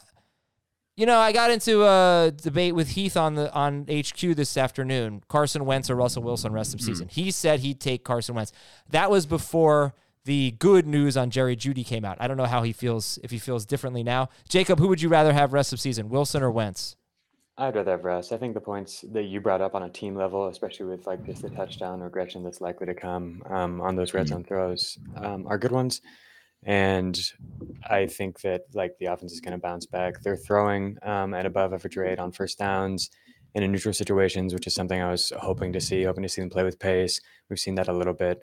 you 0.96 1.04
know, 1.04 1.18
I 1.18 1.32
got 1.32 1.50
into 1.50 1.84
a 1.84 2.32
debate 2.34 2.74
with 2.74 2.88
Heath 2.88 3.18
on 3.18 3.34
the 3.34 3.52
on 3.52 3.82
HQ 3.82 4.18
this 4.18 4.56
afternoon. 4.56 5.22
Carson 5.28 5.66
Wentz 5.66 5.90
or 5.90 5.94
Russell 5.94 6.22
Wilson 6.22 6.52
rest 6.52 6.72
of 6.72 6.80
season. 6.80 7.08
He 7.08 7.30
said 7.30 7.60
he'd 7.60 7.80
take 7.80 8.02
Carson 8.02 8.34
Wentz. 8.34 8.52
That 8.88 9.10
was 9.10 9.26
before 9.26 9.94
the 10.26 10.50
good 10.58 10.86
news 10.86 11.16
on 11.16 11.30
Jerry 11.30 11.56
Jeudy 11.56 11.86
came 11.86 12.04
out. 12.04 12.18
I 12.20 12.28
don't 12.28 12.36
know 12.36 12.44
how 12.44 12.62
he 12.62 12.72
feels 12.72 13.18
if 13.22 13.30
he 13.30 13.38
feels 13.38 13.64
differently 13.64 14.02
now. 14.02 14.28
Jacob, 14.48 14.78
who 14.78 14.88
would 14.88 15.00
you 15.00 15.08
rather 15.08 15.32
have 15.32 15.52
rest 15.52 15.72
of 15.72 15.80
season, 15.80 16.08
Wilson 16.10 16.42
or 16.42 16.50
Wentz? 16.50 16.96
I'd 17.56 17.74
rather 17.74 17.92
have 17.92 18.04
rest. 18.04 18.32
I 18.32 18.36
think 18.36 18.52
the 18.52 18.60
points 18.60 19.02
that 19.12 19.22
you 19.22 19.40
brought 19.40 19.62
up 19.62 19.74
on 19.74 19.84
a 19.84 19.88
team 19.88 20.14
level, 20.14 20.48
especially 20.48 20.86
with 20.86 21.06
like 21.06 21.24
just 21.24 21.42
the 21.42 21.48
touchdown 21.48 22.00
regression 22.00 22.42
that's 22.42 22.60
likely 22.60 22.86
to 22.86 22.94
come 22.94 23.42
um, 23.48 23.80
on 23.80 23.96
those 23.96 24.12
red 24.12 24.28
zone 24.28 24.44
throws, 24.44 24.98
um, 25.16 25.46
are 25.46 25.56
good 25.56 25.72
ones. 25.72 26.02
And 26.64 27.18
I 27.88 28.06
think 28.06 28.40
that 28.40 28.62
like 28.74 28.98
the 28.98 29.06
offense 29.06 29.32
is 29.32 29.40
going 29.40 29.52
to 29.52 29.58
bounce 29.58 29.86
back. 29.86 30.20
They're 30.20 30.36
throwing 30.36 30.98
um, 31.02 31.32
at 31.32 31.46
above 31.46 31.72
average 31.72 31.96
rate 31.96 32.18
on 32.18 32.32
first 32.32 32.58
downs 32.58 33.10
in 33.54 33.72
neutral 33.72 33.94
situations, 33.94 34.52
which 34.52 34.66
is 34.66 34.74
something 34.74 35.00
I 35.00 35.10
was 35.10 35.32
hoping 35.38 35.72
to 35.72 35.80
see, 35.80 36.02
hoping 36.02 36.24
to 36.24 36.28
see 36.28 36.42
them 36.42 36.50
play 36.50 36.64
with 36.64 36.78
pace. 36.78 37.20
We've 37.48 37.58
seen 37.58 37.76
that 37.76 37.88
a 37.88 37.92
little 37.92 38.12
bit. 38.12 38.42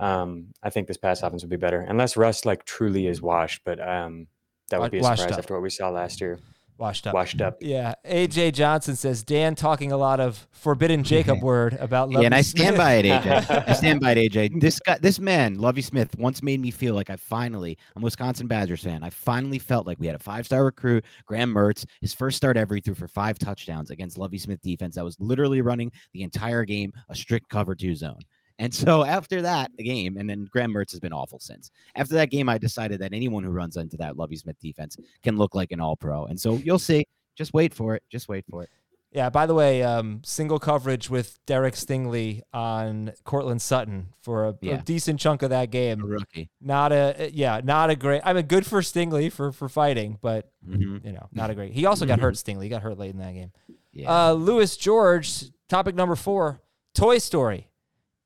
Um, 0.00 0.48
I 0.62 0.70
think 0.70 0.88
this 0.88 0.96
pass 0.96 1.22
offense 1.22 1.42
would 1.42 1.50
be 1.50 1.56
better, 1.56 1.80
unless 1.80 2.16
Russ 2.16 2.44
like 2.44 2.64
truly 2.64 3.06
is 3.06 3.22
washed. 3.22 3.62
But 3.64 3.80
um, 3.86 4.26
that 4.70 4.80
would 4.80 4.90
be 4.90 4.98
a 4.98 5.02
washed 5.02 5.22
surprise 5.22 5.32
up. 5.34 5.38
after 5.38 5.54
what 5.54 5.62
we 5.62 5.70
saw 5.70 5.90
last 5.90 6.20
year. 6.20 6.38
Washed 6.78 7.08
up. 7.08 7.14
Washed 7.14 7.40
up. 7.40 7.56
Yeah. 7.60 7.94
AJ 8.06 8.52
Johnson 8.52 8.94
says 8.94 9.24
Dan 9.24 9.56
talking 9.56 9.90
a 9.90 9.96
lot 9.96 10.20
of 10.20 10.46
forbidden 10.52 11.02
Jacob 11.02 11.42
word 11.42 11.76
about 11.80 12.08
Lovie 12.08 12.22
Yeah, 12.22 12.26
and 12.26 12.32
Lovie 12.32 12.38
I 12.38 12.42
stand 12.42 12.76
by 12.76 12.92
it, 12.94 13.04
AJ. 13.04 13.68
I 13.68 13.72
stand 13.74 14.00
by 14.00 14.12
it, 14.12 14.32
AJ. 14.32 14.60
This 14.60 14.78
guy, 14.78 14.96
this 14.98 15.18
man, 15.18 15.58
Lovie 15.58 15.82
Smith, 15.82 16.16
once 16.16 16.40
made 16.40 16.60
me 16.60 16.70
feel 16.70 16.94
like 16.94 17.10
I 17.10 17.16
finally, 17.16 17.76
I'm 17.96 18.02
a 18.02 18.04
Wisconsin 18.04 18.46
Badgers 18.46 18.84
fan. 18.84 19.02
I 19.02 19.10
finally 19.10 19.58
felt 19.58 19.88
like 19.88 19.98
we 19.98 20.06
had 20.06 20.14
a 20.14 20.20
five 20.20 20.46
star 20.46 20.64
recruit, 20.64 21.04
Graham 21.26 21.52
Mertz. 21.52 21.84
His 22.00 22.14
first 22.14 22.36
start 22.36 22.56
ever, 22.56 22.76
he 22.76 22.80
threw 22.80 22.94
for 22.94 23.08
five 23.08 23.40
touchdowns 23.40 23.90
against 23.90 24.16
Lovie 24.16 24.38
Smith 24.38 24.60
defense 24.62 24.94
that 24.94 25.04
was 25.04 25.18
literally 25.18 25.62
running 25.62 25.90
the 26.12 26.22
entire 26.22 26.64
game 26.64 26.92
a 27.08 27.14
strict 27.16 27.48
cover 27.48 27.74
two 27.74 27.96
zone. 27.96 28.20
And 28.58 28.74
so 28.74 29.04
after 29.04 29.40
that 29.42 29.70
game, 29.76 30.16
and 30.16 30.28
then 30.28 30.48
Graham 30.50 30.72
Mertz 30.72 30.90
has 30.90 31.00
been 31.00 31.12
awful 31.12 31.38
since. 31.38 31.70
After 31.94 32.14
that 32.14 32.30
game, 32.30 32.48
I 32.48 32.58
decided 32.58 33.00
that 33.00 33.12
anyone 33.12 33.44
who 33.44 33.50
runs 33.50 33.76
into 33.76 33.96
that 33.98 34.16
Lovie 34.16 34.36
Smith 34.36 34.58
defense 34.60 34.96
can 35.22 35.36
look 35.36 35.54
like 35.54 35.70
an 35.70 35.80
all 35.80 35.96
pro. 35.96 36.24
And 36.26 36.38
so 36.40 36.54
you'll 36.54 36.78
see. 36.80 37.06
Just 37.36 37.54
wait 37.54 37.72
for 37.72 37.94
it. 37.94 38.02
Just 38.10 38.28
wait 38.28 38.44
for 38.50 38.64
it. 38.64 38.70
Yeah, 39.12 39.30
by 39.30 39.46
the 39.46 39.54
way, 39.54 39.82
um, 39.84 40.20
single 40.22 40.58
coverage 40.58 41.08
with 41.08 41.38
Derek 41.46 41.74
Stingley 41.74 42.42
on 42.52 43.12
Courtland 43.24 43.62
Sutton 43.62 44.08
for 44.20 44.48
a, 44.48 44.58
Yeah. 44.60 44.74
a 44.74 44.82
decent 44.82 45.18
chunk 45.18 45.42
of 45.42 45.48
that 45.50 45.62
A 45.64 45.66
game. 45.68 46.04
rookie. 46.04 46.50
Not 46.60 46.92
a 46.92 47.30
yeah, 47.32 47.60
not 47.64 47.88
a 47.88 47.96
great. 47.96 48.20
I 48.24 48.32
mean, 48.34 48.44
good 48.46 48.66
for 48.66 48.82
Stingley 48.82 49.32
for 49.32 49.50
for 49.52 49.68
fighting, 49.70 50.18
but 50.20 50.50
Mhm. 50.68 51.04
you 51.06 51.12
know, 51.12 51.26
not 51.32 51.48
a 51.48 51.54
great. 51.54 51.72
He 51.72 51.86
also 51.86 52.04
got 52.04 52.20
hurt. 52.20 52.34
Stingley 52.34 52.64
he 52.64 52.68
got 52.68 52.82
hurt 52.82 52.98
late 52.98 53.12
in 53.12 53.18
that 53.20 53.32
game. 53.32 53.52
Yeah. 53.92 54.10
Uh, 54.30 54.32
Lewis 54.32 54.76
George, 54.76 55.44
topic 55.68 55.94
number 55.94 56.14
four: 56.16 56.60
Toy 56.92 57.16
Story. 57.16 57.67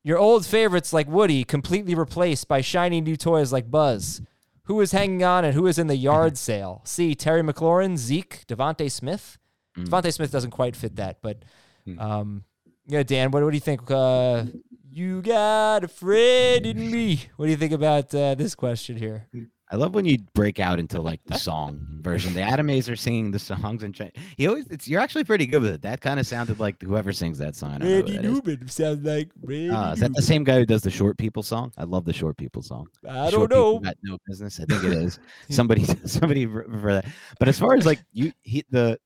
Your 0.03 0.17
old 0.17 0.45
favorites 0.45 0.91
like 0.91 1.07
Woody 1.07 1.43
completely 1.43 1.95
replaced 1.95 2.47
by 2.47 2.61
shiny 2.61 2.99
new 3.01 3.15
toys 3.15 3.53
like 3.53 3.71
Buzz. 3.71 4.21
Who 4.65 4.79
is 4.81 4.91
hanging 4.91 5.23
on 5.23 5.45
and 5.45 5.53
who 5.53 5.67
is 5.67 5.77
in 5.79 5.87
the 5.87 5.95
yard 5.95 6.37
sale? 6.49 6.81
See 6.85 7.15
Terry 7.15 7.41
McLaurin, 7.41 7.97
Zeke, 7.97 8.43
DeVonta 8.47 8.91
Smith. 8.91 9.37
Mm. 9.77 9.87
DeVonta 9.87 10.13
Smith 10.13 10.31
doesn't 10.31 10.51
quite 10.51 10.75
fit 10.75 10.95
that, 10.97 11.17
but 11.21 11.43
Mm. 11.87 11.99
um, 11.99 12.43
yeah, 12.87 13.03
Dan, 13.03 13.31
what, 13.31 13.43
what 13.43 13.49
do 13.51 13.57
you 13.57 13.61
think? 13.61 13.91
Uh, 13.91 14.45
you 14.89 15.21
got 15.21 15.83
a 15.83 15.87
friend 15.89 16.65
in 16.65 16.89
me. 16.91 17.19
What 17.35 17.45
do 17.47 17.51
you 17.51 17.57
think 17.57 17.73
about 17.73 18.13
uh, 18.15 18.35
this 18.35 18.55
question 18.55 18.95
here? 18.95 19.27
I 19.73 19.75
love 19.75 19.95
when 19.95 20.05
you 20.05 20.19
break 20.35 20.59
out 20.59 20.79
into 20.79 21.01
like 21.01 21.19
the 21.25 21.37
song 21.39 21.83
version. 21.99 22.35
The 22.35 22.41
Adam 22.41 22.69
are 22.69 22.95
singing 22.95 23.31
the 23.31 23.39
songs 23.39 23.81
and 23.81 23.93
try- 23.93 24.11
he 24.37 24.47
always 24.47 24.67
it's 24.67 24.87
you're 24.87 25.01
actually 25.01 25.23
pretty 25.23 25.47
good 25.47 25.63
with 25.63 25.71
it. 25.71 25.81
That 25.81 25.99
kind 25.99 26.19
of 26.19 26.27
sounded 26.27 26.59
like 26.59 26.79
whoever 26.79 27.11
sings 27.11 27.39
that 27.39 27.55
song. 27.55 27.73
I 27.73 27.77
don't 27.79 27.89
know 27.89 27.95
who 27.95 27.95
Randy 27.95 28.17
that 28.17 28.25
is. 28.25 28.43
Newman 28.45 28.67
sounds 28.67 29.03
like 29.03 29.31
Randy. 29.41 29.71
Uh, 29.71 29.93
is 29.93 29.99
that 30.01 30.13
the 30.13 30.21
same 30.21 30.43
guy 30.43 30.59
who 30.59 30.67
does 30.67 30.83
the 30.83 30.91
short 30.91 31.17
people 31.17 31.41
song? 31.41 31.73
I 31.75 31.85
love 31.85 32.05
the 32.05 32.13
short 32.13 32.37
people 32.37 32.61
song. 32.61 32.85
I 33.09 33.31
don't 33.31 33.49
know. 33.49 33.79
Got 33.79 33.97
no 34.03 34.19
business. 34.27 34.59
I 34.59 34.65
think 34.65 34.83
it 34.83 34.93
is 34.93 35.19
somebody. 35.49 35.85
Somebody 36.05 36.45
for 36.45 36.65
for 36.65 36.93
that. 36.93 37.05
But 37.39 37.47
as 37.47 37.57
far 37.57 37.73
as 37.73 37.85
like 37.85 37.99
you, 38.11 38.31
he 38.43 38.63
the 38.69 38.99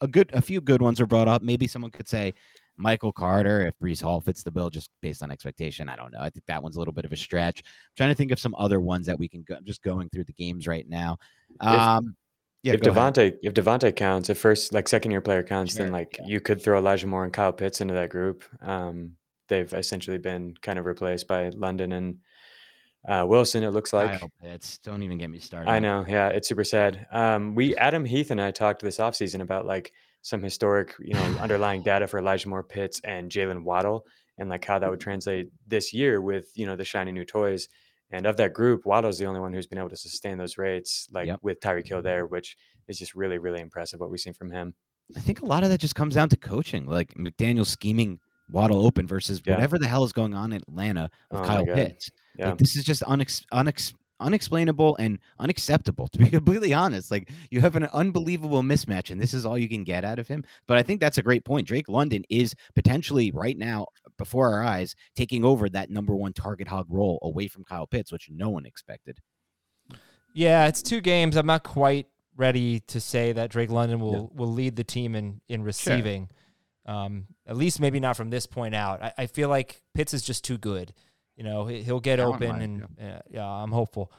a 0.00 0.06
good 0.06 0.30
a 0.34 0.40
few 0.40 0.60
good 0.60 0.80
ones 0.80 1.00
are 1.00 1.06
brought 1.06 1.26
up. 1.26 1.42
Maybe 1.42 1.66
someone 1.66 1.90
could 1.90 2.08
say 2.08 2.34
Michael 2.78 3.12
Carter 3.12 3.66
if 3.66 3.74
Breece 3.82 4.02
Hall 4.02 4.20
fits 4.20 4.42
the 4.42 4.50
bill 4.50 4.70
just 4.70 4.90
based 5.00 5.22
on 5.22 5.30
expectation. 5.30 5.88
I 5.88 5.96
don't 5.96 6.12
know. 6.12 6.20
I 6.20 6.30
think 6.30 6.44
that 6.46 6.62
one's 6.62 6.76
a 6.76 6.78
little 6.78 6.94
bit 6.94 7.04
of 7.04 7.12
a 7.12 7.16
stretch. 7.16 7.60
I'm 7.60 7.96
trying 7.96 8.10
to 8.10 8.14
think 8.14 8.32
of 8.32 8.38
some 8.38 8.54
other 8.58 8.80
ones 8.80 9.06
that 9.06 9.18
we 9.18 9.28
can 9.28 9.42
go. 9.42 9.54
I'm 9.54 9.64
just 9.64 9.82
going 9.82 10.08
through 10.10 10.24
the 10.24 10.32
games 10.32 10.66
right 10.66 10.88
now. 10.88 11.18
Um, 11.60 12.16
yeah, 12.62 12.72
if 12.74 12.86
ahead. 12.86 13.38
If 13.42 13.54
DeVonta 13.54 13.94
counts, 13.94 14.28
if 14.28 14.38
first 14.38 14.72
like 14.72 14.88
second 14.88 15.12
year 15.12 15.20
player 15.20 15.42
counts, 15.42 15.74
then 15.74 15.92
like 15.92 16.16
yeah. 16.18 16.26
you 16.26 16.40
could 16.40 16.60
throw 16.60 16.78
Elijah 16.78 17.06
Moore 17.06 17.24
and 17.24 17.32
Kyle 17.32 17.52
Pitts 17.52 17.80
into 17.80 17.94
that 17.94 18.10
group. 18.10 18.44
Um, 18.60 19.12
they've 19.48 19.72
essentially 19.72 20.18
been 20.18 20.54
kind 20.62 20.78
of 20.78 20.84
replaced 20.84 21.28
by 21.28 21.50
London 21.50 21.92
and 21.92 22.16
uh, 23.08 23.24
Wilson. 23.26 23.62
It 23.62 23.70
looks 23.70 23.92
like. 23.92 24.18
Kyle 24.18 24.32
Pitts. 24.42 24.78
Don't 24.78 25.02
even 25.02 25.16
get 25.16 25.30
me 25.30 25.38
started. 25.38 25.70
I 25.70 25.78
know, 25.78 26.04
yeah, 26.08 26.28
it's 26.28 26.48
super 26.48 26.64
sad. 26.64 27.06
Um, 27.12 27.54
we 27.54 27.76
Adam 27.76 28.04
Heath 28.04 28.32
and 28.32 28.40
I 28.40 28.50
talked 28.50 28.82
this 28.82 28.98
offseason 28.98 29.42
about 29.42 29.64
like 29.64 29.92
some 30.26 30.42
historic, 30.42 30.92
you 30.98 31.14
know, 31.14 31.22
underlying 31.40 31.82
data 31.90 32.04
for 32.08 32.18
Elijah 32.18 32.48
Moore 32.48 32.64
Pitts 32.64 33.00
and 33.04 33.30
Jaylen 33.30 33.62
Waddle 33.62 34.04
and 34.38 34.48
like 34.48 34.64
how 34.64 34.76
that 34.76 34.90
would 34.90 34.98
mm-hmm. 34.98 35.04
translate 35.04 35.50
this 35.68 35.92
year 35.94 36.20
with, 36.20 36.50
you 36.56 36.66
know, 36.66 36.74
the 36.74 36.84
shiny 36.84 37.12
new 37.12 37.24
toys. 37.24 37.68
And 38.10 38.26
of 38.26 38.36
that 38.38 38.52
group, 38.52 38.84
Waddle's 38.86 39.18
the 39.18 39.26
only 39.26 39.38
one 39.38 39.52
who's 39.52 39.68
been 39.68 39.78
able 39.78 39.90
to 39.90 39.96
sustain 39.96 40.36
those 40.36 40.58
rates, 40.58 41.08
like 41.12 41.28
Yep. 41.28 41.38
with 41.42 41.60
Tyreek 41.60 41.86
Hill 41.86 42.02
there, 42.02 42.26
which 42.26 42.56
is 42.88 42.98
just 42.98 43.14
really, 43.14 43.38
really 43.38 43.60
impressive 43.60 44.00
what 44.00 44.10
we've 44.10 44.18
seen 44.18 44.32
from 44.32 44.50
him. 44.50 44.74
I 45.16 45.20
think 45.20 45.42
a 45.42 45.46
lot 45.46 45.62
of 45.62 45.70
that 45.70 45.78
just 45.78 45.94
comes 45.94 46.16
down 46.16 46.28
to 46.30 46.36
coaching, 46.36 46.86
like 46.86 47.14
McDaniel 47.14 47.64
scheming 47.64 48.18
Waddle 48.50 48.84
open 48.84 49.06
versus 49.06 49.40
Yeah. 49.44 49.54
whatever 49.54 49.78
the 49.78 49.86
hell 49.86 50.02
is 50.02 50.12
going 50.12 50.34
on 50.34 50.52
in 50.52 50.60
Atlanta 50.62 51.08
with 51.30 51.40
Oh 51.40 51.44
Kyle 51.44 51.64
Pitts. 51.64 52.10
Yeah. 52.36 52.48
Like 52.48 52.58
this 52.58 52.76
is 52.76 52.84
just 52.84 53.02
unex- 53.02 53.44
unex- 53.52 53.94
unexplainable 54.20 54.96
and 54.96 55.18
unacceptable 55.38 56.08
to 56.12 56.18
be 56.18 56.30
completely 56.30 56.72
honest. 56.72 57.10
Like 57.10 57.30
you 57.50 57.60
have 57.60 57.76
an 57.76 57.88
unbelievable 57.92 58.62
mismatch 58.62 59.10
and 59.10 59.20
this 59.20 59.34
is 59.34 59.46
all 59.46 59.58
you 59.58 59.68
can 59.68 59.84
get 59.84 60.04
out 60.04 60.18
of 60.18 60.28
him. 60.28 60.44
But 60.66 60.78
I 60.78 60.82
think 60.82 61.00
that's 61.00 61.18
a 61.18 61.22
great 61.22 61.44
point. 61.44 61.66
Drake 61.66 61.88
London 61.88 62.24
is 62.28 62.54
potentially 62.74 63.30
right 63.32 63.56
now 63.56 63.86
before 64.18 64.52
our 64.52 64.62
eyes 64.62 64.94
taking 65.14 65.44
over 65.44 65.68
that 65.68 65.90
number 65.90 66.14
one 66.14 66.32
target 66.32 66.68
hog 66.68 66.86
role 66.88 67.18
away 67.22 67.48
from 67.48 67.64
Kyle 67.64 67.86
Pitts, 67.86 68.12
which 68.12 68.28
no 68.30 68.48
one 68.48 68.66
expected. 68.66 69.18
Yeah, 70.34 70.66
it's 70.66 70.82
two 70.82 71.00
games. 71.00 71.36
I'm 71.36 71.46
not 71.46 71.64
quite 71.64 72.08
ready 72.36 72.80
to 72.80 73.00
say 73.00 73.32
that 73.32 73.50
Drake 73.50 73.70
London 73.70 74.00
will 74.00 74.30
will 74.34 74.52
lead 74.52 74.76
the 74.76 74.84
team 74.84 75.14
in 75.14 75.40
in 75.48 75.62
receiving. 75.62 76.28
Um, 76.84 77.26
at 77.46 77.56
least 77.56 77.80
maybe 77.80 77.98
not 77.98 78.16
from 78.16 78.30
this 78.30 78.46
point 78.46 78.74
out. 78.74 79.02
I, 79.02 79.12
I 79.18 79.26
feel 79.26 79.48
like 79.48 79.82
Pitts 79.94 80.14
is 80.14 80.22
just 80.22 80.44
too 80.44 80.56
good. 80.56 80.92
You 81.36 81.44
know, 81.44 81.66
he- 81.66 81.82
he'll 81.82 82.00
get 82.00 82.18
open, 82.20 82.60
and 82.60 82.86
yeah. 82.98 83.20
yeah, 83.30 83.46
I'm 83.46 83.72
hopeful. 83.72 84.10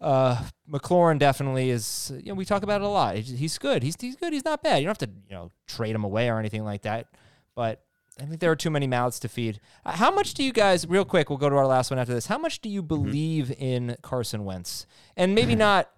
Uh, 0.00 0.42
McLaurin 0.70 1.18
definitely 1.18 1.70
is. 1.70 2.12
You 2.16 2.32
know, 2.32 2.34
we 2.34 2.44
talk 2.44 2.62
about 2.62 2.80
it 2.80 2.84
a 2.84 2.88
lot. 2.88 3.16
He's, 3.16 3.58
good. 3.58 3.82
He's 3.82 3.96
he's 4.00 4.16
good. 4.16 4.32
He's 4.32 4.44
not 4.44 4.62
bad. 4.62 4.78
You 4.78 4.84
don't 4.84 4.98
have 5.00 5.08
to 5.08 5.14
you 5.28 5.34
know 5.34 5.50
trade 5.66 5.94
him 5.94 6.04
away 6.04 6.28
or 6.28 6.38
anything 6.38 6.64
like 6.64 6.82
that. 6.82 7.08
But 7.54 7.82
I 8.20 8.24
think 8.24 8.40
there 8.40 8.50
are 8.50 8.56
too 8.56 8.70
many 8.70 8.86
mouths 8.86 9.18
to 9.20 9.28
feed. 9.28 9.60
Uh, 9.84 9.92
How 9.92 10.10
much 10.10 10.34
do 10.34 10.44
you 10.44 10.52
guys, 10.52 10.86
real 10.86 11.04
quick, 11.04 11.30
we'll 11.30 11.38
go 11.38 11.48
to 11.48 11.56
our 11.56 11.66
last 11.66 11.90
one 11.90 11.98
after 11.98 12.14
this. 12.14 12.26
How 12.26 12.38
much 12.38 12.60
do 12.60 12.68
you 12.68 12.82
believe 12.82 13.52
in 13.58 13.96
Carson 14.02 14.44
Wentz? 14.44 14.86
And 15.16 15.34
maybe 15.34 15.54
not, 15.56 15.90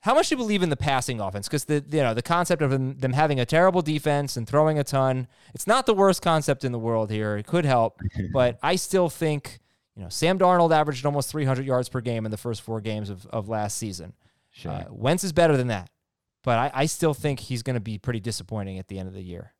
how 0.00 0.14
much 0.14 0.28
do 0.28 0.34
you 0.34 0.36
believe 0.36 0.62
in 0.62 0.68
the 0.68 0.76
passing 0.76 1.20
offense? 1.20 1.48
Because 1.48 1.64
the 1.64 1.84
you 1.90 2.02
know 2.02 2.12
the 2.12 2.22
concept 2.22 2.60
of 2.60 2.70
them, 2.70 2.98
them 2.98 3.12
having 3.12 3.38
a 3.40 3.46
terrible 3.46 3.80
defense 3.82 4.36
and 4.36 4.48
throwing 4.48 4.78
a 4.78 4.84
ton, 4.84 5.28
it's 5.54 5.66
not 5.66 5.86
the 5.86 5.94
worst 5.94 6.20
concept 6.20 6.64
in 6.64 6.72
the 6.72 6.78
world 6.78 7.10
here. 7.10 7.36
It 7.36 7.46
could 7.46 7.64
help, 7.64 8.00
but 8.32 8.58
I 8.62 8.76
still 8.76 9.08
think 9.08 9.60
you 9.96 10.02
know 10.02 10.08
Sam 10.08 10.38
Darnold 10.38 10.72
averaged 10.72 11.04
almost 11.06 11.30
300 11.30 11.66
yards 11.66 11.88
per 11.88 12.00
game 12.00 12.24
in 12.24 12.30
the 12.30 12.36
first 12.36 12.62
four 12.62 12.80
games 12.80 13.10
of, 13.10 13.26
of 13.26 13.48
last 13.48 13.76
season. 13.78 14.14
Sure. 14.50 14.72
Uh, 14.72 14.84
Wentz 14.90 15.24
is 15.24 15.32
better 15.32 15.56
than 15.56 15.68
that, 15.68 15.90
but 16.44 16.58
I, 16.58 16.70
I 16.74 16.86
still 16.86 17.14
think 17.14 17.40
he's 17.40 17.62
going 17.62 17.74
to 17.74 17.80
be 17.80 17.98
pretty 17.98 18.20
disappointing 18.20 18.78
at 18.78 18.88
the 18.88 18.98
end 18.98 19.08
of 19.08 19.14
the 19.14 19.22
year. 19.22 19.54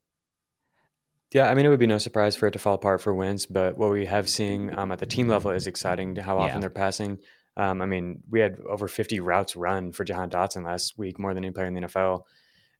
Yeah, 1.32 1.48
I 1.48 1.54
mean, 1.54 1.64
it 1.64 1.70
would 1.70 1.78
be 1.80 1.86
no 1.86 1.96
surprise 1.98 2.36
for 2.36 2.46
it 2.46 2.50
to 2.52 2.58
fall 2.58 2.74
apart 2.74 3.00
for 3.00 3.14
Wentz, 3.14 3.46
but 3.46 3.78
what 3.78 3.90
we 3.90 4.04
have 4.04 4.28
seen 4.28 4.76
um, 4.78 4.92
at 4.92 4.98
the 4.98 5.06
team 5.06 5.28
level 5.28 5.50
is 5.50 5.66
exciting 5.66 6.14
to 6.16 6.22
how 6.22 6.36
often 6.38 6.56
Yeah. 6.56 6.60
they're 6.60 6.68
passing. 6.70 7.18
Um, 7.56 7.80
I 7.80 7.86
mean, 7.86 8.22
we 8.30 8.40
had 8.40 8.58
over 8.68 8.86
50 8.86 9.20
routes 9.20 9.56
run 9.56 9.92
for 9.92 10.04
Jahan 10.04 10.28
Dotson 10.28 10.64
last 10.64 10.98
week, 10.98 11.18
more 11.18 11.32
than 11.32 11.42
any 11.44 11.52
player 11.52 11.66
in 11.66 11.74
the 11.74 11.80
NFL. 11.82 12.22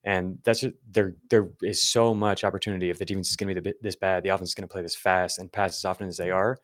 And 0.05 0.39
that's 0.43 0.61
just, 0.61 0.75
there. 0.91 1.15
There 1.31 1.51
is 1.63 1.81
so 1.81 2.13
much 2.13 2.43
opportunity 2.43 2.91
if 2.91 2.99
the 2.99 3.05
defense 3.05 3.31
is 3.31 3.37
going 3.37 3.55
to 3.55 3.61
be 3.61 3.71
the, 3.71 3.77
this 3.83 3.95
bad, 3.95 4.25
the 4.25 4.31
offense 4.31 4.51
is 4.51 4.55
going 4.55 4.67
to 4.67 4.73
play 4.73 4.83
this 4.83 4.97
fast 4.97 5.39
and 5.39 5.51
pass 5.51 5.77
as 5.79 5.85
often 5.85 6.09
as 6.09 6.17
they 6.17 6.31
are, 6.31 6.59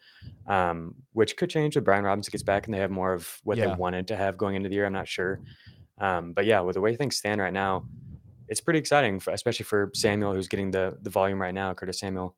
um, 0.48 0.94
which 1.12 1.36
could 1.36 1.48
change 1.48 1.76
when 1.76 1.84
Brian 1.84 2.04
Robinson 2.04 2.32
gets 2.32 2.42
back 2.42 2.66
and 2.66 2.74
they 2.74 2.78
have 2.80 2.90
more 2.90 3.12
of 3.12 3.40
what 3.44 3.56
Yeah. 3.56 3.66
they 3.66 3.74
wanted 3.74 4.08
to 4.08 4.16
have 4.16 4.36
going 4.36 4.56
into 4.56 4.68
the 4.68 4.74
year. 4.74 4.86
I'm 4.86 4.92
not 4.92 5.06
sure, 5.06 5.38
um, 5.98 6.32
but 6.32 6.46
yeah, 6.46 6.60
with 6.60 6.74
the 6.74 6.80
way 6.80 6.96
things 6.96 7.16
stand 7.16 7.40
right 7.40 7.52
now, 7.52 7.84
it's 8.48 8.60
pretty 8.60 8.78
exciting, 8.80 9.20
for, 9.20 9.32
especially 9.32 9.64
for 9.64 9.90
Samuel, 9.94 10.32
who's 10.34 10.48
getting 10.48 10.70
the 10.70 10.96
the 11.02 11.10
volume 11.10 11.40
right 11.40 11.54
now, 11.54 11.74
Curtis 11.74 12.00
Samuel. 12.00 12.34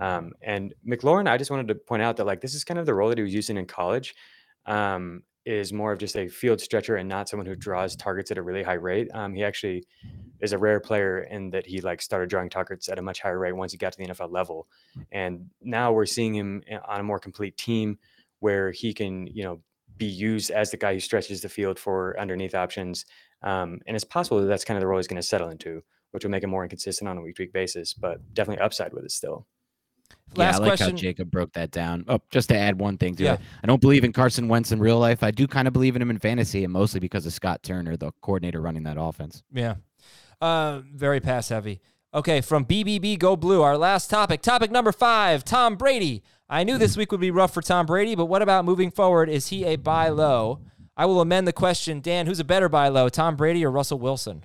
Um, 0.00 0.32
and 0.42 0.74
McLaurin, 0.84 1.28
I 1.28 1.36
just 1.36 1.50
wanted 1.50 1.68
to 1.68 1.74
point 1.74 2.02
out 2.02 2.16
that 2.16 2.24
like 2.24 2.40
this 2.40 2.54
is 2.54 2.64
kind 2.64 2.80
of 2.80 2.86
the 2.86 2.94
role 2.94 3.10
that 3.10 3.18
he 3.18 3.22
was 3.22 3.34
using 3.34 3.56
in 3.58 3.66
college. 3.66 4.14
Um, 4.66 5.22
is 5.50 5.72
more 5.72 5.92
of 5.92 5.98
just 5.98 6.16
a 6.16 6.28
field 6.28 6.60
stretcher 6.60 6.96
and 6.96 7.08
not 7.08 7.28
someone 7.28 7.46
who 7.46 7.56
draws 7.56 7.96
targets 7.96 8.30
at 8.30 8.38
a 8.38 8.42
really 8.42 8.62
high 8.62 8.74
rate. 8.74 9.08
Um, 9.12 9.34
he 9.34 9.44
actually 9.44 9.84
is 10.40 10.52
a 10.52 10.58
rare 10.58 10.80
player 10.80 11.20
in 11.24 11.50
that 11.50 11.66
he 11.66 11.80
like 11.80 12.00
started 12.00 12.30
drawing 12.30 12.48
targets 12.48 12.88
at 12.88 12.98
a 12.98 13.02
much 13.02 13.20
higher 13.20 13.38
rate 13.38 13.52
once 13.52 13.72
he 13.72 13.78
got 13.78 13.92
to 13.92 13.98
the 13.98 14.06
NFL 14.06 14.32
level. 14.32 14.68
And 15.12 15.50
now 15.60 15.92
we're 15.92 16.06
seeing 16.06 16.34
him 16.34 16.62
eh, 16.68 16.78
on 16.86 17.00
a 17.00 17.02
more 17.02 17.18
complete 17.18 17.56
team 17.56 17.98
where 18.38 18.70
he 18.70 18.94
can, 18.94 19.26
you 19.26 19.42
know, 19.42 19.60
be 19.96 20.06
used 20.06 20.50
as 20.50 20.70
the 20.70 20.76
guy 20.76 20.94
who 20.94 21.00
stretches 21.00 21.42
the 21.42 21.48
field 21.48 21.78
for 21.78 22.18
underneath 22.18 22.54
options. 22.54 23.04
Um, 23.42 23.80
and 23.86 23.94
it's 23.94 24.04
possible 24.04 24.40
that 24.40 24.46
that's 24.46 24.64
kind 24.64 24.78
of 24.78 24.80
the 24.80 24.86
role 24.86 24.98
he's 24.98 25.06
going 25.06 25.20
to 25.20 25.26
settle 25.26 25.50
into, 25.50 25.82
which 26.12 26.24
will 26.24 26.30
make 26.30 26.42
him 26.42 26.50
more 26.50 26.62
inconsistent 26.62 27.08
on 27.08 27.18
a 27.18 27.20
week 27.20 27.36
to 27.36 27.42
week 27.42 27.52
basis, 27.52 27.92
but 27.92 28.18
definitely 28.32 28.62
upside 28.62 28.94
with 28.94 29.04
it 29.04 29.10
still. 29.10 29.46
Yeah, 30.34 30.44
Last 30.44 30.54
I 30.56 30.58
like 30.58 30.66
question. 30.70 30.90
how 30.90 30.96
Jacob 30.96 31.30
broke 31.30 31.52
that 31.54 31.70
down. 31.70 32.04
Oh, 32.08 32.20
just 32.30 32.48
to 32.50 32.56
add 32.56 32.78
one 32.78 32.98
thing 32.98 33.16
to 33.16 33.24
Yeah. 33.24 33.32
it. 33.34 33.40
I 33.62 33.66
don't 33.66 33.80
believe 33.80 34.04
in 34.04 34.12
Carson 34.12 34.48
Wentz 34.48 34.72
in 34.72 34.78
real 34.80 34.98
life. 34.98 35.22
I 35.22 35.30
do 35.30 35.46
kind 35.46 35.66
of 35.66 35.72
believe 35.74 35.96
in 35.96 36.02
him 36.02 36.10
in 36.10 36.18
fantasy, 36.18 36.64
and 36.64 36.72
mostly 36.72 37.00
because 37.00 37.26
of 37.26 37.32
Scott 37.32 37.62
Turner, 37.62 37.96
the 37.96 38.12
coordinator 38.22 38.60
running 38.60 38.84
that 38.84 38.96
offense. 38.98 39.42
Yeah. 39.52 39.76
Uh, 40.40 40.80
very 40.94 41.20
pass 41.20 41.48
heavy. 41.48 41.80
Okay, 42.12 42.40
from 42.40 42.64
BBB 42.64 43.16
Go 43.18 43.36
Blue, 43.36 43.62
our 43.62 43.76
last 43.78 44.10
topic. 44.10 44.42
Topic 44.42 44.70
number 44.70 44.90
five 44.92 45.44
Tom 45.44 45.76
Brady. 45.76 46.22
I 46.48 46.64
knew 46.64 46.78
this 46.78 46.96
week 46.96 47.12
would 47.12 47.20
be 47.20 47.30
rough 47.30 47.54
for 47.54 47.62
Tom 47.62 47.86
Brady, 47.86 48.16
but 48.16 48.26
what 48.26 48.42
about 48.42 48.64
moving 48.64 48.90
forward? 48.90 49.28
Is 49.28 49.48
he 49.48 49.64
a 49.64 49.76
buy 49.76 50.08
low? 50.08 50.60
I 50.96 51.06
will 51.06 51.20
amend 51.20 51.46
the 51.46 51.52
question. 51.52 52.00
Dan, 52.00 52.26
who's 52.26 52.40
a 52.40 52.44
better 52.44 52.68
buy 52.68 52.88
low, 52.88 53.08
Tom 53.08 53.36
Brady 53.36 53.64
or 53.64 53.70
Russell 53.70 54.00
Wilson? 54.00 54.44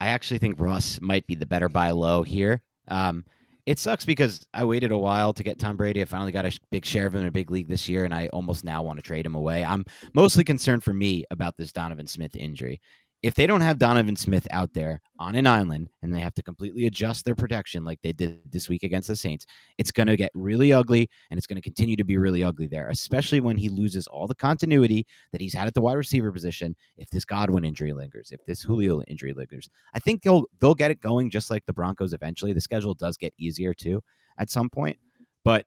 I 0.00 0.08
actually 0.08 0.38
think 0.38 0.58
Russ 0.58 1.00
might 1.00 1.26
be 1.26 1.34
the 1.34 1.46
better 1.46 1.68
buy 1.68 1.90
low 1.90 2.22
here. 2.22 2.62
Um, 2.88 3.24
it 3.66 3.80
sucks 3.80 4.04
because 4.04 4.46
I 4.54 4.64
waited 4.64 4.92
a 4.92 4.98
while 4.98 5.32
to 5.34 5.42
get 5.42 5.58
Tom 5.58 5.76
Brady. 5.76 6.00
I 6.00 6.04
finally 6.04 6.30
got 6.30 6.46
a 6.46 6.58
big 6.70 6.84
share 6.84 7.06
of 7.06 7.14
him 7.14 7.22
in 7.22 7.26
a 7.26 7.32
big 7.32 7.50
league 7.50 7.68
this 7.68 7.88
year, 7.88 8.04
and 8.04 8.14
I 8.14 8.28
almost 8.28 8.64
now 8.64 8.82
want 8.82 8.98
to 8.98 9.02
trade 9.02 9.26
him 9.26 9.34
away. 9.34 9.64
I'm 9.64 9.84
mostly 10.14 10.44
concerned 10.44 10.84
for 10.84 10.94
me 10.94 11.24
about 11.32 11.56
this 11.56 11.72
Donovan 11.72 12.06
Smith 12.06 12.36
injury. 12.36 12.80
If 13.22 13.34
they 13.34 13.46
don't 13.46 13.62
have 13.62 13.78
Donovan 13.78 14.14
Smith 14.14 14.46
out 14.50 14.72
there 14.72 15.00
on 15.18 15.34
an 15.34 15.46
island 15.46 15.88
and 16.02 16.14
they 16.14 16.20
have 16.20 16.34
to 16.34 16.42
completely 16.42 16.86
adjust 16.86 17.24
their 17.24 17.34
protection 17.34 17.84
like 17.84 17.98
they 18.02 18.12
did 18.12 18.40
this 18.50 18.68
week 18.68 18.82
against 18.82 19.08
the 19.08 19.16
Saints, 19.16 19.46
it's 19.78 19.90
going 19.90 20.06
to 20.06 20.16
get 20.16 20.30
really 20.34 20.72
ugly 20.72 21.08
and 21.30 21.38
it's 21.38 21.46
going 21.46 21.56
to 21.56 21.62
continue 21.62 21.96
to 21.96 22.04
be 22.04 22.18
really 22.18 22.44
ugly 22.44 22.66
there, 22.66 22.88
especially 22.88 23.40
when 23.40 23.56
he 23.56 23.68
loses 23.68 24.06
all 24.06 24.26
the 24.26 24.34
continuity 24.34 25.06
that 25.32 25.40
he's 25.40 25.54
had 25.54 25.66
at 25.66 25.74
the 25.74 25.80
wide 25.80 25.94
receiver 25.94 26.30
position. 26.30 26.76
If 26.98 27.08
this 27.10 27.24
Godwin 27.24 27.64
injury 27.64 27.92
lingers, 27.92 28.32
if 28.32 28.44
this 28.44 28.62
Julio 28.62 29.02
injury 29.02 29.32
lingers, 29.32 29.70
I 29.94 29.98
think 29.98 30.22
they'll 30.22 30.44
they'll 30.60 30.74
get 30.74 30.90
it 30.90 31.00
going 31.00 31.30
just 31.30 31.50
like 31.50 31.64
the 31.66 31.72
Broncos 31.72 32.12
eventually. 32.12 32.52
The 32.52 32.60
schedule 32.60 32.94
does 32.94 33.16
get 33.16 33.32
easier 33.38 33.72
too 33.72 34.02
at 34.38 34.50
some 34.50 34.68
point, 34.68 34.98
but 35.42 35.64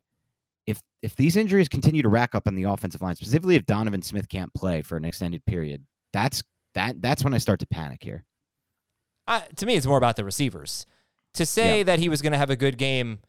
if 0.68 0.80
if 1.02 1.16
these 1.16 1.36
injuries 1.36 1.68
continue 1.68 2.04
to 2.04 2.10
rack 2.10 2.36
up 2.36 2.47
on 2.47 2.56
the 2.56 2.64
offensive 2.64 3.02
line, 3.02 3.16
specifically 3.16 3.56
if 3.56 3.66
Donovan 3.66 4.04
Smith 4.04 4.30
can't 4.30 4.54
play 4.54 4.84
for 4.84 4.97
an 4.97 5.06
extended 5.06 5.43
period, 5.45 5.84
that's 6.14 6.43
that 6.74 7.01
that's 7.01 7.24
when 7.24 7.34
I 7.34 7.38
start 7.38 7.59
to 7.61 7.67
panic 7.67 8.03
here. 8.03 8.26
Uh, 9.28 9.41
to 9.57 9.65
me, 9.65 9.76
it's 9.76 9.86
more 9.86 9.97
about 9.97 10.15
the 10.15 10.24
receivers. 10.24 10.86
To 11.36 11.45
say 11.45 11.80
yeah. 11.80 11.84
that 11.84 11.99
he 11.99 12.09
was 12.09 12.22
going 12.22 12.32
to 12.32 12.38
have 12.38 12.49
a 12.49 12.55
good 12.55 12.78
game 12.78 13.20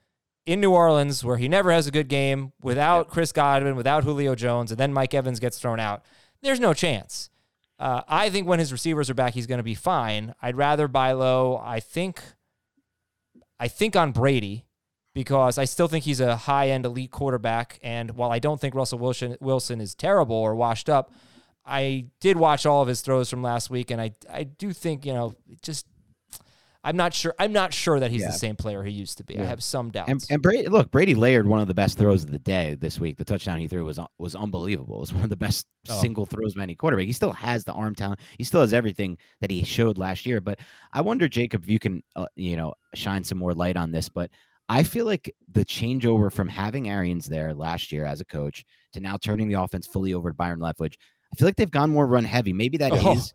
in 0.47 0.61
New 0.61 0.73
Orleans, 0.73 1.23
where 1.23 1.37
he 1.37 1.49
never 1.49 1.71
has 1.71 1.87
a 1.87 1.91
good 1.91 2.09
game 2.09 2.53
without 2.63 3.07
yeah. 3.07 3.13
Chris 3.13 3.33
Godwin, 3.33 3.77
without 3.77 4.05
Julio 4.05 4.35
Jones, 4.35 4.71
and 4.71 4.81
then 4.81 4.93
Mike 4.93 5.13
Evans 5.13 5.39
gets 5.39 5.59
thrown 5.59 5.79
out, 5.79 6.03
there's 6.43 6.61
no 6.61 6.73
chance. 6.73 7.29
Uh, 7.79 8.03
I 8.09 8.31
think 8.31 8.47
when 8.47 8.59
his 8.59 8.73
receivers 8.73 9.11
are 9.11 9.15
back, 9.15 9.35
he's 9.35 9.47
going 9.47 9.59
to 9.59 9.65
be 9.65 9.75
fine. 9.75 10.35
I'd 10.41 10.57
rather 10.57 10.89
buy 10.89 11.13
low. 11.13 11.61
I 11.63 11.81
think, 11.81 12.23
I 13.59 13.69
think 13.69 13.97
on 13.97 14.13
Brady 14.13 14.65
because 15.15 15.59
I 15.59 15.65
still 15.65 15.89
think 15.89 16.05
he's 16.05 16.21
a 16.21 16.37
high 16.37 16.69
end 16.71 16.87
elite 16.87 17.11
quarterback. 17.11 17.79
And 17.83 18.13
while 18.13 18.31
I 18.31 18.39
don't 18.39 18.61
think 18.61 18.75
Russell 18.75 18.99
Wilson 18.99 19.37
Wilson 19.41 19.81
is 19.81 19.95
terrible 19.95 20.37
or 20.37 20.55
washed 20.55 20.89
up, 20.89 21.13
I 21.71 22.07
did 22.21 22.37
watch 22.37 22.67
all 22.67 22.83
of 22.83 22.89
his 22.89 23.01
throws 23.01 23.31
from 23.31 23.43
last 23.43 23.71
week, 23.71 23.91
and 23.91 24.01
I 24.01 24.13
I 24.31 24.45
do 24.45 24.73
think 24.73 25.07
you 25.07 25.15
know 25.15 25.35
just 25.63 25.87
I'm 26.83 26.97
not 26.97 27.13
sure. 27.13 27.35
I'm 27.39 27.53
not 27.53 27.75
sure 27.75 28.01
that 28.01 28.11
he's 28.11 28.23
yeah. 28.23 28.29
the 28.29 28.39
same 28.39 28.57
player 28.57 28.83
he 28.83 28.93
used 28.93 29.19
to 29.19 29.25
be. 29.25 29.35
Yeah. 29.35 29.43
I 29.43 29.47
have 29.47 29.63
some 29.63 29.91
doubts. 29.91 30.11
And, 30.11 30.27
and, 30.31 30.43
Brady, 30.43 30.69
look, 30.69 30.91
Brady 30.91 31.15
layered 31.15 31.47
one 31.47 31.61
of 31.61 31.69
the 31.69 31.75
best 31.75 31.99
throws 31.99 32.25
of 32.25 32.31
the 32.31 32.39
day 32.39 32.75
this 32.81 32.99
week. 32.99 33.19
The 33.19 33.25
touchdown 33.25 33.59
he 33.59 33.69
threw 33.69 33.85
was 33.85 34.01
was 34.19 34.35
unbelievable. 34.35 34.97
It 34.97 35.01
was 35.01 35.13
one 35.13 35.25
of 35.25 35.31
the 35.31 35.37
best 35.37 35.67
oh. 35.91 36.01
single 36.01 36.25
throws 36.25 36.57
of 36.57 36.63
any 36.63 36.75
quarterback. 36.75 37.07
He 37.07 37.13
still 37.13 37.33
has 37.33 37.65
the 37.65 37.73
arm 37.75 37.95
talent. 37.95 38.21
He 38.39 38.45
still 38.45 38.63
has 38.63 38.73
everything 38.73 39.19
that 39.43 39.51
he 39.51 39.63
showed 39.63 39.99
last 39.99 40.25
year. 40.25 40.41
But 40.41 40.59
I 40.93 41.03
wonder, 41.03 41.29
Jacob, 41.29 41.65
if 41.65 41.69
you 41.69 41.79
can, 41.79 42.03
uh, 42.17 42.27
you 42.35 42.57
know, 42.57 42.73
shine 42.95 43.25
some 43.25 43.39
more 43.39 43.53
light 43.53 43.77
on 43.77 43.93
this. 43.93 44.09
But 44.09 44.31
I 44.71 44.83
feel 44.83 45.05
like 45.05 45.35
the 45.53 45.67
changeover 45.67 46.33
from 46.33 46.49
having 46.49 46.89
Arians 46.89 47.27
there 47.27 47.53
last 47.53 47.93
year 47.93 48.07
as 48.07 48.23
a 48.23 48.25
coach 48.25 48.65
to 48.95 49.01
now 49.01 49.19
turning 49.19 49.49
the 49.49 49.61
offense 49.61 49.87
fully 49.87 50.15
over 50.15 50.31
to 50.31 50.35
Byron 50.35 50.61
Leftwich 50.61 50.95
I 51.33 51.37
feel 51.37 51.47
like 51.47 51.57
they've 51.57 51.71
gone 51.71 51.91
more 51.91 52.07
run 52.07 52.25
heavy. 52.25 52.53
Maybe 52.53 52.79
that 52.79 52.93
oh. 52.93 53.13
is. 53.13 53.35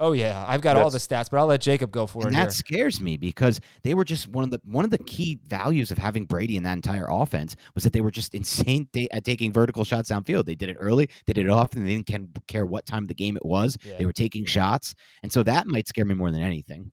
Oh 0.00 0.10
yeah, 0.12 0.44
I've 0.48 0.60
got 0.60 0.76
all 0.76 0.90
the 0.90 0.98
stats, 0.98 1.30
but 1.30 1.38
I'll 1.38 1.46
let 1.46 1.60
Jacob 1.60 1.92
go 1.92 2.06
for 2.08 2.22
it. 2.22 2.26
and 2.26 2.34
it. 2.34 2.38
That 2.38 2.42
here. 2.44 2.50
scares 2.50 3.00
me 3.00 3.16
because 3.16 3.60
they 3.84 3.94
were 3.94 4.04
just 4.04 4.26
one 4.26 4.42
of 4.42 4.50
the 4.50 4.60
one 4.64 4.84
of 4.84 4.90
the 4.90 4.98
key 4.98 5.38
values 5.46 5.92
of 5.92 5.98
having 5.98 6.24
Brady 6.24 6.56
in 6.56 6.64
that 6.64 6.72
entire 6.72 7.06
offense 7.08 7.54
was 7.76 7.84
that 7.84 7.92
they 7.92 8.00
were 8.00 8.10
just 8.10 8.34
insane 8.34 8.88
at 9.12 9.24
taking 9.24 9.52
vertical 9.52 9.84
shots 9.84 10.10
downfield. 10.10 10.46
They 10.46 10.56
did 10.56 10.68
it 10.68 10.76
early, 10.80 11.08
they 11.26 11.32
did 11.32 11.46
it 11.46 11.50
often. 11.50 11.84
They 11.84 11.96
didn't 11.96 12.46
care 12.48 12.66
what 12.66 12.86
time 12.86 13.04
of 13.04 13.08
the 13.08 13.14
game 13.14 13.36
it 13.36 13.46
was. 13.46 13.78
Yeah. 13.84 13.96
They 13.98 14.04
were 14.04 14.12
taking 14.12 14.44
shots, 14.44 14.96
and 15.22 15.32
so 15.32 15.44
that 15.44 15.68
might 15.68 15.86
scare 15.86 16.04
me 16.04 16.14
more 16.14 16.32
than 16.32 16.42
anything. 16.42 16.90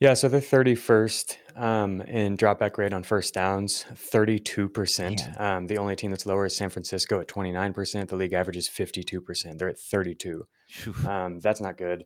Yeah, 0.00 0.14
so 0.14 0.28
they're 0.28 0.40
31st 0.40 1.36
um, 1.56 2.00
in 2.02 2.36
dropback 2.36 2.78
rate 2.78 2.92
on 2.92 3.02
first 3.02 3.34
downs, 3.34 3.84
32%. 3.94 5.40
Um, 5.40 5.66
the 5.66 5.78
only 5.78 5.96
team 5.96 6.12
that's 6.12 6.24
lower 6.24 6.46
is 6.46 6.56
San 6.56 6.70
Francisco 6.70 7.20
at 7.20 7.26
29%. 7.26 8.06
The 8.06 8.14
league 8.14 8.32
average 8.32 8.56
is 8.56 8.68
52%. 8.68 9.58
They're 9.58 9.68
at 9.68 9.78
32. 9.78 10.46
Um, 11.04 11.40
that's 11.40 11.60
not 11.60 11.76
good. 11.76 12.04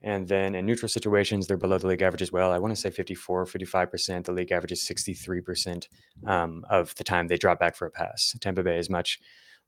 And 0.00 0.28
then 0.28 0.54
in 0.54 0.64
neutral 0.64 0.88
situations, 0.88 1.48
they're 1.48 1.56
below 1.56 1.78
the 1.78 1.88
league 1.88 2.02
average 2.02 2.22
as 2.22 2.30
well. 2.30 2.52
I 2.52 2.58
want 2.58 2.72
to 2.72 2.80
say 2.80 2.90
54, 2.90 3.46
55%. 3.46 4.24
The 4.24 4.32
league 4.32 4.52
average 4.52 4.72
is 4.72 4.86
63% 4.86 5.88
um, 6.26 6.64
of 6.70 6.94
the 6.94 7.04
time 7.04 7.26
they 7.26 7.36
drop 7.36 7.58
back 7.58 7.74
for 7.74 7.86
a 7.86 7.90
pass. 7.90 8.36
Tampa 8.40 8.62
Bay 8.62 8.78
is 8.78 8.88
much 8.88 9.18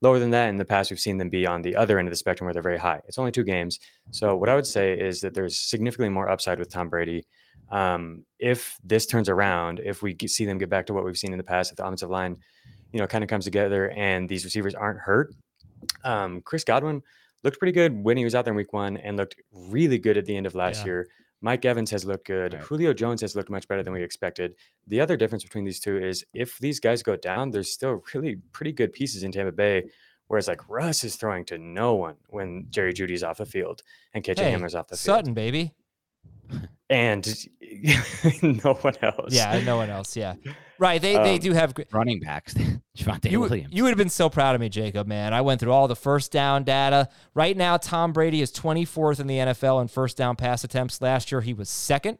lower 0.02 0.20
than 0.20 0.30
that. 0.30 0.50
In 0.50 0.56
the 0.56 0.64
past, 0.64 0.90
we've 0.90 1.00
seen 1.00 1.18
them 1.18 1.30
be 1.30 1.46
on 1.46 1.62
the 1.62 1.74
other 1.74 1.98
end 1.98 2.06
of 2.06 2.12
the 2.12 2.16
spectrum 2.16 2.46
where 2.46 2.52
they're 2.52 2.62
very 2.62 2.78
high. 2.78 3.00
It's 3.08 3.18
only 3.18 3.32
two 3.32 3.44
games. 3.44 3.80
So, 4.10 4.36
what 4.36 4.48
I 4.48 4.54
would 4.54 4.66
say 4.66 4.92
is 4.92 5.20
that 5.22 5.34
there's 5.34 5.58
significantly 5.58 6.10
more 6.10 6.28
upside 6.28 6.58
with 6.58 6.70
Tom 6.70 6.90
Brady 6.90 7.24
um, 7.70 8.24
if 8.38 8.76
this 8.84 9.06
turns 9.06 9.28
around, 9.28 9.80
if 9.84 10.02
we 10.02 10.16
see 10.26 10.44
them 10.44 10.58
get 10.58 10.68
back 10.68 10.86
to 10.86 10.94
what 10.94 11.04
we've 11.04 11.18
seen 11.18 11.32
in 11.32 11.38
the 11.38 11.44
past, 11.44 11.70
if 11.70 11.76
the 11.76 11.84
offensive 11.84 12.10
line, 12.10 12.36
you 12.92 13.00
know, 13.00 13.06
kind 13.06 13.24
of 13.24 13.30
comes 13.30 13.44
together 13.44 13.90
and 13.90 14.28
these 14.28 14.44
receivers 14.44 14.74
aren't 14.74 15.00
hurt, 15.00 15.34
um, 16.04 16.40
Chris 16.42 16.64
Godwin 16.64 17.02
looked 17.42 17.58
pretty 17.58 17.72
good 17.72 18.04
when 18.04 18.16
he 18.16 18.24
was 18.24 18.34
out 18.34 18.44
there 18.44 18.52
in 18.52 18.56
week 18.56 18.72
one 18.72 18.96
and 18.98 19.16
looked 19.16 19.36
really 19.52 19.98
good 19.98 20.16
at 20.16 20.26
the 20.26 20.36
end 20.36 20.46
of 20.46 20.54
last 20.54 20.80
yeah. 20.80 20.86
year. 20.86 21.08
Mike 21.42 21.64
Evans 21.64 21.90
has 21.90 22.04
looked 22.04 22.26
good. 22.26 22.54
Right. 22.54 22.62
Julio 22.62 22.94
Jones 22.94 23.20
has 23.20 23.36
looked 23.36 23.50
much 23.50 23.68
better 23.68 23.82
than 23.82 23.92
we 23.92 24.02
expected. 24.02 24.54
The 24.86 25.00
other 25.00 25.16
difference 25.16 25.44
between 25.44 25.64
these 25.64 25.80
two 25.80 25.98
is 25.98 26.24
if 26.32 26.58
these 26.58 26.80
guys 26.80 27.02
go 27.02 27.16
down, 27.16 27.50
there's 27.50 27.70
still 27.70 28.02
really 28.14 28.36
pretty 28.52 28.72
good 28.72 28.92
pieces 28.92 29.22
in 29.22 29.32
Tampa 29.32 29.52
Bay. 29.52 29.84
Whereas 30.28 30.48
like 30.48 30.68
Russ 30.68 31.04
is 31.04 31.14
throwing 31.14 31.44
to 31.46 31.58
no 31.58 31.94
one 31.94 32.16
when 32.30 32.66
Jerry 32.70 32.92
Jeudy's 32.92 33.22
off 33.22 33.38
the 33.38 33.46
field 33.46 33.82
and 34.12 34.24
KJ 34.24 34.38
hey, 34.38 34.52
Hamler's 34.52 34.74
off 34.74 34.88
the 34.88 34.96
field. 34.96 35.18
Sutton, 35.18 35.34
baby 35.34 35.72
and 36.88 37.26
no 38.42 38.74
one 38.74 38.94
else. 39.02 39.32
Yeah, 39.32 39.60
no 39.64 39.76
one 39.76 39.90
else. 39.90 40.16
Yeah, 40.16 40.34
right. 40.78 41.00
They 41.00 41.16
um, 41.16 41.24
they 41.24 41.38
do 41.38 41.52
have 41.52 41.74
great 41.74 41.92
running 41.92 42.20
backs. 42.20 42.54
Javonte 42.96 43.30
you, 43.30 43.40
Williams. 43.40 43.72
You 43.72 43.82
would 43.82 43.90
have 43.90 43.98
been 43.98 44.08
so 44.08 44.28
proud 44.28 44.54
of 44.54 44.60
me, 44.60 44.68
Jacob. 44.68 45.06
Man, 45.06 45.34
I 45.34 45.40
went 45.40 45.60
through 45.60 45.72
all 45.72 45.88
the 45.88 45.96
first 45.96 46.32
down 46.32 46.64
data. 46.64 47.08
Right 47.34 47.56
now, 47.56 47.76
Tom 47.76 48.12
Brady 48.12 48.40
is 48.40 48.52
24th 48.52 49.20
in 49.20 49.26
the 49.26 49.38
NFL 49.38 49.80
in 49.82 49.88
first 49.88 50.16
down 50.16 50.36
pass 50.36 50.64
attempts. 50.64 51.00
Last 51.00 51.32
year, 51.32 51.40
he 51.40 51.54
was 51.54 51.68
second. 51.68 52.18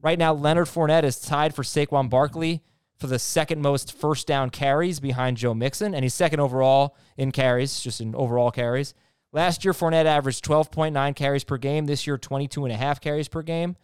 Right 0.00 0.18
now, 0.18 0.34
Leonard 0.34 0.66
Fournette 0.66 1.04
is 1.04 1.18
tied 1.18 1.54
for 1.54 1.62
Saquon 1.62 2.10
Barkley 2.10 2.62
for 2.98 3.06
the 3.06 3.18
second 3.18 3.60
most 3.60 3.92
first 3.92 4.26
down 4.26 4.50
carries 4.50 5.00
behind 5.00 5.36
Joe 5.36 5.54
Mixon, 5.54 5.94
and 5.94 6.04
he's 6.04 6.14
second 6.14 6.40
overall 6.40 6.96
in 7.16 7.32
carries, 7.32 7.80
just 7.80 8.00
in 8.00 8.14
overall 8.14 8.50
carries. 8.50 8.94
Last 9.32 9.64
year, 9.64 9.74
Fournette 9.74 10.06
averaged 10.06 10.44
12.9 10.44 11.14
carries 11.14 11.44
per 11.44 11.58
game. 11.58 11.86
This 11.86 12.06
year, 12.06 12.16
22.5 12.16 13.00
carries 13.00 13.28
per 13.28 13.42
game. 13.42 13.76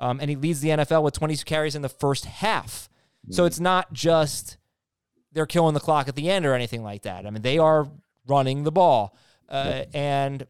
Um, 0.00 0.18
and 0.20 0.28
he 0.28 0.36
leads 0.36 0.60
the 0.60 0.70
NFL 0.70 1.02
with 1.02 1.14
22 1.14 1.44
carries 1.44 1.74
in 1.74 1.82
the 1.82 1.88
first 1.88 2.24
half. 2.24 2.88
So 3.30 3.42
hmm. 3.42 3.46
it's 3.46 3.60
not 3.60 3.92
just 3.92 4.58
they're 5.32 5.46
killing 5.46 5.74
the 5.74 5.80
clock 5.80 6.08
at 6.08 6.16
the 6.16 6.30
end 6.30 6.46
or 6.46 6.54
anything 6.54 6.82
like 6.82 7.02
that. 7.02 7.26
I 7.26 7.30
mean, 7.30 7.42
they 7.42 7.58
are 7.58 7.88
running 8.26 8.64
the 8.64 8.72
ball. 8.72 9.16
Uh, 9.48 9.84
and 9.92 10.46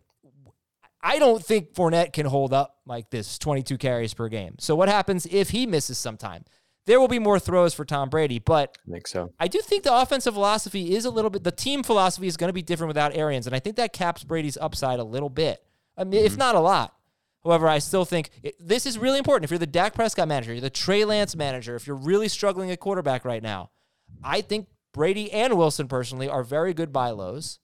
I 1.02 1.18
don't 1.18 1.44
think 1.44 1.74
Fournette 1.74 2.12
can 2.12 2.26
hold 2.26 2.52
up 2.52 2.78
like 2.86 3.10
this 3.10 3.38
22 3.38 3.76
carries 3.78 4.14
per 4.14 4.28
game. 4.28 4.56
So 4.58 4.74
what 4.74 4.88
happens 4.88 5.26
if 5.26 5.50
he 5.50 5.66
misses 5.66 5.98
some 5.98 6.16
time? 6.16 6.44
there 6.86 7.00
will 7.00 7.08
be 7.08 7.18
more 7.18 7.38
throws 7.38 7.74
for 7.74 7.84
Tom 7.84 8.10
Brady, 8.10 8.38
but 8.38 8.76
I 8.86 8.92
think 8.92 9.06
so. 9.06 9.32
I 9.40 9.48
do 9.48 9.60
think 9.60 9.84
the 9.84 9.94
offensive 9.94 10.34
philosophy 10.34 10.94
is 10.94 11.04
a 11.04 11.10
little 11.10 11.30
bit. 11.30 11.44
The 11.44 11.52
team 11.52 11.82
philosophy 11.82 12.26
is 12.26 12.36
going 12.36 12.48
to 12.48 12.54
be 12.54 12.62
different 12.62 12.88
without 12.88 13.16
Arians, 13.16 13.46
and 13.46 13.56
I 13.56 13.58
think 13.58 13.76
that 13.76 13.92
caps 13.92 14.24
Brady's 14.24 14.58
upside 14.58 14.98
a 14.98 15.04
little 15.04 15.30
bit. 15.30 15.64
I 15.96 16.04
mean, 16.04 16.20
mm-hmm. 16.20 16.26
if 16.26 16.36
not 16.36 16.54
a 16.54 16.60
lot. 16.60 16.94
However, 17.44 17.68
I 17.68 17.78
still 17.78 18.04
think 18.04 18.30
it, 18.42 18.54
this 18.58 18.86
is 18.86 18.98
really 18.98 19.18
important. 19.18 19.44
If 19.44 19.50
you're 19.50 19.58
the 19.58 19.66
Dak 19.66 19.94
Prescott 19.94 20.28
manager, 20.28 20.52
you're 20.52 20.60
the 20.60 20.70
Trey 20.70 21.04
Lance 21.04 21.36
manager, 21.36 21.76
if 21.76 21.86
you're 21.86 21.96
really 21.96 22.28
struggling 22.28 22.70
at 22.70 22.80
quarterback 22.80 23.24
right 23.24 23.42
now, 23.42 23.70
I 24.22 24.40
think 24.40 24.68
Brady 24.92 25.30
and 25.30 25.58
Wilson 25.58 25.88
personally 25.88 26.28
are 26.28 26.42
very 26.42 26.72
good 26.72 26.92
buy 26.92 27.10
lows. 27.10 27.58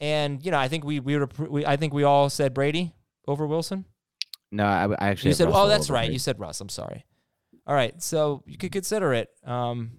And 0.00 0.44
you 0.44 0.52
know, 0.52 0.58
I 0.58 0.68
think 0.68 0.84
we 0.84 1.00
we, 1.00 1.18
we 1.18 1.66
I 1.66 1.76
think 1.76 1.92
we 1.92 2.04
all 2.04 2.30
said 2.30 2.54
Brady 2.54 2.94
over 3.26 3.46
Wilson. 3.46 3.84
No, 4.52 4.64
I, 4.64 4.84
I 4.98 5.08
actually 5.08 5.30
you 5.30 5.34
said. 5.34 5.48
Russell 5.48 5.62
oh, 5.62 5.68
that's 5.68 5.90
right. 5.90 6.02
Brady. 6.02 6.12
You 6.12 6.18
said 6.20 6.38
Russ. 6.38 6.60
I'm 6.60 6.68
sorry. 6.68 7.04
All 7.66 7.74
right, 7.74 8.00
so 8.02 8.42
you 8.46 8.56
could 8.56 8.72
consider 8.72 9.12
it. 9.12 9.28
Um, 9.44 9.98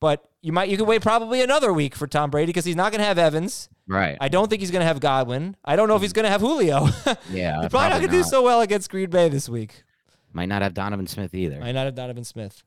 but 0.00 0.28
you 0.42 0.52
might 0.52 0.68
you 0.68 0.76
could 0.76 0.86
wait 0.86 1.02
probably 1.02 1.42
another 1.42 1.72
week 1.72 1.94
for 1.94 2.06
Tom 2.06 2.30
Brady 2.30 2.46
because 2.46 2.64
he's 2.64 2.76
not 2.76 2.92
going 2.92 3.00
to 3.00 3.06
have 3.06 3.18
Evans. 3.18 3.68
Right. 3.88 4.16
I 4.20 4.28
don't 4.28 4.48
think 4.48 4.60
he's 4.60 4.70
going 4.70 4.80
to 4.80 4.86
have 4.86 5.00
Godwin. 5.00 5.56
I 5.64 5.76
don't 5.76 5.88
know 5.88 5.96
if 5.96 6.02
he's 6.02 6.12
going 6.12 6.24
to 6.24 6.30
have 6.30 6.40
Julio. 6.40 6.84
yeah. 7.30 7.62
he's 7.62 7.70
probably, 7.70 7.78
not 7.78 7.90
going 7.90 8.02
to 8.02 8.08
do 8.08 8.22
so 8.22 8.42
well 8.42 8.60
against 8.60 8.90
Green 8.90 9.10
Bay 9.10 9.28
this 9.28 9.48
week. 9.48 9.84
Might 10.32 10.46
not 10.46 10.62
have 10.62 10.74
Donovan 10.74 11.06
Smith 11.06 11.34
either. 11.34 11.60
Might 11.60 11.72
not 11.72 11.86
have 11.86 11.94
Donovan 11.94 12.24
Smith. 12.24 12.62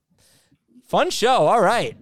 Fun 0.86 1.10
show. 1.12 1.48
All 1.48 1.62
right. 1.62 1.96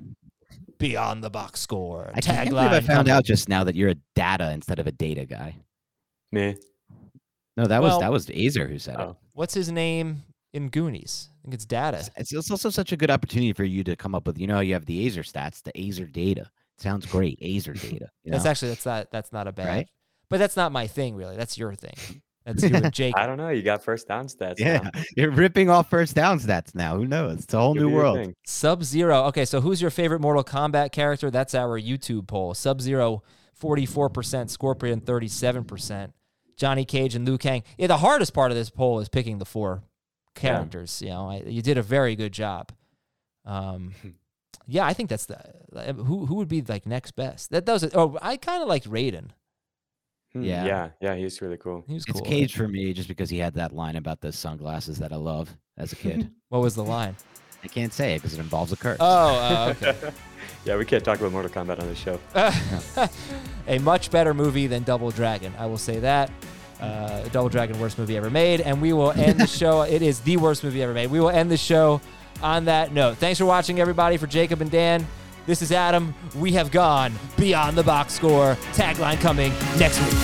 Beyond 0.78 1.23
the 1.23 1.30
box 1.30 1.59
score. 1.59 2.11
I 2.13 2.21
can't 2.21 2.49
believe 2.49 2.71
I 2.71 2.80
found 2.80 3.09
out 3.09 3.25
just 3.25 3.49
now 3.49 3.63
that 3.63 3.75
you're 3.75 3.89
a 3.89 3.97
data 4.15 4.51
instead 4.51 4.80
of 4.80 4.88
a 4.88 4.91
data 4.91 5.25
guy. 5.25 5.57
Me. 6.32 6.55
No, 7.57 7.65
that 7.65 7.82
well, 7.82 7.95
was 7.95 8.01
that 8.01 8.11
was 8.11 8.28
Aizer 8.28 8.69
who 8.69 8.78
said 8.78 8.97
oh. 8.99 9.09
it. 9.09 9.15
What's 9.34 9.55
his 9.55 9.71
name 9.71 10.23
in 10.53 10.69
Goonies? 10.69 11.30
Think 11.48 11.56
it's 11.56 11.66
data. 11.66 12.06
It's, 12.18 12.34
it's 12.34 12.52
also 12.52 12.70
such 12.70 12.91
a 12.91 12.98
good 12.98 13.10
opportunity 13.10 13.54
for 13.54 13.64
you 13.64 13.82
to 13.86 13.95
come 13.95 14.14
up 14.14 14.28
with, 14.28 14.38
you 14.38 14.48
know, 14.48 14.60
you 14.60 14.74
have 14.74 14.86
the 14.86 15.08
Aizer 15.08 15.20
stats, 15.20 15.64
the 15.64 15.72
Aizer 15.72 16.12
data. 16.12 16.52
sounds 16.78 17.06
great, 17.06 17.39
Aizer 17.39 17.80
data. 17.89 18.10
You 18.26 18.34
that's 18.34 18.45
actually 18.45 18.68
that's 18.68 18.86
not 18.86 19.08
that's 19.12 19.32
not 19.32 19.48
a 19.48 19.54
bad, 19.54 19.68
right? 19.68 19.88
but 20.30 20.39
that's 20.39 20.58
not 20.58 20.74
my 20.74 20.88
thing 20.88 21.16
really. 21.16 21.38
That's 21.38 21.58
your 21.58 21.74
thing. 21.74 22.22
That's 22.45 22.64
you 22.64 22.76
and 22.76 22.93
Jake. 22.93 23.14
I 23.16 23.26
don't 23.26 23.38
know. 23.38 23.48
You 23.48 23.62
got 23.62 23.82
first 23.82 24.10
down 24.10 24.28
stats. 24.28 24.56
Yeah, 24.58 24.80
now. 24.93 25.02
you're 25.16 25.32
ripping 25.32 25.70
off 25.70 25.89
first 25.89 26.16
down 26.16 26.38
stats 26.39 26.76
now. 26.76 26.98
Who 26.98 27.06
knows? 27.08 27.45
It's 27.45 27.54
a 27.54 27.60
whole 27.60 27.74
Could 27.74 27.84
new 27.84 27.91
world. 27.91 28.34
Sub 28.45 28.84
Zero. 28.84 29.24
Okay, 29.28 29.45
so 29.45 29.62
who's 29.62 29.82
your 29.82 29.91
favorite 29.91 30.20
Mortal 30.20 30.43
Kombat 30.43 30.91
character? 30.91 31.32
That's 31.32 31.56
our 31.56 31.80
YouTube 31.80 32.28
poll. 32.28 32.56
Sub 32.56 32.82
Zero, 32.82 33.24
44%, 33.58 34.50
Scorpion, 34.50 35.00
37%. 35.00 36.12
Johnny 36.58 36.84
Cage 36.84 37.16
and 37.16 37.26
Liu 37.26 37.38
Kang. 37.38 37.64
Yeah, 37.78 37.88
the 37.88 38.00
hardest 38.00 38.34
part 38.34 38.52
of 38.52 38.58
this 38.58 38.70
poll 38.70 39.00
is 39.00 39.08
picking 39.08 39.38
the 39.38 39.45
four 39.45 39.84
characters. 40.38 41.01
You 41.01 41.09
know, 41.09 41.29
I, 41.29 41.43
you 41.45 41.61
did 41.61 41.77
a 41.77 41.81
very 41.81 42.15
good 42.15 42.31
job. 42.31 42.71
Um, 43.45 43.93
yeah, 44.67 44.85
I 44.85 44.93
think 44.93 45.09
that's 45.09 45.25
the 45.25 45.38
who 45.95 46.25
who 46.25 46.35
would 46.35 46.47
be 46.47 46.61
like 46.61 46.85
next 46.85 47.11
best. 47.11 47.49
That 47.51 47.65
does 47.65 47.83
it. 47.83 47.91
Oh, 47.95 48.17
I 48.21 48.38
kind 48.38 48.61
of 48.61 48.67
liked 48.67 48.89
Raiden. 48.89 49.29
Hmm, 50.33 50.43
Yeah. 50.43 50.65
yeah, 50.65 50.89
yeah. 51.01 51.15
He's 51.15 51.41
really 51.41 51.57
cool. 51.57 51.83
He 51.88 51.93
was 51.93 52.03
It's 52.07 52.19
cool. 52.19 52.29
Cage 52.29 52.55
for 52.55 52.67
me 52.67 52.93
just 52.93 53.07
because 53.07 53.29
he 53.29 53.38
had 53.39 53.53
that 53.55 53.73
line 53.73 53.95
about 53.95 54.19
the 54.21 54.31
sunglasses 54.31 54.99
that 54.99 55.11
I 55.13 55.15
love 55.17 55.55
as 55.77 55.93
a 55.93 55.95
kid. 56.05 56.29
What 56.49 56.61
was 56.61 56.75
the 56.75 56.83
line? 56.83 57.15
I 57.63 57.67
can't 57.67 57.91
say 57.93 58.13
it 58.13 58.17
because 58.21 58.33
it 58.33 58.39
involves 58.39 58.71
a 58.71 58.77
curse. 58.77 58.97
Oh, 58.99 59.35
uh, 59.35 59.73
okay. 59.81 60.11
Yeah, 60.65 60.75
we 60.75 60.83
can't 60.85 61.03
talk 61.03 61.19
about 61.19 61.31
Mortal 61.31 61.49
Kombat 61.51 61.79
on 61.81 61.88
this 61.88 61.97
show. 61.97 62.19
a 63.67 63.79
much 63.79 64.11
better 64.11 64.33
movie 64.33 64.67
than 64.67 64.83
Double 64.83 65.11
Dragon. 65.11 65.53
I 65.57 65.65
will 65.65 65.77
say 65.77 65.99
that. 65.99 66.29
Uh, 66.80 67.28
Double 67.30 67.49
Dragon, 67.49 67.80
worst 67.80 67.97
movie 67.97 68.17
ever 68.17 68.30
made. 68.30 68.61
And 68.61 68.82
we 68.82 68.93
will 68.93 69.11
end 69.11 69.39
the 69.39 69.47
show. 69.47 69.82
It 69.82 70.01
is 70.01 70.19
the 70.21 70.38
worst 70.38 70.63
movie 70.63 70.84
ever 70.84 70.93
made. 70.93 71.09
We 71.09 71.19
will 71.19 71.30
end 71.30 71.49
the 71.49 71.57
show 71.57 72.01
on 72.41 72.65
that 72.65 72.93
note. 72.93 73.17
Thanks 73.17 73.39
for 73.39 73.45
watching, 73.45 73.80
everybody. 73.80 74.17
For 74.17 74.28
Jacob 74.28 74.61
and 74.61 74.69
Dan, 74.69 75.07
this 75.45 75.61
is 75.61 75.71
Adam. 75.71 76.13
We 76.36 76.51
have 76.51 76.71
gone 76.71 77.13
beyond 77.38 77.78
the 77.78 77.84
box 77.84 78.13
score. 78.13 78.55
Tagline 78.73 79.19
coming 79.19 79.51
next 79.80 79.99
week. 79.99 80.15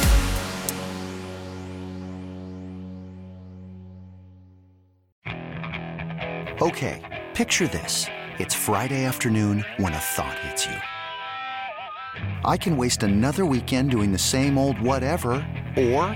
Okay, 6.61 7.01
picture 7.33 7.67
this. 7.67 8.05
It's 8.39 8.53
Friday 8.53 9.05
afternoon 9.05 9.65
when 9.77 9.93
a 9.93 9.97
thought 9.97 10.37
hits 10.39 10.65
you. 10.65 10.75
I 12.45 12.57
can 12.57 12.77
waste 12.77 13.03
another 13.03 13.45
weekend 13.45 13.91
doing 13.91 14.11
the 14.11 14.17
same 14.17 14.57
old 14.57 14.79
whatever, 14.79 15.33
or 15.75 16.15